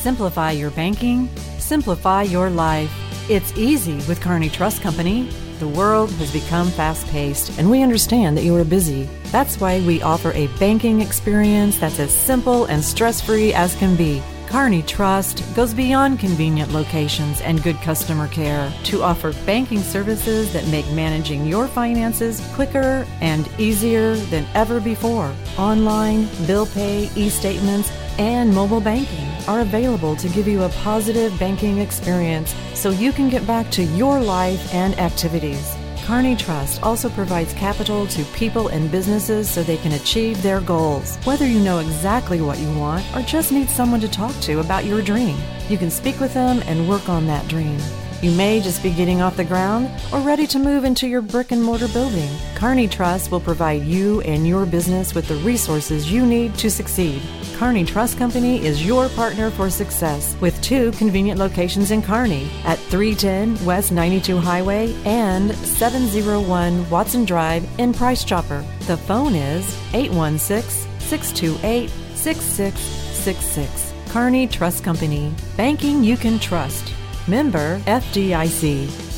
Simplify 0.00 0.52
your 0.52 0.70
banking, 0.70 1.28
simplify 1.58 2.22
your 2.22 2.48
life. 2.48 2.90
It's 3.28 3.52
easy 3.56 3.96
with 4.08 4.20
Kearney 4.22 4.48
Trust 4.48 4.80
Company. 4.80 5.28
The 5.58 5.68
world 5.68 6.10
has 6.12 6.32
become 6.32 6.70
fast 6.70 7.06
paced, 7.08 7.58
and 7.58 7.70
we 7.70 7.82
understand 7.82 8.36
that 8.38 8.44
you 8.44 8.56
are 8.56 8.64
busy. 8.64 9.08
That's 9.26 9.60
why 9.60 9.80
we 9.80 10.00
offer 10.00 10.32
a 10.32 10.46
banking 10.58 11.02
experience 11.02 11.78
that's 11.78 12.00
as 12.00 12.16
simple 12.16 12.64
and 12.64 12.82
stress 12.82 13.20
free 13.20 13.52
as 13.52 13.76
can 13.76 13.94
be. 13.94 14.22
Kearney 14.52 14.82
Trust 14.82 15.42
goes 15.56 15.72
beyond 15.72 16.18
convenient 16.18 16.72
locations 16.72 17.40
and 17.40 17.62
good 17.62 17.76
customer 17.76 18.28
care 18.28 18.70
to 18.84 19.02
offer 19.02 19.32
banking 19.46 19.78
services 19.78 20.52
that 20.52 20.66
make 20.66 20.86
managing 20.90 21.46
your 21.46 21.66
finances 21.66 22.46
quicker 22.52 23.06
and 23.22 23.48
easier 23.58 24.14
than 24.14 24.46
ever 24.52 24.78
before. 24.78 25.34
Online, 25.56 26.28
bill 26.46 26.66
pay, 26.66 27.08
e 27.16 27.30
statements, 27.30 27.90
and 28.18 28.54
mobile 28.54 28.82
banking 28.82 29.26
are 29.48 29.60
available 29.60 30.14
to 30.16 30.28
give 30.28 30.46
you 30.46 30.64
a 30.64 30.68
positive 30.84 31.36
banking 31.38 31.78
experience 31.78 32.54
so 32.74 32.90
you 32.90 33.10
can 33.10 33.30
get 33.30 33.46
back 33.46 33.70
to 33.70 33.82
your 33.82 34.20
life 34.20 34.74
and 34.74 34.98
activities. 34.98 35.74
Kearney 36.04 36.34
Trust 36.34 36.82
also 36.82 37.08
provides 37.08 37.52
capital 37.54 38.06
to 38.08 38.24
people 38.26 38.68
and 38.68 38.90
businesses 38.90 39.48
so 39.48 39.62
they 39.62 39.76
can 39.76 39.92
achieve 39.92 40.42
their 40.42 40.60
goals. 40.60 41.16
Whether 41.24 41.46
you 41.46 41.60
know 41.60 41.78
exactly 41.78 42.40
what 42.40 42.58
you 42.58 42.72
want 42.76 43.04
or 43.14 43.22
just 43.22 43.52
need 43.52 43.70
someone 43.70 44.00
to 44.00 44.08
talk 44.08 44.34
to 44.42 44.58
about 44.58 44.84
your 44.84 45.00
dream, 45.00 45.36
you 45.68 45.78
can 45.78 45.90
speak 45.90 46.18
with 46.18 46.34
them 46.34 46.60
and 46.66 46.88
work 46.88 47.08
on 47.08 47.26
that 47.28 47.46
dream. 47.46 47.78
You 48.22 48.30
may 48.30 48.60
just 48.60 48.84
be 48.84 48.92
getting 48.92 49.20
off 49.20 49.36
the 49.36 49.44
ground 49.44 49.90
or 50.12 50.20
ready 50.20 50.46
to 50.46 50.60
move 50.60 50.84
into 50.84 51.08
your 51.08 51.22
brick 51.22 51.50
and 51.50 51.60
mortar 51.60 51.88
building. 51.88 52.30
Kearney 52.54 52.86
Trust 52.86 53.32
will 53.32 53.40
provide 53.40 53.82
you 53.82 54.20
and 54.20 54.46
your 54.46 54.64
business 54.64 55.12
with 55.12 55.26
the 55.26 55.34
resources 55.38 56.08
you 56.08 56.24
need 56.24 56.54
to 56.58 56.70
succeed. 56.70 57.20
Kearney 57.56 57.84
Trust 57.84 58.18
Company 58.18 58.64
is 58.64 58.86
your 58.86 59.08
partner 59.08 59.50
for 59.50 59.68
success 59.70 60.36
with 60.40 60.60
two 60.62 60.92
convenient 60.92 61.40
locations 61.40 61.90
in 61.90 62.00
Kearney 62.00 62.48
at 62.62 62.78
310 62.78 63.66
West 63.66 63.90
92 63.90 64.38
Highway 64.38 64.94
and 65.04 65.52
701 65.56 66.88
Watson 66.90 67.24
Drive 67.24 67.68
in 67.80 67.92
Price 67.92 68.22
Chopper. 68.22 68.64
The 68.86 68.98
phone 68.98 69.34
is 69.34 69.76
816 69.94 70.88
628 71.00 71.90
6666. 72.14 73.92
Kearney 74.12 74.46
Trust 74.46 74.84
Company. 74.84 75.34
Banking 75.56 76.04
you 76.04 76.16
can 76.16 76.38
trust. 76.38 76.91
Member 77.28 77.78
FDIC. 77.86 79.11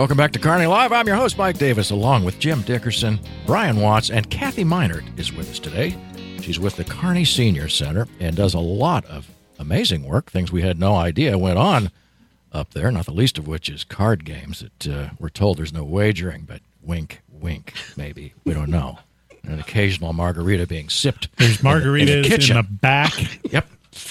Welcome 0.00 0.16
back 0.16 0.32
to 0.32 0.38
Kearney 0.38 0.64
Live. 0.64 0.92
I'm 0.92 1.06
your 1.06 1.16
host, 1.16 1.36
Mike 1.36 1.58
Davis, 1.58 1.90
along 1.90 2.24
with 2.24 2.38
Jim 2.38 2.62
Dickerson, 2.62 3.20
Brian 3.44 3.76
Watts, 3.76 4.08
and 4.08 4.30
Kathy 4.30 4.64
Meinert 4.64 5.04
is 5.18 5.30
with 5.30 5.50
us 5.50 5.58
today. 5.58 5.94
She's 6.40 6.58
with 6.58 6.76
the 6.76 6.84
Kearney 6.84 7.26
Senior 7.26 7.68
Center 7.68 8.08
and 8.18 8.34
does 8.34 8.54
a 8.54 8.60
lot 8.60 9.04
of 9.04 9.28
amazing 9.58 10.04
work, 10.04 10.30
things 10.30 10.50
we 10.50 10.62
had 10.62 10.78
no 10.78 10.94
idea 10.94 11.36
went 11.36 11.58
on 11.58 11.90
up 12.50 12.72
there, 12.72 12.90
not 12.90 13.04
the 13.04 13.12
least 13.12 13.36
of 13.36 13.46
which 13.46 13.68
is 13.68 13.84
card 13.84 14.24
games 14.24 14.60
that 14.60 14.88
uh, 14.88 15.10
we're 15.18 15.28
told 15.28 15.58
there's 15.58 15.70
no 15.70 15.84
wagering, 15.84 16.44
but 16.48 16.62
wink, 16.80 17.20
wink, 17.30 17.74
maybe. 17.94 18.32
We 18.44 18.54
don't 18.54 18.70
know. 18.70 19.00
And 19.44 19.52
an 19.52 19.60
occasional 19.60 20.14
margarita 20.14 20.66
being 20.66 20.88
sipped. 20.88 21.28
There's 21.36 21.58
in 21.62 21.64
the- 21.66 21.70
in 21.76 21.82
margaritas 21.82 22.46
the 22.46 22.50
in, 22.52 22.56
the 22.56 22.62
back. 22.62 23.12
Yep. 23.52 23.68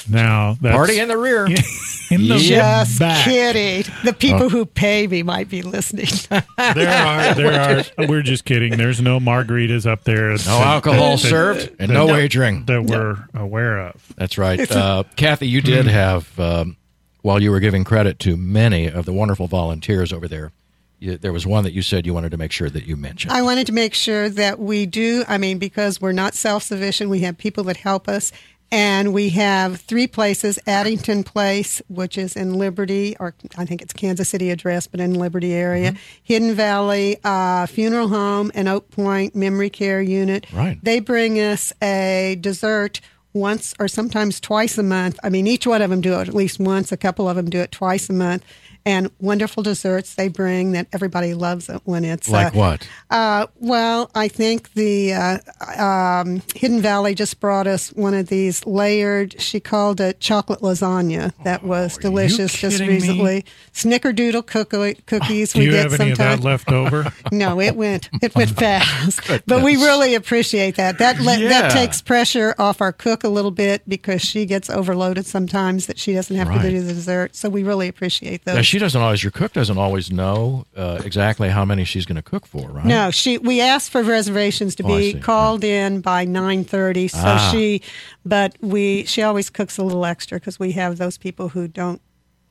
Now 0.10 0.58
that's 0.62 0.76
Party 0.76 1.00
in 1.00 1.08
the 1.08 1.18
rear. 1.18 1.46
in 2.12 2.28
the 2.28 2.38
Just 2.38 3.00
back. 3.00 3.24
kidding. 3.24 3.92
The 4.04 4.14
people 4.14 4.50
who 4.50 4.66
pay 4.66 5.08
me 5.08 5.24
might 5.24 5.50
be 5.50 5.62
listening. 5.62 6.08
There 6.58 6.90
are 6.90 7.34
there 7.34 7.84
are. 7.98 8.08
We're 8.08 8.22
just 8.22 8.46
kidding. 8.46 8.78
There's 8.78 9.02
no 9.02 9.20
margaritas 9.20 9.90
up 9.90 10.04
there. 10.04 10.30
No 10.32 10.60
alcohol 10.62 11.18
served 11.18 11.72
and 11.80 11.92
no 11.92 12.06
wagering. 12.06 12.66
that 12.66 12.84
we're 12.84 13.18
aware 13.34 13.80
of. 13.80 14.14
That's 14.18 14.38
right. 14.38 14.70
Uh, 14.70 15.04
Kathy, 15.16 15.48
you 15.48 15.62
did 15.62 15.88
have, 15.88 16.38
um, 16.40 16.76
while 17.22 17.42
you 17.42 17.52
were 17.52 17.60
giving 17.60 17.84
credit 17.86 18.20
to 18.20 18.36
many 18.38 18.88
of 18.88 19.06
the 19.06 19.14
wonderful 19.14 19.48
volunteers 19.48 20.12
over 20.14 20.28
there, 20.28 20.52
there 21.00 21.34
was 21.34 21.48
one 21.48 21.64
that 21.64 21.72
you 21.74 21.82
said 21.82 22.06
you 22.06 22.14
wanted 22.14 22.32
to 22.32 22.38
make 22.38 22.52
sure 22.52 22.70
that 22.70 22.86
you 22.86 22.96
mentioned. 22.98 23.32
I 23.32 23.42
wanted 23.42 23.68
to 23.68 23.74
make 23.74 23.94
sure 23.94 24.30
that 24.30 24.60
we 24.60 24.86
do, 24.86 25.24
I 25.28 25.38
mean, 25.38 25.58
because 25.58 26.02
we're 26.02 26.12
not 26.12 26.34
self 26.34 26.64
sufficient, 26.64 27.10
we 27.10 27.22
have 27.22 27.38
people 27.38 27.64
that 27.66 27.78
help 27.78 28.08
us. 28.10 28.32
And 28.72 29.14
we 29.14 29.30
have 29.30 29.82
three 29.82 30.06
places 30.06 30.60
Addington 30.68 31.24
Place, 31.24 31.82
which 31.88 32.18
is 32.18 32.36
in 32.36 32.54
Liberty, 32.54 33.16
or 33.20 33.34
I 33.58 33.66
think 33.66 33.82
it's 33.82 33.94
Kansas 33.94 34.30
City 34.30 34.52
address, 34.52 34.86
but 34.86 35.00
in 35.00 35.16
Liberty 35.16 35.54
area. 35.54 35.96
Hidden 36.22 36.54
Valley 36.54 37.18
uh, 37.24 37.66
Funeral 37.66 38.10
Home 38.10 38.52
and 38.54 38.68
Oak 38.68 38.92
Point 38.92 39.36
Memory 39.36 39.72
Care 39.72 40.02
Unit. 40.02 40.46
Right. 40.54 40.78
They 40.84 41.00
bring 41.00 41.40
us 41.40 41.74
a 41.82 42.38
dessert 42.40 43.02
once 43.34 43.74
or 43.80 43.88
sometimes 43.88 44.40
twice 44.40 44.78
a 44.78 44.84
month. 44.84 45.20
I 45.24 45.30
mean, 45.30 45.48
each 45.48 45.66
one 45.66 45.82
of 45.82 45.90
them 45.90 46.02
do 46.02 46.20
it 46.20 46.28
at 46.28 46.34
least 46.36 46.60
once. 46.60 46.92
A 46.92 46.98
couple 46.98 47.28
of 47.28 47.36
them 47.36 47.50
do 47.50 47.60
it 47.60 47.72
twice 47.72 48.10
a 48.10 48.14
month. 48.14 48.44
And 48.86 49.12
wonderful 49.20 49.62
desserts 49.62 50.16
they 50.16 50.30
bring 50.30 50.72
that 50.72 50.88
everybody 50.94 51.34
loves 51.34 51.70
it 51.70 51.82
when 51.84 52.04
it's 52.06 52.30
like 52.30 52.56
uh, 52.56 52.58
what? 52.58 52.90
uh, 53.12 53.48
well, 53.60 54.10
I 54.16 54.28
think 54.30 54.74
the 54.74 55.14
uh, 55.14 55.38
um, 55.78 56.42
Hidden 56.56 56.82
Valley 56.82 57.14
just 57.14 57.40
brought 57.40 57.68
us 57.68 57.90
one 57.94 58.14
of 58.14 58.28
these 58.30 58.66
layered. 58.66 59.40
She 59.42 59.60
called 59.60 60.00
it 60.02 60.20
chocolate 60.20 60.62
lasagna. 60.62 61.34
That 61.44 61.64
was 61.64 61.98
delicious. 61.98 62.54
Just 62.54 62.78
kidding 62.78 62.88
me? 62.88 62.94
recently, 62.96 63.46
Snickerdoodle 63.74 64.46
cookie, 64.48 64.96
cookies. 65.06 65.54
Do 65.54 65.60
we 65.60 65.66
you 65.66 65.72
get 65.72 65.92
have 65.92 66.00
any 66.00 66.12
of 66.12 66.18
that 66.18 66.40
left 66.42 66.72
over? 66.72 67.12
No, 67.32 67.60
it 67.62 67.76
went 67.76 68.10
it 68.22 68.34
went 68.36 68.50
fast, 68.58 69.22
but 69.46 69.62
we 69.64 69.76
really 69.76 70.16
appreciate 70.16 70.76
that. 70.78 70.98
That 70.98 71.20
Yeah. 71.22 71.48
that 71.50 71.72
takes 71.72 72.02
pressure 72.02 72.56
off 72.58 72.82
our 72.82 72.92
cook 72.92 73.24
a 73.24 73.30
little 73.30 73.52
bit 73.52 73.84
because 73.88 74.22
she 74.22 74.46
gets 74.46 74.70
overloaded 74.70 75.26
sometimes 75.26 75.86
that 75.88 76.00
she 76.00 76.14
doesn't 76.14 76.36
have 76.36 76.48
Right. 76.48 76.62
to 76.64 76.70
do 76.72 76.82
the 76.82 76.94
dessert. 76.94 77.36
So 77.36 77.50
we 77.50 77.64
really 77.64 77.88
appreciate 77.88 78.46
those. 78.46 78.56
She 78.70 78.80
doesn't 78.80 79.02
always, 79.02 79.24
your 79.24 79.32
cook 79.32 79.54
doesn't 79.54 79.78
always 79.78 80.12
know 80.12 80.66
uh, 80.76 81.02
exactly 81.04 81.50
how 81.50 81.66
many 81.66 81.84
she's 81.84 82.06
going 82.06 82.16
to 82.16 82.22
cook 82.22 82.46
for, 82.46 82.70
right? 82.70 82.86
No, 82.86 83.12
she. 83.12 83.38
We 83.38 83.62
asked 83.62 83.92
for 83.92 84.02
reservations 84.04 84.76
to 84.76 84.84
Oh, 84.84 84.98
be 84.98 85.14
see. 85.14 85.20
called 85.20 85.64
in 85.64 86.02
by 86.02 86.26
nine 86.26 86.64
thirty. 86.64 87.08
So 87.08 87.20
Ah. 87.22 87.50
she, 87.52 87.82
but 88.26 88.56
we 88.62 89.06
she 89.06 89.22
always 89.24 89.50
cooks 89.50 89.78
a 89.78 89.84
little 89.84 90.06
extra 90.06 90.40
because 90.40 90.60
we 90.60 90.72
have 90.74 90.98
those 90.98 91.18
people 91.18 91.50
who 91.50 91.68
don't 91.68 92.02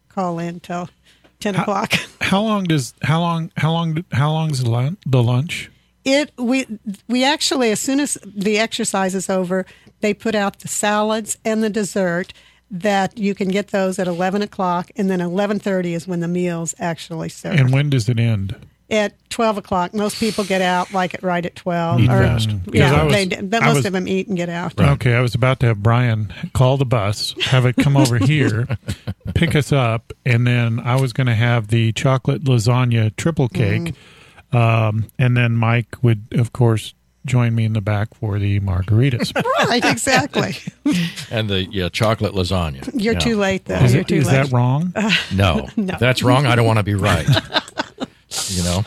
call 0.09 0.39
in 0.39 0.61
till 0.61 0.89
ten 1.41 1.55
o'clock. 1.57 1.93
How 2.21 2.43
long 2.43 2.65
does 2.65 2.93
how 3.03 3.21
long 3.21 3.51
how 3.57 3.73
long 3.73 4.05
how 4.13 4.31
long 4.33 4.51
is 4.51 4.63
the 4.63 5.23
lunch? 5.23 5.71
It 6.05 6.33
we 6.37 6.67
we 7.09 7.25
actually 7.25 7.71
as 7.71 7.81
soon 7.81 8.01
as 8.01 8.19
the 8.25 8.59
exercise 8.59 9.15
is 9.15 9.31
over, 9.31 9.65
they 10.01 10.13
put 10.15 10.35
out 10.35 10.59
the 10.61 10.69
salads 10.69 11.39
and 11.45 11.63
the 11.63 11.71
dessert. 11.71 12.33
That 12.71 13.17
you 13.17 13.35
can 13.35 13.49
get 13.49 13.69
those 13.69 13.99
at 13.99 14.07
eleven 14.07 14.43
o'clock, 14.43 14.91
and 14.97 15.11
then 15.11 15.21
eleven 15.23 15.59
thirty 15.59 15.95
is 15.95 16.07
when 16.07 16.21
the 16.21 16.29
meals 16.29 16.75
actually 16.79 17.31
serve. 17.31 17.59
And 17.59 17.73
when 17.73 17.89
does 17.91 18.09
it 18.09 18.19
end? 18.19 18.57
at 18.91 19.13
twelve 19.29 19.59
o'clock, 19.59 19.93
most 19.93 20.19
people 20.19 20.45
get 20.45 20.63
out 20.63 20.93
like 20.93 21.15
at 21.15 21.23
right 21.23 21.45
at 21.45 21.55
twelve. 21.55 22.01
Eat 22.01 22.11
or, 22.11 22.23
fast. 22.23 22.51
Yeah, 22.73 23.05
was- 23.05 23.13
they, 23.13 23.27
but 23.27 23.63
most 23.63 23.77
was- 23.77 23.87
of 23.87 23.93
them 23.93 24.09
eat 24.09 24.29
and 24.29 24.37
get 24.37 24.49
out. 24.49 24.79
Okay, 24.81 25.15
I 25.15 25.21
was 25.21 25.35
about 25.35 25.61
to 25.61 25.67
have 25.67 25.83
Brian 25.83 26.33
call 26.55 26.77
the 26.77 26.87
bus, 26.87 27.35
have 27.43 27.67
it 27.67 27.77
come 27.77 27.97
over 27.97 28.19
here, 28.19 28.67
pick 29.35 29.55
us 29.55 29.73
up, 29.73 30.13
and 30.25 30.47
then 30.47 30.81
I 30.81 31.01
was 31.01 31.13
going 31.13 31.27
to 31.27 31.35
have 31.35 31.69
the 31.69 31.93
chocolate 31.93 32.45
lasagna 32.45 33.15
triple 33.17 33.49
cake, 33.49 33.95
um, 34.53 35.07
and 35.19 35.37
then 35.37 35.55
Mike 35.55 35.97
would, 36.03 36.27
of 36.33 36.53
course, 36.53 36.95
join 37.27 37.55
me 37.55 37.65
in 37.65 37.73
the 37.75 37.81
back 37.81 38.15
for 38.15 38.39
the 38.39 38.61
margaritas. 38.61 39.33
Right, 39.69 39.85
exactly. 39.85 40.57
And 41.31 41.51
the 41.51 41.65
yeah, 41.65 41.89
chocolate 41.91 42.33
lasagna. 42.33 42.89
You're 42.95 43.15
Yeah. 43.15 43.19
too 43.21 43.37
late, 43.37 43.67
though. 43.67 43.75
Is, 43.77 43.93
You're 43.93 44.01
it, 44.03 44.09
too 44.09 44.15
is 44.17 44.27
late. 44.27 44.33
that 44.33 44.53
wrong? 44.53 44.95
No. 45.35 45.69
No. 45.77 45.95
If 45.95 46.01
that's 46.01 46.23
wrong, 46.23 46.47
I 46.47 46.55
don't 46.57 46.65
want 46.67 46.79
to 46.79 46.83
be 46.83 46.95
right. 46.95 47.27
you 48.49 48.63
know? 48.63 48.85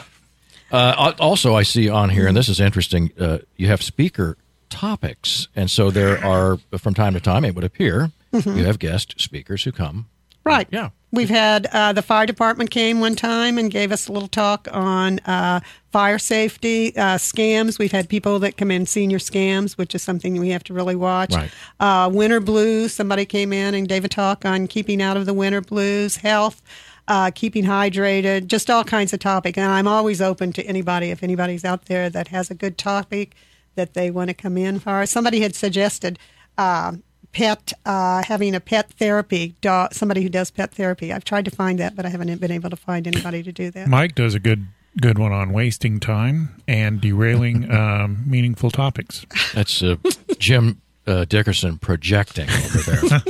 Uh, 0.71 1.13
also, 1.19 1.55
I 1.55 1.63
see 1.63 1.89
on 1.89 2.09
here, 2.09 2.27
and 2.27 2.36
this 2.36 2.49
is 2.49 2.59
interesting, 2.59 3.11
uh, 3.19 3.39
you 3.57 3.67
have 3.67 3.84
speaker 3.84 4.38
topics. 4.69 5.47
And 5.55 5.69
so 5.69 5.91
there 5.91 6.23
are, 6.23 6.57
from 6.77 6.93
time 6.93 7.13
to 7.13 7.19
time, 7.19 7.43
it 7.45 7.53
would 7.55 7.63
appear, 7.65 8.11
you 8.32 8.63
have 8.65 8.79
guest 8.79 9.15
speakers 9.19 9.63
who 9.65 9.71
come. 9.71 10.07
Right. 10.43 10.67
Yeah. 10.71 10.89
We've 11.12 11.30
had 11.30 11.68
uh, 11.68 11.91
the 11.91 12.01
fire 12.01 12.26
department 12.26 12.72
came 12.72 13.01
one 13.01 13.16
time 13.16 13.57
and 13.57 13.70
gave 13.70 13.91
us 13.91 14.07
a 14.07 14.14
little 14.14 14.30
talk 14.30 14.68
on 14.72 15.20
uh, 15.20 15.59
fire 15.91 16.18
safety 16.18 16.95
uh, 16.95 17.18
scams. 17.18 17.78
We've 17.78 17.91
had 17.91 18.07
people 18.07 18.39
that 18.39 18.55
come 18.55 18.72
in 18.72 18.86
senior 18.86 19.18
scams, 19.18 19.74
which 19.74 19.93
is 19.93 20.01
something 20.01 20.39
we 20.39 20.49
have 20.49 20.64
to 20.66 20.74
really 20.74 20.95
watch. 20.95 21.34
Right. 21.34 21.51
Uh, 21.80 22.09
winter 22.12 22.39
blues. 22.39 22.93
Somebody 22.93 23.26
came 23.26 23.51
in 23.51 23.74
and 23.74 23.89
gave 23.89 24.05
a 24.05 24.09
talk 24.09 24.45
on 24.45 24.68
keeping 24.68 25.01
out 25.01 25.18
of 25.18 25.26
the 25.26 25.34
winter 25.34 25.62
blues, 25.62 26.18
health. 26.18 26.62
Uh, 27.07 27.30
keeping 27.34 27.66
hydrated, 27.66 28.45
just 28.45 28.70
all 28.70 28.86
kinds 28.86 29.12
of 29.12 29.20
topics. 29.20 29.57
And 29.57 29.70
I'm 29.70 29.88
always 29.88 30.22
open 30.22 30.53
to 30.53 30.64
anybody. 30.64 31.09
If 31.09 31.24
anybody's 31.24 31.66
out 31.66 31.86
there 31.86 32.09
that 32.09 32.30
has 32.30 32.49
a 32.49 32.55
good 32.55 32.78
topic 32.78 33.36
that 33.76 33.95
they 33.95 34.12
want 34.12 34.30
to 34.30 34.34
come 34.34 34.55
in 34.55 34.80
for. 34.80 35.05
Somebody 35.05 35.41
had 35.41 35.55
suggested 35.55 36.20
uh, 36.57 36.93
pet 37.34 37.73
uh, 37.86 38.23
having 38.23 38.55
a 38.55 38.59
pet 38.59 38.91
therapy 38.93 39.55
dog. 39.61 39.93
Somebody 39.93 40.21
who 40.23 40.29
does 40.29 40.51
pet 40.51 40.73
therapy. 40.73 41.11
I've 41.13 41.23
tried 41.23 41.45
to 41.45 41.51
find 41.51 41.79
that, 41.79 41.95
but 41.95 42.05
I 42.05 42.09
haven't 42.09 42.39
been 42.39 42.51
able 42.51 42.69
to 42.69 42.75
find 42.75 43.07
anybody 43.07 43.43
to 43.43 43.51
do 43.51 43.71
that. 43.71 43.88
Mike 43.88 44.15
does 44.15 44.36
a 44.36 44.39
good 44.39 44.67
good 44.99 45.17
one 45.17 45.32
on 45.32 45.53
wasting 45.53 45.99
time 46.01 46.61
and 46.67 46.99
derailing 46.99 47.71
um, 47.73 48.23
meaningful 48.27 48.69
topics. 48.71 49.25
That's 49.53 49.82
uh, 49.82 49.95
Jim 50.38 50.82
uh, 51.07 51.25
Dickerson 51.25 51.77
projecting 51.77 52.49
over 52.49 52.79
there. 52.79 53.19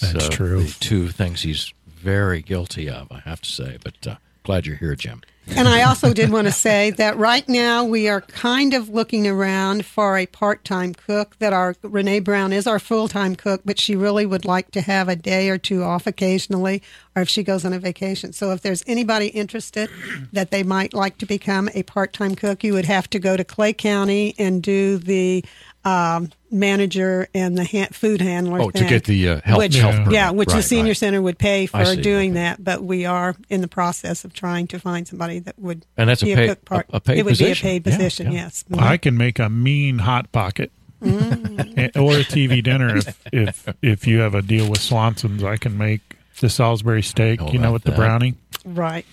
That's 0.00 0.24
So, 0.24 0.30
true. 0.30 0.62
The 0.64 0.76
two 0.80 1.08
things 1.08 1.42
he's 1.42 1.72
very 1.86 2.40
guilty 2.42 2.88
of, 2.88 3.10
I 3.12 3.20
have 3.20 3.40
to 3.42 3.48
say. 3.50 3.78
But 3.82 4.06
uh, 4.06 4.16
glad 4.44 4.66
you're 4.66 4.76
here, 4.76 4.94
Jim. 4.94 5.22
And 5.48 5.68
I 5.68 5.82
also 5.82 6.14
did 6.14 6.30
want 6.30 6.46
to 6.46 6.52
say 6.52 6.90
that 6.92 7.18
right 7.18 7.46
now 7.48 7.84
we 7.84 8.08
are 8.08 8.20
kind 8.20 8.72
of 8.72 8.88
looking 8.88 9.26
around 9.26 9.84
for 9.84 10.16
a 10.16 10.26
part-time 10.26 10.94
cook. 10.94 11.36
That 11.38 11.52
our 11.52 11.74
Renee 11.82 12.20
Brown 12.20 12.52
is 12.52 12.66
our 12.66 12.78
full-time 12.78 13.34
cook, 13.36 13.62
but 13.64 13.78
she 13.78 13.96
really 13.96 14.24
would 14.24 14.44
like 14.44 14.70
to 14.70 14.80
have 14.80 15.08
a 15.08 15.16
day 15.16 15.48
or 15.48 15.58
two 15.58 15.82
off 15.82 16.06
occasionally, 16.06 16.82
or 17.16 17.22
if 17.22 17.28
she 17.28 17.42
goes 17.42 17.64
on 17.64 17.72
a 17.72 17.78
vacation. 17.78 18.32
So 18.32 18.52
if 18.52 18.62
there's 18.62 18.84
anybody 18.86 19.26
interested 19.26 19.90
that 20.32 20.50
they 20.50 20.62
might 20.62 20.94
like 20.94 21.18
to 21.18 21.26
become 21.26 21.68
a 21.74 21.82
part-time 21.82 22.36
cook, 22.36 22.62
you 22.62 22.72
would 22.72 22.86
have 22.86 23.10
to 23.10 23.18
go 23.18 23.36
to 23.36 23.44
Clay 23.44 23.72
County 23.72 24.34
and 24.38 24.62
do 24.62 24.98
the 24.98 25.44
um, 25.84 26.30
manager 26.50 27.28
and 27.34 27.56
the 27.56 27.64
ha- 27.64 27.88
food 27.92 28.20
handler. 28.20 28.60
Oh, 28.62 28.70
to 28.70 28.84
get 28.84 29.04
the 29.04 29.28
uh, 29.28 29.40
health, 29.44 29.58
which, 29.58 29.76
health 29.76 29.94
Yeah. 29.94 29.98
permit. 30.04 30.12
yeah, 30.14 30.30
which 30.30 30.48
the 30.50 30.62
senior 30.62 30.90
right. 30.90 30.96
center 30.96 31.22
would 31.22 31.38
pay 31.38 31.66
for 31.66 31.84
doing 31.96 32.30
okay. 32.32 32.40
that. 32.40 32.62
But 32.64 32.82
we 32.82 33.06
are 33.06 33.36
in 33.48 33.60
the 33.60 33.68
process 33.68 34.24
of 34.24 34.32
trying 34.32 34.66
to 34.68 34.78
find 34.78 35.06
somebody 35.06 35.38
that 35.40 35.58
would 35.58 35.86
And 35.96 36.08
that's 36.08 36.22
a 36.22 36.26
be 36.26 36.34
paid- 36.34 36.48
cook 36.48 36.64
part. 36.64 36.86
a- 36.90 36.96
a 36.96 37.00
paid 37.00 37.18
it 37.18 37.24
would 37.24 37.32
position. 37.32 37.66
be 37.66 37.70
a 37.70 37.72
paid 37.80 37.84
position. 37.84 38.32
yeah. 38.32 38.40
Yes. 38.44 38.64
I 38.78 38.96
can 38.96 39.16
make 39.16 39.38
a 39.38 39.48
mean 39.48 39.98
hot 40.00 40.32
pocket. 40.32 40.70
Mm. 41.02 41.96
or 41.96 42.12
a 42.18 42.24
TV 42.24 42.62
dinner 42.62 42.94
if, 42.98 43.18
if 43.32 43.68
if 43.80 44.06
you 44.06 44.18
have 44.18 44.34
a 44.34 44.42
deal 44.42 44.68
with 44.68 44.82
Swanson's, 44.82 45.42
I 45.42 45.56
can 45.56 45.78
make 45.78 46.02
the 46.40 46.50
Salisbury 46.50 47.02
steak. 47.02 47.40
Know 47.40 47.46
you 47.52 47.58
know, 47.58 47.64
about 47.68 47.72
with 47.72 47.82
the 47.84 47.92
brownie. 47.92 48.34
Right. 48.66 49.06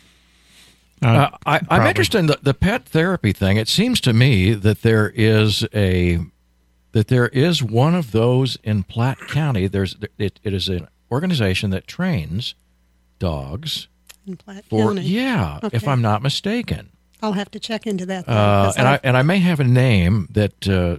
Uh, 1.02 1.30
I, 1.46 1.62
I'm 1.70 1.88
interested 1.88 2.18
in 2.18 2.26
the, 2.26 2.40
the 2.42 2.54
pet 2.54 2.86
therapy 2.86 3.32
thing. 3.32 3.58
It 3.58 3.68
seems 3.70 4.02
to 4.02 4.14
me 4.14 4.54
that 4.54 4.82
there 4.82 5.14
is 5.16 5.64
a 5.74 6.20
that 6.94 7.08
there 7.08 7.28
is 7.30 7.62
one 7.64 7.94
of 7.96 8.12
those 8.12 8.58
in 8.64 8.84
Platte 8.84 9.20
County. 9.28 9.68
There's 9.68 9.96
it, 10.18 10.40
it 10.44 10.54
is 10.54 10.70
an 10.70 10.88
organization 11.12 11.70
that 11.72 11.88
trains 11.88 12.56
dogs 13.20 13.88
In 14.26 14.38
Platte 14.38 14.66
for 14.66 14.88
County. 14.90 15.02
yeah, 15.02 15.60
if 15.72 15.88
I'm 15.88 16.02
not 16.02 16.22
mistaken. 16.22 16.92
I'll 17.22 17.34
have 17.34 17.50
to 17.52 17.60
check 17.60 17.88
into 17.88 18.06
that. 18.06 18.26
then, 18.28 18.36
Uh, 18.38 18.74
and 18.78 18.88
I 18.88 18.94
I've- 18.94 19.02
and 19.08 19.18
I 19.18 19.22
may 19.24 19.40
have 19.40 19.60
a 19.60 19.64
name 19.64 20.28
that 20.32 20.68
uh, 20.68 20.98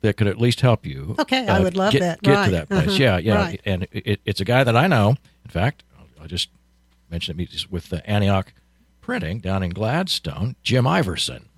that 0.00 0.16
could 0.16 0.26
at 0.26 0.38
least 0.38 0.60
help 0.62 0.84
you. 0.86 1.14
Okay, 1.18 1.46
I 1.46 1.58
uh, 1.58 1.62
would 1.62 1.76
love 1.76 1.92
get, 1.92 2.00
that. 2.00 2.22
Get 2.22 2.34
Right. 2.34 2.44
to 2.46 2.50
that 2.52 2.68
place. 2.68 2.88
Uh-huh. 2.88 2.96
Yeah, 2.98 3.18
yeah. 3.18 3.34
Right. 3.34 3.60
And 3.64 3.86
it, 3.92 4.20
it's 4.24 4.40
a 4.40 4.44
guy 4.44 4.64
that 4.64 4.76
I 4.76 4.86
know. 4.86 5.10
In 5.44 5.50
fact, 5.50 5.84
I'll, 5.98 6.06
I'll 6.22 6.26
just 6.28 6.48
mention 7.10 7.38
it 7.38 7.50
he's 7.50 7.70
with 7.70 7.88
the 7.90 8.04
Antioch 8.08 8.52
Printing 9.02 9.40
down 9.40 9.62
in 9.62 9.70
Gladstone, 9.70 10.56
Jim 10.62 10.86
Iverson, 10.86 11.48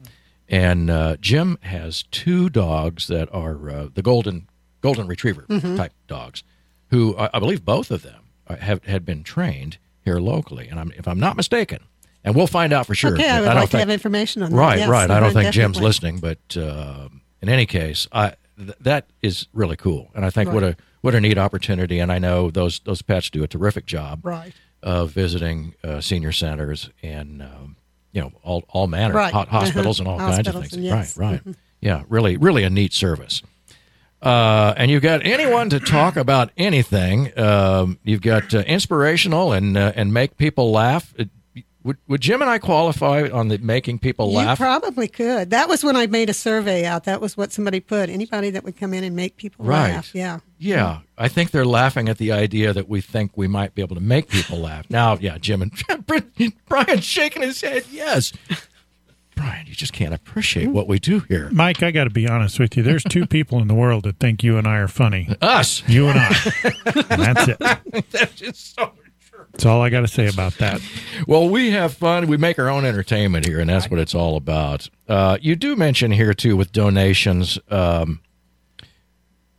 and 0.53 0.89
uh, 0.91 1.17
Jim 1.21 1.59
has 1.63 2.05
two 2.13 2.49
dogs 2.49 3.09
that 3.09 3.29
are 3.35 3.69
uh, 3.69 3.89
the 3.93 4.03
golden 4.03 4.49
golden 4.81 5.09
retriever 5.09 5.47
Mm-hmm. 5.49 5.77
type 5.77 5.93
dogs, 6.07 6.45
who 6.91 7.17
I, 7.17 7.31
I 7.35 7.39
believe 7.41 7.65
both 7.65 7.91
of 7.91 8.03
them 8.03 8.23
have 8.49 8.85
had 8.85 9.05
been 9.05 9.23
trained 9.25 9.79
here 10.05 10.19
locally, 10.21 10.69
and 10.69 10.79
I'm, 10.79 10.93
if 10.99 11.09
I'm 11.09 11.19
not 11.19 11.37
mistaken. 11.37 11.79
And 12.25 12.35
we'll 12.37 12.47
find 12.47 12.73
out 12.73 12.87
for 12.87 12.95
sure. 12.95 13.15
Okay, 13.15 13.29
I 13.29 13.41
would 13.41 13.47
don't 13.47 13.57
like 13.57 13.71
to 13.71 13.79
have 13.79 13.91
information 13.91 14.43
on 14.43 14.51
that. 14.51 14.57
Right, 14.57 14.79
Yes, 14.79 14.89
right. 14.89 15.11
I 15.11 15.19
don't 15.19 15.33
think 15.33 15.53
Jim's 15.53 15.81
listening, 15.81 16.19
but 16.21 16.39
uh, 16.57 17.09
in 17.41 17.49
any 17.49 17.67
case, 17.67 18.07
I 18.13 18.35
th- 18.57 18.77
that 18.81 19.07
is 19.23 19.49
really 19.53 19.77
cool, 19.77 20.11
and 20.15 20.25
I 20.25 20.31
think 20.31 20.53
what 20.53 20.63
a 20.63 20.77
what 21.01 21.15
a 21.17 21.21
neat 21.21 21.37
opportunity. 21.39 21.99
And 21.99 22.13
I 22.13 22.19
know 22.21 22.51
those 22.51 22.79
those 22.81 23.03
pets 23.03 23.31
do 23.31 23.43
a 23.43 23.49
terrific 23.49 23.87
job 23.87 24.21
Right. 24.25 24.53
of 24.85 25.11
visiting 25.11 25.75
uh, 25.83 26.01
senior 26.01 26.31
centers 26.33 26.91
and 27.03 27.43
um, 27.43 27.77
you 28.13 28.21
know 28.23 28.33
all 28.43 28.65
all 28.69 28.87
manner 28.87 29.15
Right. 29.15 29.33
hot 29.33 29.49
hospitals 29.49 30.01
Uh-huh. 30.01 30.11
and 30.13 30.21
all 30.23 30.29
kinds 30.35 30.49
of 30.49 30.55
things. 30.55 30.77
yes. 30.77 31.17
Right, 31.17 31.41
right. 31.45 31.57
Yeah, 31.81 32.03
really, 32.09 32.37
really 32.37 32.63
a 32.63 32.71
neat 32.71 32.93
service. 32.93 33.43
Uh, 34.23 34.73
and 34.77 34.89
you've 34.89 35.03
got 35.03 35.27
anyone 35.27 35.69
to 35.71 35.81
talk 35.81 36.17
about 36.17 36.51
anything. 36.57 37.37
Um, 37.37 37.99
you've 38.05 38.21
got 38.21 38.55
uh, 38.55 38.59
inspirational 38.61 39.53
and 39.53 39.77
uh, 39.77 39.93
and 39.97 40.13
make 40.15 40.37
people 40.37 40.71
laugh. 40.71 41.13
Would, 41.85 41.97
would 42.09 42.21
Jim 42.21 42.41
and 42.43 42.51
I 42.51 42.59
qualify 42.59 43.29
on 43.29 43.49
the 43.49 43.59
making 43.59 43.99
people 43.99 44.31
You 44.31 44.37
laugh? 44.39 44.59
probably 44.59 45.09
could. 45.09 45.51
That 45.51 45.69
was 45.69 45.83
when 45.83 45.97
I 45.97 46.07
made 46.07 46.31
a 46.31 46.35
survey 46.35 46.85
out. 46.87 47.05
That 47.05 47.21
was 47.21 47.37
what 47.37 47.53
somebody 47.53 47.81
put. 47.81 48.09
Anybody 48.09 48.51
that 48.51 48.63
would 48.65 48.77
come 48.77 48.95
in 48.95 49.03
and 49.05 49.17
make 49.17 49.37
people 49.37 49.65
Right. 49.65 49.93
laugh. 49.93 50.15
Yeah. 50.15 50.39
Yeah, 50.59 51.01
I 51.19 51.27
think 51.27 51.51
they're 51.51 51.65
laughing 51.65 52.09
at 52.09 52.19
the 52.19 52.31
idea 52.31 52.73
that 52.73 52.89
we 52.89 53.01
think 53.01 53.33
we 53.35 53.49
might 53.49 53.75
be 53.75 53.83
able 53.83 53.97
to 53.97 54.01
make 54.03 54.29
people 54.29 54.59
laugh. 54.61 54.89
Now, 54.89 55.17
yeah, 55.21 55.37
Jim 55.39 55.61
and 55.63 55.73
Brian 56.69 57.01
shaking 57.01 57.43
his 57.43 57.61
head. 57.61 57.85
Yes, 57.91 58.33
Brian, 59.35 59.67
you 59.67 59.75
just 59.75 59.93
can't 59.93 60.15
appreciate 60.15 60.69
what 60.69 60.87
we 60.87 61.01
do 61.01 61.21
here. 61.21 61.49
Mike, 61.51 61.83
I 61.83 61.91
got 61.91 62.05
to 62.05 62.11
be 62.11 62.29
honest 62.29 62.61
with 62.61 62.77
you. 62.77 62.83
There's 62.85 63.03
two 63.03 63.27
people 63.27 63.59
in 63.61 63.67
the 63.67 63.75
world 63.75 64.05
that 64.05 64.19
think 64.21 64.45
you 64.45 64.57
and 64.57 64.69
I 64.69 64.77
are 64.77 64.87
funny. 64.89 65.35
Us. 65.43 65.83
You 65.89 66.07
and 66.09 66.19
I. 66.21 66.37
And 67.11 67.23
that's 67.23 67.49
it. 67.49 68.11
That's 68.13 68.35
just 68.35 68.77
so 68.77 68.85
true. 68.87 69.02
That's 69.53 69.67
all 69.67 69.83
I 69.83 69.91
got 69.91 70.01
to 70.01 70.09
say 70.09 70.29
about 70.29 70.55
that. 70.59 70.81
Well, 71.27 71.49
we 71.49 71.71
have 71.71 71.95
fun. 71.95 72.27
We 72.27 72.37
make 72.39 72.59
our 72.59 72.71
own 72.71 72.85
entertainment 72.85 73.47
here, 73.47 73.61
and 73.61 73.69
that's 73.69 73.91
what 73.91 74.01
it's 74.01 74.15
all 74.15 74.37
about. 74.37 74.89
Uh, 75.09 75.39
you 75.41 75.57
do 75.57 75.77
mention 75.77 76.11
here 76.11 76.33
too 76.33 76.57
with 76.57 76.73
donations. 76.73 77.59
Um, 77.71 78.21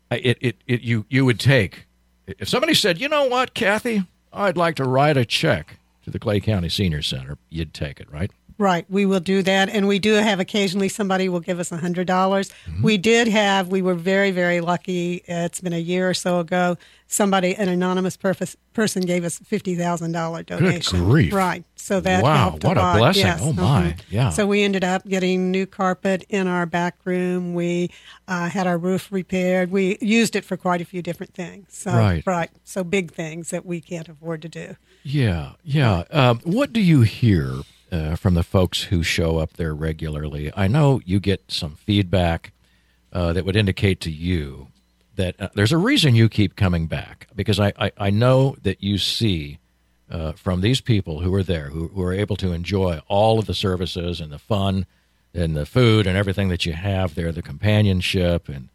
it, 0.10 0.38
it, 0.42 0.56
it, 0.68 0.82
you, 0.82 1.06
you 1.10 1.26
would 1.26 1.40
take 1.40 1.86
if 2.28 2.48
somebody 2.48 2.74
said, 2.74 3.00
you 3.02 3.10
know 3.10 3.26
what, 3.26 3.54
Kathy, 3.54 4.04
I'd 4.32 4.58
like 4.58 4.76
to 4.76 4.86
write 4.86 5.18
a 5.18 5.26
check 5.26 5.78
to 6.04 6.10
the 6.10 6.20
Clay 6.20 6.40
County 6.40 6.70
Senior 6.70 7.02
Center. 7.02 7.38
You'd 7.50 7.74
take 7.74 8.00
it, 8.00 8.12
right? 8.12 8.32
Right, 8.60 8.86
we 8.90 9.06
will 9.06 9.20
do 9.20 9.42
that, 9.44 9.70
and 9.70 9.88
we 9.88 9.98
do 10.00 10.14
have 10.14 10.40
occasionally 10.40 10.88
somebody 10.88 11.28
will 11.28 11.40
give 11.40 11.60
us 11.60 11.72
a 11.72 11.78
hundred 11.78 12.06
dollars. 12.08 12.50
Mm-hmm. 12.68 12.84
We 12.84 12.98
did 12.98 13.28
have, 13.28 13.70
we 13.70 13.82
were 13.82 13.96
very, 13.96 14.30
very 14.32 14.62
lucky. 14.62 15.24
It's 15.28 15.60
been 15.60 15.74
a 15.74 15.80
year 15.80 16.10
or 16.10 16.14
so 16.14 16.40
ago. 16.40 16.78
Somebody, 17.08 17.56
an 17.56 17.68
anonymous 17.70 18.16
purpose, 18.18 18.56
person, 18.74 19.04
gave 19.04 19.24
us 19.24 19.40
fifty 19.40 19.76
thousand 19.76 20.12
dollar 20.14 20.44
donation. 20.44 21.00
Good 21.00 21.06
grief. 21.06 21.34
Right, 21.34 21.64
so 21.76 22.00
that 22.02 22.24
Wow, 22.24 22.50
helped 22.50 22.64
what 22.64 22.78
a 22.78 22.82
lot. 22.82 22.98
blessing. 22.98 23.26
Yes. 23.26 23.40
Oh, 23.42 23.54
my. 23.54 23.64
mhm. 23.98 24.00
Yeah. 24.10 24.30
So 24.30 24.46
we 24.48 24.64
ended 24.64 24.84
up 24.84 25.06
getting 25.08 25.50
new 25.52 25.66
carpet 25.66 26.24
in 26.30 26.48
our 26.48 26.66
back 26.66 26.96
room. 27.06 27.54
We 27.56 27.90
uh, 28.28 28.50
had 28.50 28.66
our 28.68 28.78
roof 28.78 29.12
repaired. 29.12 29.72
We 29.72 29.98
used 30.00 30.36
it 30.36 30.46
for 30.46 30.58
quite 30.58 30.80
a 30.82 30.86
few 30.86 31.02
different 31.02 31.34
things. 31.34 31.68
So, 31.70 31.92
Right. 31.92 32.24
right. 32.26 32.50
So 32.64 32.84
big 32.84 33.12
things 33.12 33.50
that 33.50 33.66
we 33.66 33.82
can't 33.82 34.08
afford 34.10 34.42
to 34.44 34.50
do. 34.50 34.76
Yeah, 35.04 35.54
yeah. 35.64 36.04
Um, 36.12 36.40
what 36.46 36.72
do 36.74 36.80
you 36.82 37.02
hear 37.02 37.58
uh, 37.94 38.16
from 38.16 38.34
the 38.34 38.44
folks 38.44 38.84
who 38.84 39.04
show 39.04 39.38
up 39.38 39.54
there 39.54 39.74
regularly? 39.76 40.52
I 40.56 40.68
know 40.68 41.00
you 41.06 41.20
get 41.20 41.44
some 41.50 41.76
feedback 41.76 42.52
uh, 43.14 43.34
that 43.34 43.46
would 43.46 43.56
indicate 43.56 44.02
to 44.02 44.12
you 44.12 44.68
that 45.16 45.40
uh, 45.40 45.50
there's 45.54 45.72
a 45.72 45.78
reason 45.78 46.16
you 46.16 46.28
keep 46.28 46.56
coming 46.56 46.88
back 46.88 47.28
because 47.36 47.60
I, 47.60 47.72
I, 47.78 47.92
I 47.98 48.10
know 48.10 48.56
that 48.64 48.82
you 48.82 48.98
see 48.98 49.60
uh, 50.10 50.32
from 50.32 50.62
these 50.62 50.82
people 50.82 51.20
who 51.20 51.34
are 51.36 51.44
there 51.44 51.70
who, 51.70 51.90
who 51.90 52.02
are 52.02 52.14
able 52.14 52.36
to 52.38 52.52
enjoy 52.52 53.02
all 53.08 53.38
of 53.38 53.46
the 53.46 53.54
services 53.54 54.20
and 54.20 54.32
the 54.32 54.40
fun 54.40 54.88
and 55.34 55.56
the 55.56 55.66
food 55.66 56.08
and 56.08 56.18
everything 56.18 56.50
that 56.50 56.66
you 56.66 56.74
have 56.74 57.16
there, 57.16 57.32
the 57.32 57.42
companionship 57.42 58.50
and 58.50 58.70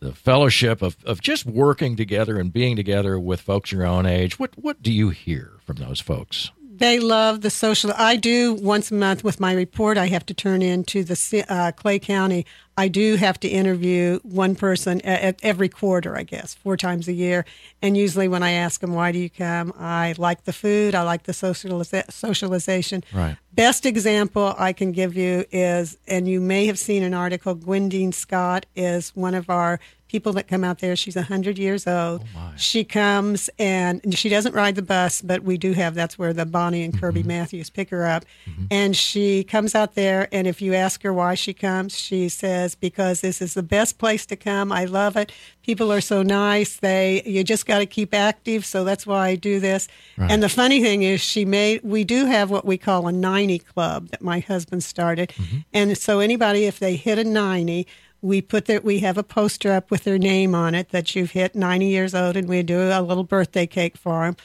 the 0.00 0.12
fellowship 0.12 0.82
of, 0.82 0.96
of 1.04 1.22
just 1.22 1.46
working 1.46 1.96
together 1.96 2.38
and 2.38 2.52
being 2.52 2.76
together 2.76 3.18
with 3.18 3.40
folks 3.40 3.72
your 3.72 3.86
own 3.86 4.04
age. 4.04 4.38
What 4.38 4.50
what 4.58 4.82
do 4.82 4.92
you 4.92 5.08
hear 5.08 5.52
from 5.64 5.76
those 5.76 6.00
folks? 6.00 6.50
They 6.78 6.98
love 6.98 7.40
the 7.40 7.48
social. 7.48 7.90
I 7.96 8.16
do 8.16 8.52
once 8.52 8.90
a 8.90 8.94
month 8.94 9.24
with 9.24 9.40
my 9.40 9.52
report. 9.52 9.96
I 9.96 10.08
have 10.08 10.26
to 10.26 10.34
turn 10.34 10.60
in 10.60 10.84
to 10.84 11.04
the 11.04 11.44
uh, 11.48 11.72
Clay 11.72 11.98
County. 11.98 12.44
I 12.76 12.88
do 12.88 13.14
have 13.14 13.40
to 13.40 13.48
interview 13.48 14.18
one 14.22 14.54
person 14.54 15.00
at, 15.00 15.22
at 15.22 15.40
every 15.42 15.70
quarter, 15.70 16.14
I 16.14 16.22
guess, 16.22 16.52
four 16.52 16.76
times 16.76 17.08
a 17.08 17.14
year. 17.14 17.46
And 17.80 17.96
usually, 17.96 18.28
when 18.28 18.42
I 18.42 18.52
ask 18.52 18.82
them 18.82 18.92
why 18.92 19.10
do 19.10 19.18
you 19.18 19.30
come, 19.30 19.72
I 19.78 20.14
like 20.18 20.44
the 20.44 20.52
food. 20.52 20.94
I 20.94 21.02
like 21.02 21.22
the 21.22 21.32
socializa- 21.32 22.12
socialization. 22.12 23.02
Right. 23.10 23.38
Best 23.54 23.86
example 23.86 24.54
I 24.58 24.74
can 24.74 24.92
give 24.92 25.16
you 25.16 25.46
is, 25.50 25.96
and 26.06 26.28
you 26.28 26.42
may 26.42 26.66
have 26.66 26.78
seen 26.78 27.02
an 27.02 27.14
article. 27.14 27.54
Gwendine 27.54 28.12
Scott 28.12 28.66
is 28.76 29.16
one 29.16 29.34
of 29.34 29.48
our 29.48 29.80
people 30.08 30.32
that 30.34 30.46
come 30.46 30.62
out 30.62 30.78
there. 30.78 30.94
She's 30.96 31.16
100 31.16 31.58
years 31.58 31.86
old. 31.86 32.24
Oh, 32.36 32.52
she 32.56 32.84
comes 32.84 33.50
and 33.58 34.16
she 34.16 34.28
doesn't 34.28 34.54
ride 34.54 34.76
the 34.76 34.82
bus, 34.82 35.20
but 35.20 35.42
we 35.42 35.58
do 35.58 35.72
have 35.72 35.94
that's 35.94 36.18
where 36.18 36.32
the 36.32 36.46
Bonnie 36.46 36.82
and 36.82 36.98
Kirby 36.98 37.20
mm-hmm. 37.20 37.28
Matthews 37.28 37.70
pick 37.70 37.90
her 37.90 38.06
up. 38.06 38.24
Mm-hmm. 38.48 38.64
And 38.70 38.96
she 38.96 39.44
comes 39.44 39.74
out 39.74 39.94
there, 39.94 40.28
and 40.32 40.46
if 40.46 40.62
you 40.62 40.74
ask 40.74 41.02
her 41.02 41.12
why 41.12 41.34
she 41.34 41.52
comes, 41.52 41.98
she 41.98 42.28
says, 42.28 42.74
Because 42.74 43.20
this 43.20 43.42
is 43.42 43.54
the 43.54 43.62
best 43.62 43.98
place 43.98 44.26
to 44.26 44.36
come. 44.36 44.70
I 44.70 44.84
love 44.84 45.16
it. 45.16 45.32
People 45.62 45.92
are 45.92 46.00
so 46.00 46.22
nice. 46.22 46.76
They 46.76 47.22
you 47.26 47.42
just 47.42 47.66
got 47.66 47.78
to 47.78 47.86
keep 47.86 48.14
active, 48.14 48.64
so 48.64 48.84
that's 48.84 49.06
why 49.06 49.28
I 49.28 49.34
do 49.34 49.58
this. 49.58 49.88
And 50.16 50.42
the 50.42 50.48
funny 50.48 50.80
thing 50.80 51.02
is, 51.02 51.20
she 51.20 51.44
made 51.44 51.80
we 51.82 52.04
do 52.04 52.26
have 52.26 52.50
what 52.50 52.64
we 52.64 52.78
call 52.78 53.08
a 53.08 53.12
90 53.12 53.58
club 53.60 54.08
that 54.08 54.22
my 54.22 54.40
husband 54.40 54.84
started, 54.84 55.30
mm-hmm. 55.30 55.58
and 55.72 55.98
so 55.98 56.20
anybody 56.20 56.64
if 56.64 56.78
they 56.78 56.96
hit 56.96 57.18
a 57.18 57.24
90 57.24 57.86
we 58.26 58.42
put 58.42 58.64
that 58.66 58.84
we 58.84 58.98
have 59.00 59.16
a 59.16 59.22
poster 59.22 59.72
up 59.72 59.90
with 59.90 60.04
their 60.04 60.18
name 60.18 60.54
on 60.54 60.74
it 60.74 60.88
that 60.90 61.14
you've 61.14 61.30
hit 61.32 61.54
90 61.54 61.86
years 61.86 62.14
old 62.14 62.36
and 62.36 62.48
we 62.48 62.62
do 62.62 62.80
a 62.80 63.00
little 63.00 63.24
birthday 63.24 63.66
cake 63.66 63.96
for 63.96 64.24
them 64.26 64.36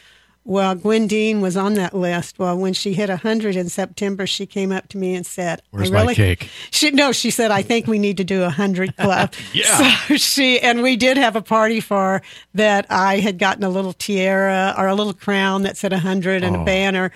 well 0.44 0.74
Gwen 0.74 1.08
gwendine 1.08 1.40
was 1.42 1.56
on 1.56 1.76
that 1.76 1.94
list 1.94 2.40
well 2.40 2.58
when 2.58 2.74
she 2.74 2.94
hit 2.94 3.10
100 3.10 3.56
in 3.56 3.70
september 3.70 4.26
she 4.26 4.46
came 4.48 4.72
up 4.72 4.88
to 4.90 4.98
me 4.98 5.14
and 5.14 5.24
said 5.26 5.62
Where's 5.70 5.92
I 5.92 5.94
my 5.94 6.02
really, 6.02 6.16
cake? 6.16 6.50
she 6.72 6.90
no 6.90 7.12
she 7.12 7.30
said 7.30 7.52
i 7.52 7.62
think 7.62 7.86
we 7.86 8.00
need 8.00 8.18
to 8.18 8.24
do 8.24 8.40
a 8.42 8.46
100 8.46 8.98
club 8.98 9.34
Yeah. 9.54 9.78
so 10.08 10.16
she 10.18 10.60
and 10.60 10.82
we 10.82 10.96
did 10.96 11.18
have 11.18 11.36
a 11.36 11.44
party 11.44 11.80
for 11.80 11.98
her 12.14 12.22
that 12.56 12.88
i 12.90 13.20
had 13.20 13.38
gotten 13.38 13.64
a 13.64 13.70
little 13.70 13.94
tiara 13.94 14.74
or 14.78 14.88
a 14.88 14.96
little 14.96 15.14
crown 15.14 15.62
that 15.64 15.78
said 15.78 15.92
100 15.92 16.44
and 16.44 16.56
Oh. 16.58 16.62
a 16.62 16.66
banner 16.66 17.12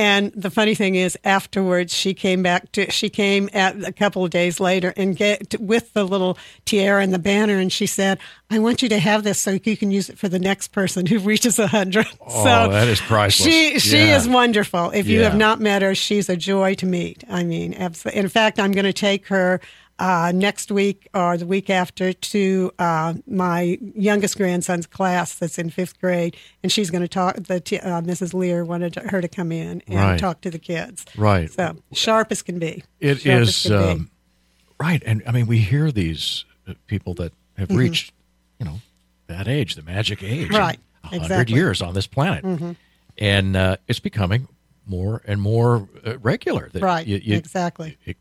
and 0.00 0.32
the 0.32 0.50
funny 0.50 0.74
thing 0.74 0.94
is, 0.94 1.18
afterwards, 1.24 1.92
she 1.94 2.14
came 2.14 2.42
back 2.42 2.72
to. 2.72 2.90
She 2.90 3.10
came 3.10 3.50
at 3.52 3.84
a 3.84 3.92
couple 3.92 4.24
of 4.24 4.30
days 4.30 4.58
later 4.58 4.94
and 4.96 5.14
get 5.14 5.60
with 5.60 5.92
the 5.92 6.04
little 6.04 6.38
tiara 6.64 7.02
and 7.02 7.12
the 7.12 7.18
banner, 7.18 7.58
and 7.58 7.70
she 7.70 7.84
said, 7.86 8.18
"I 8.50 8.58
want 8.60 8.80
you 8.80 8.88
to 8.88 8.98
have 8.98 9.24
this 9.24 9.38
so 9.38 9.58
you 9.62 9.76
can 9.76 9.90
use 9.90 10.08
it 10.08 10.18
for 10.18 10.28
the 10.28 10.38
next 10.38 10.68
person 10.68 11.04
who 11.04 11.18
reaches 11.32 11.58
a 11.58 11.66
hundred. 11.66 12.06
Oh, 12.20 12.44
so 12.44 12.70
that 12.70 12.88
is 12.88 13.00
priceless. 13.00 13.46
She 13.46 13.78
she 13.78 13.98
Yeah. 13.98 14.16
is 14.16 14.26
wonderful. 14.26 14.90
If 14.92 15.06
you 15.06 15.20
have 15.22 15.36
not 15.36 15.60
met 15.60 15.82
her, 15.82 15.94
she's 15.94 16.30
a 16.30 16.36
joy 16.36 16.74
to 16.76 16.86
meet. 16.86 17.22
I 17.28 17.44
mean, 17.44 17.74
absolutely. 17.74 18.20
In 18.20 18.28
fact, 18.30 18.58
I'm 18.58 18.72
going 18.72 18.86
to 18.86 18.92
take 18.94 19.26
her. 19.26 19.60
Uh, 20.00 20.32
next 20.34 20.72
week 20.72 21.06
or 21.12 21.36
the 21.36 21.44
week 21.46 21.68
after 21.68 22.14
to 22.14 22.72
uh, 22.78 23.12
my 23.26 23.78
youngest 23.94 24.38
grandson's 24.38 24.86
class 24.86 25.34
that's 25.34 25.58
in 25.58 25.68
fifth 25.68 26.00
grade, 26.00 26.34
and 26.62 26.72
she's 26.72 26.90
going 26.90 27.02
to 27.02 27.08
talk. 27.08 27.34
The 27.36 27.60
t- 27.60 27.76
uh, 27.78 28.00
Mrs. 28.00 28.32
Lear 28.32 28.64
wanted 28.64 28.94
her 28.94 29.20
to 29.20 29.28
come 29.28 29.52
in 29.52 29.82
and 29.86 29.94
Right. 29.96 30.18
talk 30.18 30.40
to 30.40 30.50
the 30.50 30.58
kids. 30.58 31.04
Right. 31.18 31.52
So 31.52 31.76
sharp 31.92 32.32
as 32.32 32.40
can 32.40 32.58
be. 32.58 32.82
It 32.98 33.20
Sharp 33.20 33.42
is 33.42 33.70
um, 33.70 34.10
right, 34.80 35.02
and 35.04 35.22
I 35.26 35.32
mean 35.32 35.46
we 35.46 35.58
hear 35.58 35.92
these 35.92 36.46
uh, 36.66 36.72
people 36.86 37.12
that 37.14 37.34
have 37.58 37.68
Mm-hmm. 37.68 37.76
reached, 37.76 38.14
you 38.58 38.64
know, 38.64 38.80
that 39.26 39.48
age, 39.48 39.74
the 39.74 39.82
magic 39.82 40.22
age, 40.22 40.48
Right, 40.50 40.80
a 41.04 41.08
hundred 41.08 41.22
exactly. 41.24 41.52
Mm-hmm. 41.52 41.56
years 41.60 41.82
on 41.82 41.92
this 41.92 42.06
planet, 42.06 42.76
and 43.18 43.54
uh, 43.54 43.76
it's 43.86 44.00
becoming 44.00 44.48
more 44.86 45.20
and 45.26 45.42
more 45.42 45.90
uh, 46.06 46.16
regular. 46.20 46.70
That 46.72 46.80
right. 46.82 47.06
you- 47.06 47.20
you- 47.22 47.36
exactly. 47.36 47.98
it- 48.06 48.16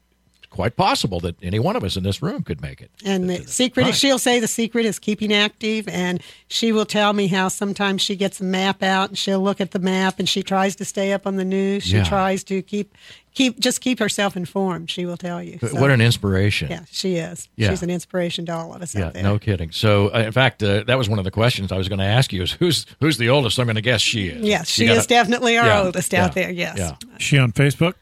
quite 0.50 0.76
possible 0.76 1.20
that 1.22 1.36
any 1.43 1.60
one 1.60 1.76
of 1.76 1.84
us 1.84 1.95
in 1.95 2.04
this 2.04 2.22
room 2.22 2.43
could 2.43 2.62
make 2.62 2.82
it. 2.82 2.89
And 3.06 3.30
the 3.30 3.45
secret, 3.47 3.84
Right. 3.84 3.95
she'll 3.95 4.18
say 4.20 4.39
the 4.39 4.47
secret 4.47 4.86
is 4.86 4.97
keeping 5.00 5.32
active, 5.32 5.88
and 5.88 6.22
she 6.47 6.72
will 6.72 6.86
tell 6.86 7.14
me 7.14 7.28
how 7.28 7.47
sometimes 7.50 8.02
she 8.02 8.16
gets 8.16 8.41
a 8.41 8.43
map 8.43 8.82
out 8.84 9.10
and 9.10 9.18
she'll 9.18 9.39
look 9.41 9.62
at 9.62 9.72
the 9.72 9.80
map 9.80 10.20
and 10.20 10.28
she 10.28 10.41
tries 10.43 10.76
to 10.78 10.86
stay 10.86 11.14
up 11.14 11.28
on 11.28 11.36
the 11.36 11.45
news. 11.45 11.84
She 11.84 11.97
Yeah. 11.97 12.04
tries 12.04 12.43
to 12.45 12.62
keep, 12.64 12.95
keep, 13.36 13.60
just 13.60 13.80
keep 13.82 14.00
herself 14.00 14.36
informed. 14.36 14.89
She 14.89 15.06
will 15.06 15.18
tell 15.18 15.41
you. 15.41 15.60
So, 15.62 15.80
what 15.80 15.91
an 15.91 16.02
inspiration. 16.02 16.70
yeah, 16.72 16.82
she 16.91 17.16
is. 17.16 17.47
Yeah. 17.56 17.70
She's 17.70 17.84
an 17.84 17.89
inspiration 17.91 18.45
to 18.47 18.54
all 18.56 18.74
of 18.74 18.82
us 18.82 18.95
Yeah, 18.95 19.06
out 19.06 19.14
there. 19.14 19.24
no 19.24 19.38
kidding. 19.39 19.72
So, 19.72 20.08
uh, 20.14 20.20
in 20.26 20.32
fact, 20.32 20.64
uh, 20.64 20.84
that 20.88 20.97
was 20.97 21.08
one 21.08 21.20
of 21.20 21.26
the 21.26 21.32
questions 21.32 21.72
I 21.72 21.78
was 21.78 21.88
going 21.88 22.00
to 22.00 22.06
ask 22.06 22.34
you: 22.34 22.41
is 22.41 22.54
who's 22.54 22.86
who's 23.00 23.18
the 23.18 23.30
oldest? 23.30 23.60
I'm 23.60 23.66
going 23.68 23.76
to 23.76 23.82
guess 23.82 24.02
she 24.02 24.28
is. 24.30 24.43
Yes, 24.45 24.68
she 24.70 24.86
gotta- 24.88 25.00
is 25.00 25.06
definitely 25.08 25.58
our 25.58 25.68
Yeah, 25.68 25.82
oldest 25.84 26.12
yeah, 26.12 26.26
out 26.26 26.34
there. 26.34 26.50
Yes. 26.52 26.78
Yeah. 26.78 26.95
Is 27.18 27.24
she 27.24 27.38
on 27.38 27.52
Facebook? 27.52 27.93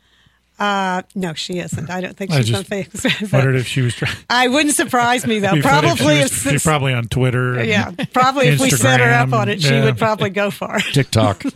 Uh, 0.60 1.04
no, 1.14 1.34
she 1.36 1.60
isn't. 1.60 1.90
I 1.90 2.02
don't 2.02 2.18
think 2.18 2.32
I 2.32 2.38
she's 2.38 2.50
just 2.50 2.72
on 2.72 2.78
Facebook. 2.80 3.32
Wondered 3.32 3.56
if 3.58 3.68
she 3.68 3.82
was 3.82 3.94
trying. 3.94 4.16
I 4.30 4.48
wouldn't 4.48 4.76
surprise 4.76 5.26
me 5.28 5.40
though. 5.40 5.54
Probably 5.62 6.16
she 6.16 6.22
if 6.22 6.46
was, 6.46 6.52
she's 6.54 6.64
probably 6.64 6.94
on 6.94 7.08
Twitter. 7.08 7.64
yeah, 7.64 7.92
probably 8.14 8.48
if 8.48 8.60
we 8.60 8.72
set 8.72 9.00
her 9.00 9.12
up 9.12 9.34
on 9.34 9.50
it, 9.50 9.62
she 9.62 9.74
yeah. 9.74 9.86
would 9.86 9.98
probably 9.98 10.32
go 10.32 10.50
for 10.50 10.78
it. 10.78 10.84
TikTok. 10.94 11.44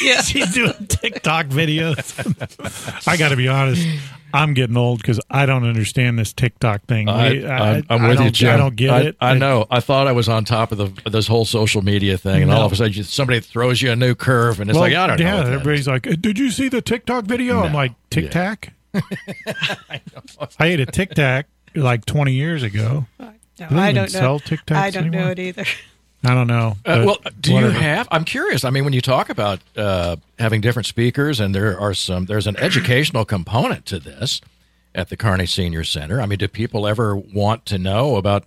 Yeah. 0.00 0.22
she's 0.22 0.52
doing 0.54 0.72
TikTok 0.88 1.46
videos. 1.46 3.06
I 3.06 3.16
got 3.16 3.28
to 3.28 3.36
be 3.36 3.48
honest. 3.48 3.86
I'm 4.32 4.54
getting 4.54 4.76
old 4.76 5.00
because 5.02 5.20
I 5.30 5.46
don't 5.46 5.64
understand 5.64 6.18
this 6.18 6.32
TikTok 6.32 6.82
thing. 6.84 7.08
I, 7.08 7.30
We- 7.30 7.46
I'm, 7.46 7.84
I'm 7.90 8.04
I 8.04 8.08
with 8.08 8.18
you, 8.18 8.24
don't- 8.24 8.34
Jim. 8.34 8.54
I 8.54 8.56
don't 8.56 8.76
get 8.76 8.90
I, 8.90 9.00
it. 9.00 9.16
I 9.20 9.34
know. 9.34 9.66
I 9.70 9.80
thought 9.80 10.06
I 10.06 10.12
was 10.12 10.28
on 10.28 10.44
top 10.44 10.72
of 10.72 10.78
the 10.78 11.10
this 11.10 11.26
whole 11.26 11.44
social 11.44 11.82
media 11.82 12.16
thing, 12.18 12.42
and 12.42 12.52
all 12.52 12.66
of 12.66 12.72
a 12.72 12.76
sudden, 12.76 13.02
somebody 13.04 13.40
throws 13.40 13.80
you 13.82 13.90
a 13.92 13.96
new 13.96 14.14
curve, 14.14 14.60
and 14.60 14.70
it's 14.70 14.78
Well, 14.78 14.88
like 14.88 14.96
I 14.96 15.06
don't 15.06 15.20
know. 15.20 15.26
yeah, 15.26 15.40
everybody's 15.54 15.88
like, 15.88 16.06
uh, 16.06 16.14
"Did 16.20 16.38
you 16.38 16.50
see 16.50 16.68
the 16.68 16.82
TikTok 16.82 17.24
video?" 17.24 17.60
I'm 17.62 17.72
like, 17.74 17.92
Yeah. 17.92 17.96
"Tic 18.22 18.30
Tac." 18.30 18.72
I 20.58 20.66
ate 20.66 20.80
a 20.80 20.86
Tic 20.86 21.10
Tac 21.14 21.46
like 21.74 22.04
20 22.04 22.32
years 22.32 22.62
ago. 22.62 23.06
No, 23.18 23.32
they 23.58 23.64
I 23.76 23.90
even 23.90 23.94
don't 23.94 24.12
know. 24.12 24.20
sell 24.20 24.38
Tic 24.40 24.64
Tacs 24.66 24.76
I 24.76 24.90
don't 24.90 25.10
know 25.10 25.28
it 25.28 25.38
either. 25.38 25.64
I 26.22 26.34
don't 26.34 26.46
know. 26.46 26.76
Uh, 26.84 27.04
well, 27.06 27.18
do 27.40 27.54
whatever. 27.54 27.72
you 27.72 27.78
have? 27.78 28.06
I'm 28.10 28.24
curious. 28.24 28.64
I 28.64 28.70
mean, 28.70 28.84
when 28.84 28.92
you 28.92 29.00
talk 29.00 29.30
about 29.30 29.60
uh, 29.76 30.16
having 30.38 30.60
different 30.60 30.86
speakers, 30.86 31.40
and 31.40 31.54
there 31.54 31.80
are 31.80 31.94
some, 31.94 32.26
there's 32.26 32.46
an 32.46 32.56
educational 32.58 33.24
component 33.24 33.86
to 33.86 33.98
this 33.98 34.40
at 34.94 35.08
the 35.08 35.16
Kearney 35.16 35.46
Senior 35.46 35.82
Center. 35.84 36.20
I 36.20 36.26
mean, 36.26 36.38
do 36.38 36.48
people 36.48 36.86
ever 36.86 37.16
want 37.16 37.64
to 37.66 37.78
know 37.78 38.16
about, 38.16 38.44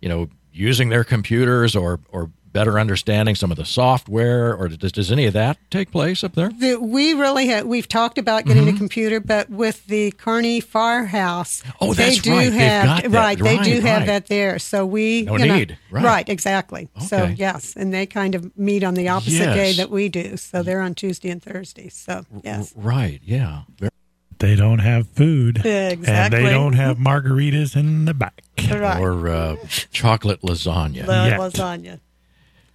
you 0.00 0.08
know, 0.08 0.28
using 0.52 0.90
their 0.90 1.04
computers 1.04 1.74
or 1.74 2.00
or 2.12 2.30
better 2.54 2.78
understanding 2.78 3.34
some 3.34 3.50
of 3.50 3.58
the 3.58 3.64
software, 3.66 4.54
or 4.56 4.68
does, 4.68 4.92
does 4.92 5.12
any 5.12 5.26
of 5.26 5.34
that 5.34 5.58
take 5.70 5.90
place 5.90 6.24
up 6.24 6.34
there? 6.34 6.48
The, 6.48 6.76
we 6.76 7.12
really 7.12 7.48
have. 7.48 7.66
We've 7.66 7.86
talked 7.88 8.16
about 8.16 8.46
getting 8.46 8.64
Mm-hmm. 8.64 8.76
a 8.76 8.78
computer, 8.78 9.20
but 9.20 9.50
with 9.50 9.84
the 9.88 10.12
Kearney 10.12 10.60
Firehouse, 10.60 11.62
Oh, 11.80 11.92
they 11.92 12.04
that's 12.10 12.22
do 12.22 12.30
right. 12.30 12.44
They've 12.44 12.52
have 12.54 12.84
got 12.86 13.02
that. 13.02 13.10
right. 13.10 13.38
They 13.38 13.58
do 13.58 13.74
Right, 13.74 13.82
have 13.82 14.06
that 14.06 14.26
there. 14.28 14.58
So 14.58 14.86
we 14.86 15.22
No 15.22 15.36
you 15.36 15.44
know- 15.46 15.56
need. 15.56 15.78
Right. 15.90 16.26
exactly. 16.28 16.88
So 17.06 17.24
yes, 17.24 17.74
and 17.76 17.92
they 17.92 18.06
kind 18.06 18.34
of 18.34 18.56
meet 18.56 18.84
on 18.84 18.94
the 18.94 19.08
opposite 19.08 19.52
day 19.54 19.72
that 19.74 19.90
we 19.90 20.08
do. 20.08 20.36
So 20.38 20.62
they're 20.62 20.80
on 20.80 20.94
Tuesday 20.94 21.28
and 21.28 21.42
Thursday. 21.42 21.88
So 21.90 22.24
yes, 22.42 22.72
Right. 22.76 23.20
Yeah. 23.24 23.62
Very- 23.78 23.90
They 24.38 24.54
don't 24.56 24.78
have 24.80 25.08
food. 25.08 25.60
Yeah, 25.64 25.90
And 25.90 25.92
exactly. 25.92 26.42
they 26.42 26.50
don't 26.50 26.72
have 26.74 26.98
margaritas 26.98 27.76
in 27.76 28.04
the 28.04 28.14
back. 28.14 28.42
right. 28.70 29.00
Or 29.00 29.28
uh, 29.28 29.56
chocolate 29.90 30.40
lasagna. 30.42 31.04
The 31.06 31.12
Yet. 31.30 31.40
lasagna. 31.40 32.00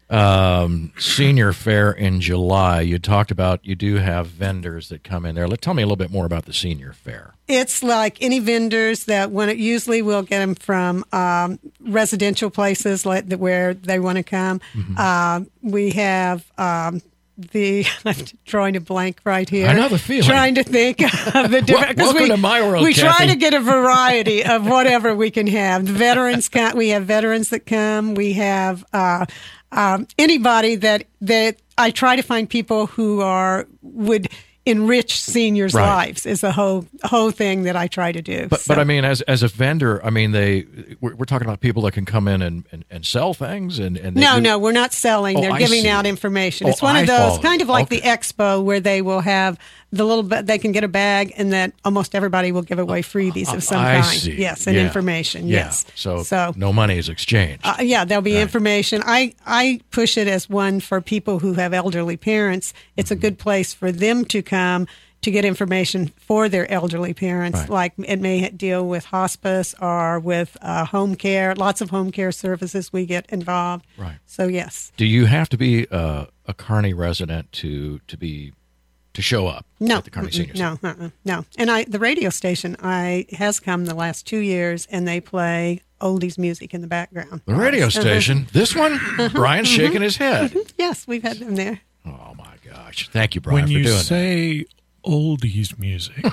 Um, 0.10 0.91
senior 0.97 1.53
fair 1.53 1.91
in 1.91 2.22
July. 2.22 2.82
You 2.82 2.99
talked 2.99 3.32
about 3.32 3.64
you 3.66 3.76
do 3.76 3.95
have 3.95 4.28
vendors 4.28 4.89
that 4.89 5.03
come 5.03 5.26
in 5.26 5.36
there. 5.36 5.47
Let 5.47 5.62
tell 5.62 5.74
me 5.74 5.84
a 5.84 5.86
little 5.86 5.97
bit 5.97 6.12
more 6.12 6.26
about 6.26 6.45
the 6.45 6.53
senior 6.53 6.93
fair. 6.93 7.36
It's 7.47 7.84
like 7.84 8.22
any 8.22 8.39
vendors 8.39 9.05
that 9.05 9.32
when 9.32 9.49
it 9.49 9.57
usually 9.57 10.01
we'll 10.01 10.24
get 10.24 10.39
them 10.39 10.55
from 10.55 11.03
um, 11.12 11.60
residential 11.80 12.49
places 12.49 13.05
like 13.05 13.32
where 13.34 13.74
they 13.74 13.99
want 13.99 14.18
to 14.18 14.24
come. 14.24 14.62
Mm-hmm. 14.74 14.95
Uh, 14.97 15.41
we 15.62 15.91
have 15.91 16.45
um, 16.57 17.01
the 17.51 17.85
I'm 18.05 18.15
drawing 18.45 18.75
a 18.75 18.81
blank 18.81 19.21
right 19.23 19.49
here. 19.49 19.67
I 19.67 19.73
know 19.73 19.87
the 19.87 19.97
feeling. 19.97 20.23
Trying 20.23 20.55
to 20.55 20.63
think 20.63 21.01
of 21.01 21.51
the 21.51 21.61
different. 21.61 21.97
welcome 21.97 22.23
we, 22.23 22.27
to 22.29 22.37
my 22.37 22.61
world, 22.61 22.83
We 22.83 22.93
try 22.93 23.25
to 23.25 23.35
get 23.35 23.53
a 23.53 23.59
variety 23.59 24.43
of 24.43 24.67
whatever 24.67 25.15
we 25.15 25.31
can 25.31 25.47
have. 25.47 25.85
The 25.85 25.93
veterans 25.93 26.49
come. 26.49 26.77
We 26.77 26.89
have 26.89 27.05
veterans 27.05 27.49
that 27.49 27.65
come. 27.65 28.13
We 28.13 28.33
have 28.33 28.83
uh, 28.93 29.25
um, 29.71 30.07
anybody 30.17 30.75
that 30.75 31.05
that 31.21 31.57
I 31.77 31.91
try 31.91 32.15
to 32.15 32.21
find 32.21 32.49
people 32.49 32.87
who 32.87 33.21
are 33.21 33.67
would 33.81 34.29
enrich 34.70 35.20
seniors' 35.20 35.74
Right. 35.74 36.07
lives 36.07 36.26
is 36.26 36.41
the 36.41 36.51
whole 36.51 36.86
whole 37.03 37.32
thing 37.32 37.63
that 37.63 37.76
I 37.76 37.88
try 37.88 38.11
to 38.11 38.22
do. 38.22 38.47
But 38.49 38.61
So- 38.61 38.74
but 38.74 38.80
I 38.80 38.84
mean, 38.84 39.03
as 39.05 39.22
as 39.22 39.43
a 39.43 39.47
vendor, 39.47 40.03
I 40.05 40.09
mean, 40.09 40.32
they 40.32 40.65
we're, 41.01 41.15
we're 41.15 41.26
talking 41.26 41.47
about 41.47 41.59
people 41.59 41.82
that 41.84 41.91
can 41.93 42.05
come 42.05 42.28
in 42.28 42.41
and, 42.41 42.65
and, 42.72 42.86
and 42.89 43.05
sell 43.05 43.34
things 43.34 43.80
and 43.80 43.97
and 43.97 44.15
no, 44.15 44.36
do- 44.36 44.41
no, 44.41 44.59
we're 44.59 44.72
not 44.72 44.93
selling. 44.93 45.38
Oh, 45.38 45.41
They're 45.41 45.51
I 45.51 45.59
giving 45.59 45.82
see. 45.84 45.89
out 45.89 46.05
information. 46.05 46.67
Oh, 46.67 46.70
it's 46.70 46.82
one 46.82 46.95
I 46.95 47.01
of 47.01 47.07
those 47.07 47.17
follow. 47.32 47.41
kind 47.41 47.61
of 47.61 47.67
like 47.70 47.89
the 47.89 48.01
expo 48.01 48.63
where 48.63 48.80
they 48.80 49.01
will 49.01 49.22
have 49.22 49.57
the 49.91 50.05
little. 50.05 50.23
ba- 50.23 50.43
They 50.43 50.57
can 50.57 50.71
get 50.71 50.83
a 50.83 50.87
bag, 50.87 51.33
and 51.37 51.51
that 51.53 51.73
almost 51.83 52.13
everybody 52.15 52.51
will 52.51 52.61
give 52.61 52.79
away 52.79 53.01
freebies 53.01 53.53
of 53.53 53.63
some 53.63 53.79
I 53.81 54.01
kind. 54.01 54.05
see. 54.05 54.35
Yes, 54.35 54.67
and 54.67 54.75
Yeah. 54.75 54.83
information. 54.85 55.47
Yeah. 55.47 55.65
Yes. 55.65 55.85
So 55.95 56.23
so 56.23 56.53
no 56.55 56.71
money 56.73 56.97
is 56.97 57.09
exchanged. 57.09 57.61
Uh, 57.65 57.75
yeah, 57.81 58.05
there'll 58.05 58.21
be 58.21 58.37
information. 58.37 59.01
I, 59.05 59.33
I 59.45 59.79
push 59.91 60.17
it 60.17 60.27
as 60.27 60.49
one 60.49 60.79
for 60.79 61.01
people 61.01 61.39
who 61.39 61.53
have 61.53 61.73
elderly 61.73 62.17
parents. 62.17 62.73
It's 62.97 63.11
a 63.11 63.15
Mm-hmm. 63.15 63.21
good 63.21 63.37
place 63.39 63.73
for 63.73 63.91
them 63.91 64.25
to 64.25 64.41
come 64.41 64.87
to 65.21 65.31
get 65.31 65.43
information 65.43 66.13
for 66.15 66.47
their 66.47 66.71
elderly 66.71 67.13
parents. 67.13 67.59
Right. 67.59 67.69
Like 67.69 67.93
it 67.97 68.21
may 68.21 68.49
deal 68.51 68.87
with 68.87 69.03
hospice 69.03 69.75
or 69.81 70.17
with 70.21 70.55
uh, 70.61 70.85
home 70.85 71.15
care. 71.15 71.53
Lots 71.55 71.81
of 71.81 71.89
home 71.89 72.09
care 72.11 72.31
services 72.31 72.93
we 72.93 73.05
get 73.05 73.25
involved. 73.29 73.85
Right. 73.97 74.19
So 74.25 74.47
yes. 74.47 74.93
do 74.95 75.05
you 75.05 75.25
have 75.25 75.49
to 75.49 75.57
be 75.57 75.87
uh, 75.91 76.27
a 76.45 76.53
Kearney 76.53 76.93
resident 76.93 77.51
to 77.53 77.99
to 78.07 78.15
be 78.17 78.53
to 79.20 79.24
show 79.24 79.47
up 79.47 79.65
No, 79.80 79.97
at 79.97 80.05
the 80.05 80.09
Kearney 80.11 80.30
mm-mm, 80.30 80.34
Senior 80.34 80.55
Center? 80.55 80.80
no, 80.82 80.89
uh-uh, 80.89 81.09
no. 81.26 81.45
And 81.57 81.70
I, 81.70 81.84
the 81.84 81.99
radio 81.99 82.30
station, 82.30 82.76
I 82.82 83.26
has 83.34 83.59
come 83.59 83.86
the 83.86 83.93
last 83.93 84.26
two 84.26 84.39
years, 84.39 84.88
and 84.89 85.07
they 85.07 85.20
play 85.20 85.82
oldies 86.01 86.38
music 86.38 86.74
in 86.74 86.82
the 86.82 86.88
background. 86.88 87.41
The 87.45 87.55
radio 87.55 87.88
Uh-huh. 87.88 88.01
station. 88.01 88.47
This 88.53 88.76
one, 88.76 88.99
Brian's 89.34 89.67
shaking 89.67 90.01
his 90.01 90.15
head. 90.17 90.55
Yes, 90.78 91.05
we've 91.07 91.24
had 91.24 91.38
them 91.39 91.55
there. 91.55 91.82
Oh 92.05 92.34
my 92.38 92.53
gosh! 92.65 93.09
Thank 93.09 93.36
you, 93.36 93.41
Brian, 93.41 93.55
when 93.63 93.65
for 93.65 93.72
you 93.72 93.84
doing 93.84 93.97
that. 93.97 94.03
say 94.05 94.65
oldies 95.05 95.78
music, 95.78 96.24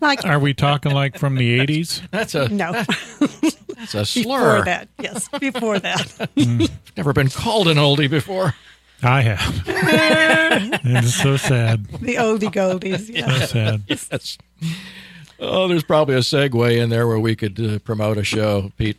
Like 0.00 0.24
are 0.26 0.38
we 0.38 0.52
talking 0.52 0.92
like 0.92 1.16
from 1.18 1.36
the 1.36 1.58
80s? 1.60 2.02
That's 2.10 2.34
a 2.34 2.48
no, 2.48 2.72
that's 2.72 3.94
a 3.94 4.04
slur. 4.04 4.38
before 4.58 4.64
that. 4.64 4.88
Yes, 5.00 5.28
before 5.38 5.78
that. 5.78 6.28
Never 6.96 7.12
been 7.12 7.28
called 7.28 7.68
an 7.68 7.76
oldie 7.76 8.10
before. 8.10 8.54
I 9.02 9.22
have. 9.22 9.68
And 10.84 10.98
it's 10.98 11.14
so 11.14 11.36
sad. 11.38 11.86
the 11.86 12.16
oldie 12.16 12.52
goldies. 12.52 13.06
So 13.40 13.46
sad. 13.46 13.82
Yes. 13.88 14.36
Oh, 15.40 15.66
there's 15.66 15.82
probably 15.82 16.14
a 16.14 16.18
segue 16.20 16.76
in 16.76 16.90
there 16.90 17.06
where 17.08 17.18
we 17.18 17.34
could 17.34 17.58
uh, 17.58 17.78
promote 17.80 18.18
a 18.18 18.22
show. 18.24 18.70
Pete 18.76 18.98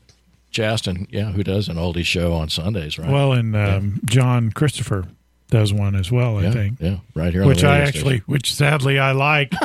Chaston, 0.52 1.08
yeah, 1.12 1.32
who 1.32 1.44
does 1.44 1.70
an 1.70 1.78
oldie 1.78 2.04
show 2.06 2.34
on 2.34 2.50
Sundays, 2.50 2.98
right? 3.00 3.10
Well, 3.10 3.34
and 3.34 3.56
um, 3.56 4.00
John 4.06 4.52
Christopher 4.52 5.06
does 5.50 5.72
one 5.72 5.96
as 5.96 6.12
well, 6.12 6.38
I 6.40 6.44
yeah, 6.44 6.52
think. 6.52 6.78
yeah, 6.82 6.98
right 7.16 7.32
here. 7.32 7.44
on 7.44 7.48
Which 7.48 7.62
the 7.62 7.68
I 7.68 7.74
radio 7.80 7.88
actually, 7.88 8.18
which 8.26 8.54
sadly 8.54 8.98
I 9.00 9.12
like, 9.12 9.54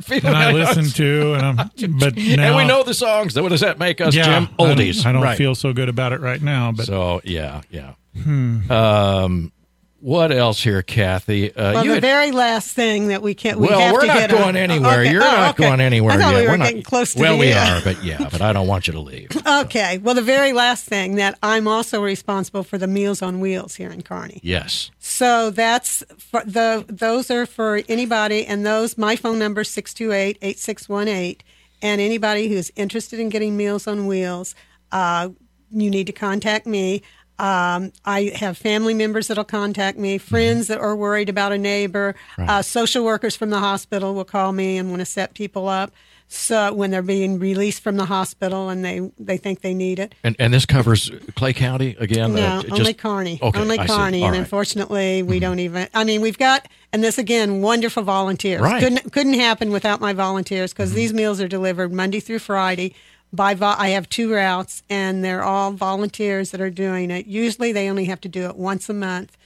station. 0.00 0.26
and 0.26 0.36
I 0.36 0.52
listen 0.52 0.84
to, 0.86 1.34
and 1.34 1.42
I'm, 1.46 1.56
but 1.98 2.16
now 2.16 2.42
and 2.48 2.56
we 2.56 2.64
know 2.64 2.82
the 2.82 2.94
songs. 2.94 3.38
What 3.38 3.50
does 3.50 3.60
that 3.60 3.78
make 3.78 4.00
us, 4.00 4.14
yeah, 4.14 4.24
Jim? 4.24 4.48
I 4.58 4.66
don't- 4.66 4.78
Oldies. 4.78 5.04
I 5.06 5.12
don't, 5.12 5.22
right. 5.22 5.36
feel 5.38 5.54
so 5.54 5.72
good 5.74 5.88
about 5.90 6.12
it 6.12 6.20
right 6.20 6.40
now, 6.40 6.72
but 6.72 6.86
so. 6.86 7.20
Yeah, 7.24 7.60
yeah. 7.70 7.92
Hmm. 8.22 8.70
Um, 8.72 9.52
what 10.00 10.32
else 10.32 10.62
here, 10.62 10.82
Kathy? 10.82 11.54
Uh, 11.54 11.74
Well, 11.74 11.84
the 11.84 11.90
had- 11.94 12.00
very 12.00 12.32
last 12.32 12.70
thing 12.74 13.08
that 13.08 13.20
we 13.22 13.34
can't. 13.34 13.58
We 13.60 13.68
well, 13.68 13.92
we're 13.92 14.06
not 14.06 14.30
going 14.30 14.42
on. 14.42 14.56
anywhere. 14.56 15.00
Okay. 15.00 15.12
You're 15.12 15.22
Oh, 15.22 15.26
not 15.26 15.50
okay. 15.58 15.68
going 15.68 15.80
anywhere 15.80 16.12
I 16.14 16.18
thought 16.18 16.32
yet. 16.34 16.40
we 16.42 16.48
were 16.48 16.56
not, 16.56 16.68
getting 16.68 16.82
close 16.82 17.12
to 17.14 17.20
well, 17.20 17.38
we 17.38 17.52
end. 17.52 17.70
are, 17.70 17.80
but 17.84 18.02
yeah, 18.02 18.28
but 18.32 18.40
I 18.40 18.52
don't 18.52 18.66
want 18.66 18.86
you 18.86 18.94
to 18.94 19.00
leave. 19.00 19.28
Okay. 19.46 19.98
Well, 19.98 20.14
the 20.14 20.22
very 20.22 20.52
last 20.52 20.84
thing 20.86 21.16
that 21.16 21.38
I'm 21.42 21.68
also 21.68 22.02
responsible 22.02 22.62
for 22.62 22.78
the 22.78 22.86
Meals 22.86 23.20
on 23.22 23.40
Wheels 23.40 23.74
here 23.74 23.90
in 23.90 24.02
Kearney. 24.02 24.40
Yes. 24.42 24.90
So 24.98 25.50
that's 25.50 26.02
for 26.18 26.42
the 26.44 26.84
those 26.88 27.30
are 27.30 27.44
for 27.46 27.82
anybody, 27.88 28.46
and 28.46 28.64
those 28.64 28.96
my 28.96 29.16
phone 29.16 29.38
number 29.38 29.64
six 29.64 29.92
two 29.92 30.12
eight 30.12 30.38
eight 30.40 30.58
six 30.58 30.88
one 30.88 31.08
eight, 31.08 31.42
and 31.82 32.00
anybody 32.00 32.48
who's 32.48 32.70
interested 32.76 33.20
in 33.20 33.28
getting 33.28 33.56
Meals 33.56 33.86
on 33.86 34.06
Wheels, 34.06 34.54
uh, 34.92 35.28
you 35.70 35.90
need 35.90 36.06
to 36.06 36.12
contact 36.12 36.66
me. 36.66 37.02
Um, 37.40 37.92
I 38.04 38.32
have 38.36 38.58
family 38.58 38.92
members 38.92 39.28
that'll 39.28 39.44
contact 39.44 39.96
me, 39.96 40.18
friends 40.18 40.66
that 40.66 40.78
are 40.78 40.94
worried 40.94 41.30
about 41.30 41.52
a 41.52 41.58
neighbor, 41.58 42.14
uh, 42.36 42.60
social 42.60 43.02
workers 43.02 43.34
from 43.34 43.48
the 43.48 43.58
hospital 43.58 44.14
will 44.14 44.26
call 44.26 44.52
me 44.52 44.76
and 44.76 44.90
want 44.90 45.00
to 45.00 45.06
set 45.06 45.32
people 45.32 45.66
up. 45.66 45.90
So 46.32 46.72
when 46.72 46.92
they're 46.92 47.02
being 47.02 47.40
released 47.40 47.82
from 47.82 47.96
the 47.96 48.04
hospital 48.04 48.68
and 48.68 48.84
they, 48.84 49.10
they 49.18 49.36
think 49.36 49.62
they 49.62 49.74
need 49.74 49.98
it. 49.98 50.14
And 50.22 50.36
and 50.38 50.54
this 50.54 50.64
covers 50.64 51.10
Clay 51.34 51.52
County 51.52 51.96
again. 51.98 52.34
No, 52.34 52.58
uh, 52.58 52.62
just- 52.62 52.72
only 52.74 52.94
Kearney. 52.94 53.40
Okay, 53.42 53.58
only 53.58 53.78
I. 53.80 53.86
Kearney. 53.86 54.18
And 54.18 54.22
right. 54.22 54.32
Mm-hmm. 54.34 54.40
unfortunately, 54.40 55.22
we 55.24 55.40
don't 55.40 55.58
even. 55.58 55.88
I 55.92 56.04
mean, 56.04 56.20
we've 56.20 56.38
got, 56.38 56.68
and 56.92 57.02
this 57.02 57.18
again, 57.18 57.62
wonderful 57.62 58.04
volunteers. 58.04 58.60
Right. 58.60 58.80
Mm-hmm. 58.80 58.94
Couldn't 58.94 59.12
couldn't 59.12 59.34
happen 59.34 59.72
without 59.72 60.00
my 60.00 60.12
volunteers 60.12 60.72
because 60.72 60.92
these 60.92 61.12
meals 61.12 61.40
are 61.40 61.48
delivered 61.48 61.92
Monday 61.92 62.20
through 62.20 62.38
Friday. 62.38 62.94
By 63.32 63.54
vo- 63.54 63.76
I 63.78 63.90
have 63.90 64.08
two 64.08 64.32
routes, 64.32 64.82
and 64.90 65.24
they're 65.24 65.42
all 65.44 65.70
volunteers 65.72 66.50
that 66.50 66.60
are 66.60 66.70
doing 66.70 67.10
it. 67.10 67.26
Usually, 67.26 67.70
they 67.72 67.88
only 67.88 68.06
have 68.06 68.20
to 68.22 68.28
do 68.28 68.46
it 68.46 68.56
once 68.56 68.88
a 68.88 68.94
month. 68.94 69.36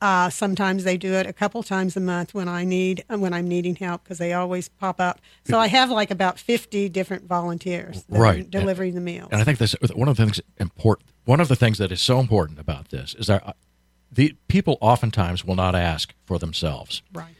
Uh, 0.00 0.28
sometimes 0.30 0.82
they 0.82 0.96
do 0.96 1.12
it 1.12 1.26
a 1.26 1.32
couple 1.32 1.62
times 1.62 1.96
a 1.96 2.00
month 2.00 2.34
when 2.34 2.48
I 2.48 2.64
need 2.64 3.04
when 3.08 3.32
I'm 3.32 3.46
needing 3.46 3.76
help 3.76 4.02
because 4.02 4.18
they 4.18 4.32
always 4.32 4.68
pop 4.68 5.00
up. 5.00 5.20
So 5.44 5.58
I 5.60 5.68
have 5.68 5.90
like 5.90 6.10
about 6.10 6.38
fifty 6.40 6.88
different 6.88 7.26
volunteers 7.28 8.02
that 8.04 8.16
are 8.16 8.20
Right. 8.20 8.50
delivering 8.50 8.94
the 8.94 9.00
meals. 9.00 9.28
And 9.30 9.40
I 9.40 9.44
think 9.44 9.58
this 9.58 9.76
one 9.94 10.08
of 10.08 10.16
the 10.16 10.24
things 10.24 10.40
important. 10.58 11.08
One 11.24 11.40
of 11.40 11.46
the 11.46 11.54
things 11.54 11.78
that 11.78 11.92
is 11.92 12.00
so 12.00 12.18
important 12.18 12.58
about 12.58 12.88
this 12.88 13.14
is 13.14 13.28
that 13.28 13.46
uh, 13.46 13.52
the 14.10 14.34
people 14.48 14.76
oftentimes 14.80 15.44
will 15.44 15.54
not 15.54 15.76
ask 15.76 16.12
for 16.26 16.36
themselves, 16.38 17.02
right. 17.12 17.34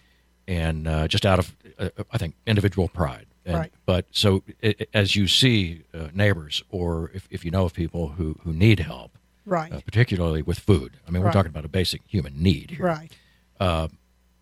and 0.47 0.87
uh, 0.87 1.09
just 1.09 1.27
out 1.27 1.41
of 1.41 1.57
uh, 1.81 1.89
I 2.13 2.19
think 2.19 2.35
individual 2.47 2.87
pride. 2.89 3.27
And, 3.45 3.57
Right. 3.59 3.73
But 3.87 4.07
so 4.13 4.43
i 4.63 4.75
i- 4.81 4.87
as 4.95 5.17
you 5.17 5.27
see 5.27 5.83
uh, 5.93 6.09
neighbors, 6.15 6.63
or 6.71 7.11
if, 7.15 7.27
if 7.31 7.45
you 7.45 7.51
know 7.51 7.65
of 7.65 7.75
people 7.75 8.09
who 8.11 8.39
who 8.45 8.53
need 8.53 8.79
help, 8.81 9.19
Right. 9.45 9.73
uh, 9.73 9.81
particularly 9.81 10.43
with 10.43 10.59
food. 10.61 10.99
I 11.07 11.11
mean, 11.11 11.23
we're 11.23 11.33
talking 11.33 11.51
about 11.51 11.65
a 11.65 11.69
basic 11.69 12.03
human 12.07 12.41
need 12.43 12.71
here. 12.73 12.87
Right. 12.87 13.11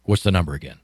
What's 0.05 0.22
the 0.22 0.30
number 0.30 0.55
again? 0.55 0.78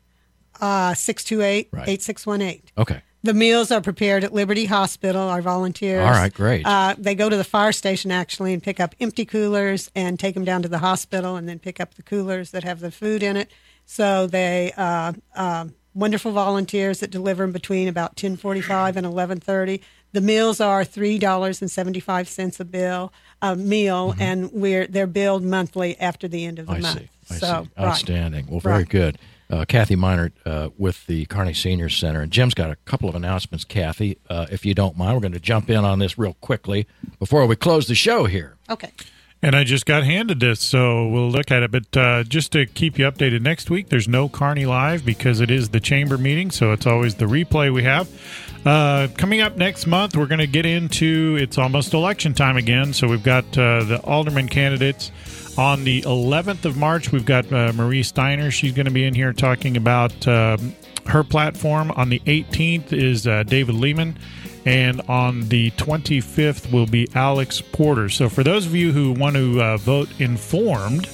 Uh, 0.61 0.95
628-8618. 0.95 2.63
Okay. 2.79 3.03
The 3.23 3.35
meals 3.35 3.71
are 3.73 3.81
prepared 3.81 4.23
at 4.25 4.33
Liberty 4.33 4.67
Hospital. 4.67 5.21
Our 5.23 5.43
volunteers. 5.43 6.01
All 6.05 6.11
right, 6.13 6.33
great. 6.33 6.65
Uh, 6.65 6.95
they 6.97 7.15
go 7.15 7.29
to 7.29 7.37
the 7.37 7.45
fire 7.45 7.73
station 7.73 8.11
actually 8.13 8.53
and 8.53 8.63
pick 8.63 8.79
up 8.79 8.95
empty 9.01 9.25
coolers 9.25 9.91
and 9.97 10.19
take 10.19 10.35
them 10.35 10.45
down 10.45 10.63
to 10.63 10.69
the 10.69 10.79
hospital 10.79 11.35
and 11.37 11.49
then 11.49 11.59
pick 11.59 11.81
up 11.81 11.95
the 11.95 12.03
coolers 12.03 12.53
that 12.53 12.63
have 12.63 12.79
the 12.81 12.91
food 12.93 13.23
in 13.23 13.37
it. 13.37 13.51
So 13.85 14.27
they 14.29 14.73
uh, 14.77 15.13
uh, 15.35 15.67
wonderful 15.97 16.31
volunteers 16.33 17.01
that 17.01 17.11
deliver 17.11 17.43
in 17.45 17.53
between 17.53 17.89
about 17.89 18.17
10:45 18.17 18.97
and 18.97 19.07
11:30. 19.07 19.81
The 20.13 20.21
meals 20.21 20.61
are 20.61 20.85
three 20.85 21.19
dollars 21.19 21.61
and 21.61 21.71
seventy 21.71 22.01
five 22.01 22.29
cents 22.29 22.61
a 22.61 22.65
bill 22.65 23.13
a 23.43 23.55
meal, 23.57 24.15
and 24.19 24.51
we're 24.53 24.87
they're 24.87 25.07
billed 25.07 25.43
monthly 25.43 25.99
after 26.01 26.29
the 26.29 26.45
end 26.47 26.59
of 26.59 26.67
the 26.67 26.73
Mm-hmm. 26.73 26.85
I 26.87 26.89
month. 26.95 27.01
see. 27.01 27.11
I 27.31 27.39
so 27.39 27.47
see. 27.47 27.53
right. 27.77 27.87
Outstanding. 27.89 28.47
Well, 28.49 28.61
very 28.61 28.79
Right. 28.79 28.89
good. 28.89 29.19
Uh, 29.49 29.65
Kathy 29.65 29.95
Meinert 29.95 30.33
uh, 30.45 30.71
with 30.77 31.07
the 31.07 31.25
Kearney 31.27 31.55
Senior 31.55 31.89
Center. 31.89 32.21
And 32.21 32.33
Jim's 32.33 32.55
got 32.55 32.71
a 32.71 32.77
couple 32.85 33.09
of 33.09 33.15
announcements, 33.15 33.65
Kathy, 33.65 34.19
uh, 34.29 34.47
if 34.51 34.67
you 34.67 34.75
don't 34.75 34.97
mind. 34.97 35.15
We're 35.15 35.21
going 35.21 35.33
to 35.35 35.39
jump 35.41 35.71
in 35.71 35.85
on 35.85 36.01
this 36.01 36.19
real 36.19 36.33
quickly 36.41 36.85
before 37.21 37.47
we 37.47 37.55
close 37.55 37.87
the 37.87 37.95
show 37.95 38.25
here. 38.25 38.57
Okay. 38.69 38.91
And 39.43 39.55
I 39.55 39.65
just 39.65 39.85
got 39.85 40.03
handed 40.03 40.41
this, 40.41 40.61
so 40.61 41.07
we'll 41.09 41.31
look 41.31 41.51
at 41.51 41.63
it. 41.63 41.71
But 41.71 41.97
uh, 41.97 42.25
just 42.25 42.53
to 42.53 42.67
keep 42.67 42.99
you 42.99 43.05
updated 43.05 43.43
next 43.43 43.69
week, 43.71 43.91
there's 43.91 44.09
no 44.09 44.29
Kearney 44.29 44.67
Live 44.67 45.05
because 45.05 45.41
it 45.41 45.51
is 45.51 45.69
the 45.69 45.79
chamber 45.79 46.17
meeting, 46.17 46.51
so 46.51 46.73
it's 46.73 46.87
always 46.87 47.15
the 47.17 47.27
replay 47.27 47.73
we 47.73 47.83
have. 47.83 48.09
Uh, 48.65 49.09
coming 49.17 49.43
up 49.43 49.57
next 49.57 49.87
month, 49.87 50.17
we're 50.17 50.27
going 50.27 50.41
to 50.41 50.47
get 50.47 50.67
into 50.67 51.37
it's 51.39 51.59
almost 51.59 51.95
election 51.95 52.35
time 52.35 52.57
again, 52.57 52.93
so 52.93 53.07
we've 53.07 53.23
got 53.23 53.45
uh, 53.59 53.85
the 53.85 54.01
alderman 54.05 54.49
candidates. 54.49 55.13
On 55.59 55.85
the 55.85 56.03
11th 56.03 56.65
of 56.65 56.77
March, 56.77 57.13
we've 57.13 57.25
got 57.25 57.51
uh, 57.53 57.73
Marie 57.75 58.03
Steiner. 58.03 58.51
She's 58.51 58.73
going 58.73 58.87
to 58.87 58.93
be 58.93 59.05
in 59.05 59.15
here 59.15 59.33
talking 59.33 59.77
about 59.77 60.27
um 60.27 60.75
her 61.09 61.25
platform. 61.25 61.91
On 61.93 62.09
the 62.09 62.21
18th 62.21 62.93
is 62.93 63.27
uh, 63.27 63.43
David 63.45 63.75
Lehman. 63.75 64.19
And 64.67 65.01
on 65.03 65.49
the 65.49 65.71
25th 65.73 66.73
will 66.73 66.87
be 66.87 67.09
Alex 67.15 67.61
Porter. 67.61 68.09
So, 68.09 68.29
for 68.29 68.43
those 68.43 68.67
of 68.67 68.75
you 68.75 68.93
who 68.93 69.13
want 69.13 69.37
to 69.37 69.63
uh, 69.63 69.77
vote 69.77 70.09
informed, 70.21 71.09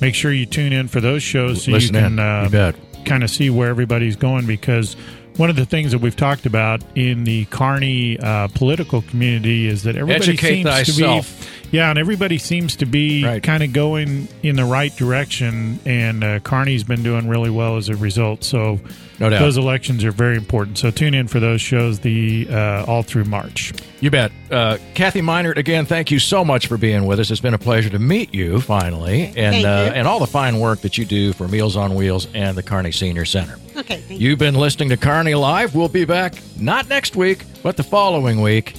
make 0.00 0.14
sure 0.14 0.32
you 0.32 0.46
tune 0.46 0.72
in 0.72 0.88
for 0.88 1.00
those 1.00 1.22
shows 1.22 1.64
so 1.64 1.70
Listen 1.72 1.94
you 1.94 2.00
can 2.00 2.18
uh, 2.18 2.72
You 2.98 3.04
kind 3.04 3.22
of 3.22 3.30
see 3.30 3.50
where 3.50 3.68
everybody's 3.68 4.16
going 4.16 4.46
because 4.46 4.94
one 5.36 5.48
of 5.50 5.56
the 5.56 5.64
things 5.64 5.92
that 5.92 6.00
we've 6.00 6.16
talked 6.16 6.46
about 6.46 6.82
in 6.96 7.22
the 7.22 7.44
Kearney 7.46 8.18
uh, 8.18 8.48
political 8.48 9.02
community 9.02 9.68
is 9.68 9.84
that 9.84 9.96
everybody 9.96 10.32
Educate 10.32 10.48
seems 10.48 10.68
thyself. 10.68 11.26
to 11.26 11.52
be 11.52 11.57
yeah, 11.70 11.90
and 11.90 11.98
everybody 11.98 12.38
seems 12.38 12.76
to 12.76 12.86
be 12.86 13.24
Right. 13.24 13.42
kind 13.42 13.62
of 13.62 13.72
going 13.72 14.28
in 14.42 14.56
the 14.56 14.64
right 14.64 14.94
direction, 14.96 15.78
and 15.84 16.24
uh, 16.24 16.40
Kearney's 16.40 16.84
been 16.84 17.02
doing 17.02 17.28
really 17.28 17.50
well 17.50 17.76
as 17.76 17.88
a 17.88 17.96
result. 17.96 18.44
So 18.44 18.80
No 19.18 19.28
doubt. 19.30 19.40
those 19.40 19.56
elections 19.56 20.04
are 20.04 20.10
very 20.12 20.36
important. 20.36 20.78
So 20.78 20.90
tune 20.90 21.14
in 21.14 21.28
for 21.28 21.40
those 21.40 21.60
shows 21.60 21.98
the 22.00 22.46
uh, 22.50 22.84
all 22.86 23.02
through 23.02 23.24
March. 23.24 23.72
You 24.00 24.10
bet. 24.10 24.30
Uh, 24.50 24.78
Kathy 24.94 25.20
Meinert, 25.20 25.56
again, 25.56 25.84
thank 25.84 26.10
you 26.10 26.18
so 26.18 26.44
much 26.44 26.68
for 26.68 26.76
being 26.76 27.04
with 27.04 27.18
us. 27.20 27.30
It's 27.30 27.40
been 27.40 27.54
a 27.54 27.58
pleasure 27.58 27.90
to 27.90 27.98
meet 27.98 28.32
you 28.32 28.60
finally, 28.60 29.24
and 29.24 29.34
Thank 29.34 29.66
uh, 29.66 29.92
and 29.94 30.06
all 30.08 30.20
the 30.20 30.26
fine 30.26 30.60
work 30.60 30.80
that 30.82 30.96
you 30.98 31.04
do 31.04 31.32
for 31.32 31.48
Meals 31.48 31.76
on 31.76 31.94
Wheels 31.94 32.28
and 32.34 32.56
the 32.56 32.62
Kearney 32.62 32.92
Senior 32.92 33.24
Center. 33.24 33.56
Okay. 33.76 33.96
Thank 34.00 34.20
you. 34.20 34.30
You've 34.30 34.38
been 34.38 34.54
listening 34.54 34.88
to 34.90 34.96
Kearney 34.96 35.34
Live. 35.34 35.74
We'll 35.74 35.88
be 35.88 36.04
back 36.04 36.34
not 36.56 36.88
next 36.88 37.16
week, 37.16 37.44
but 37.62 37.76
the 37.76 37.82
following 37.82 38.40
week. 38.40 38.74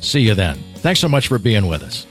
See 0.00 0.20
you 0.20 0.34
then. 0.34 0.58
Thanks 0.76 1.00
so 1.00 1.08
much 1.08 1.28
for 1.28 1.38
being 1.38 1.66
with 1.66 1.82
us. 1.82 2.06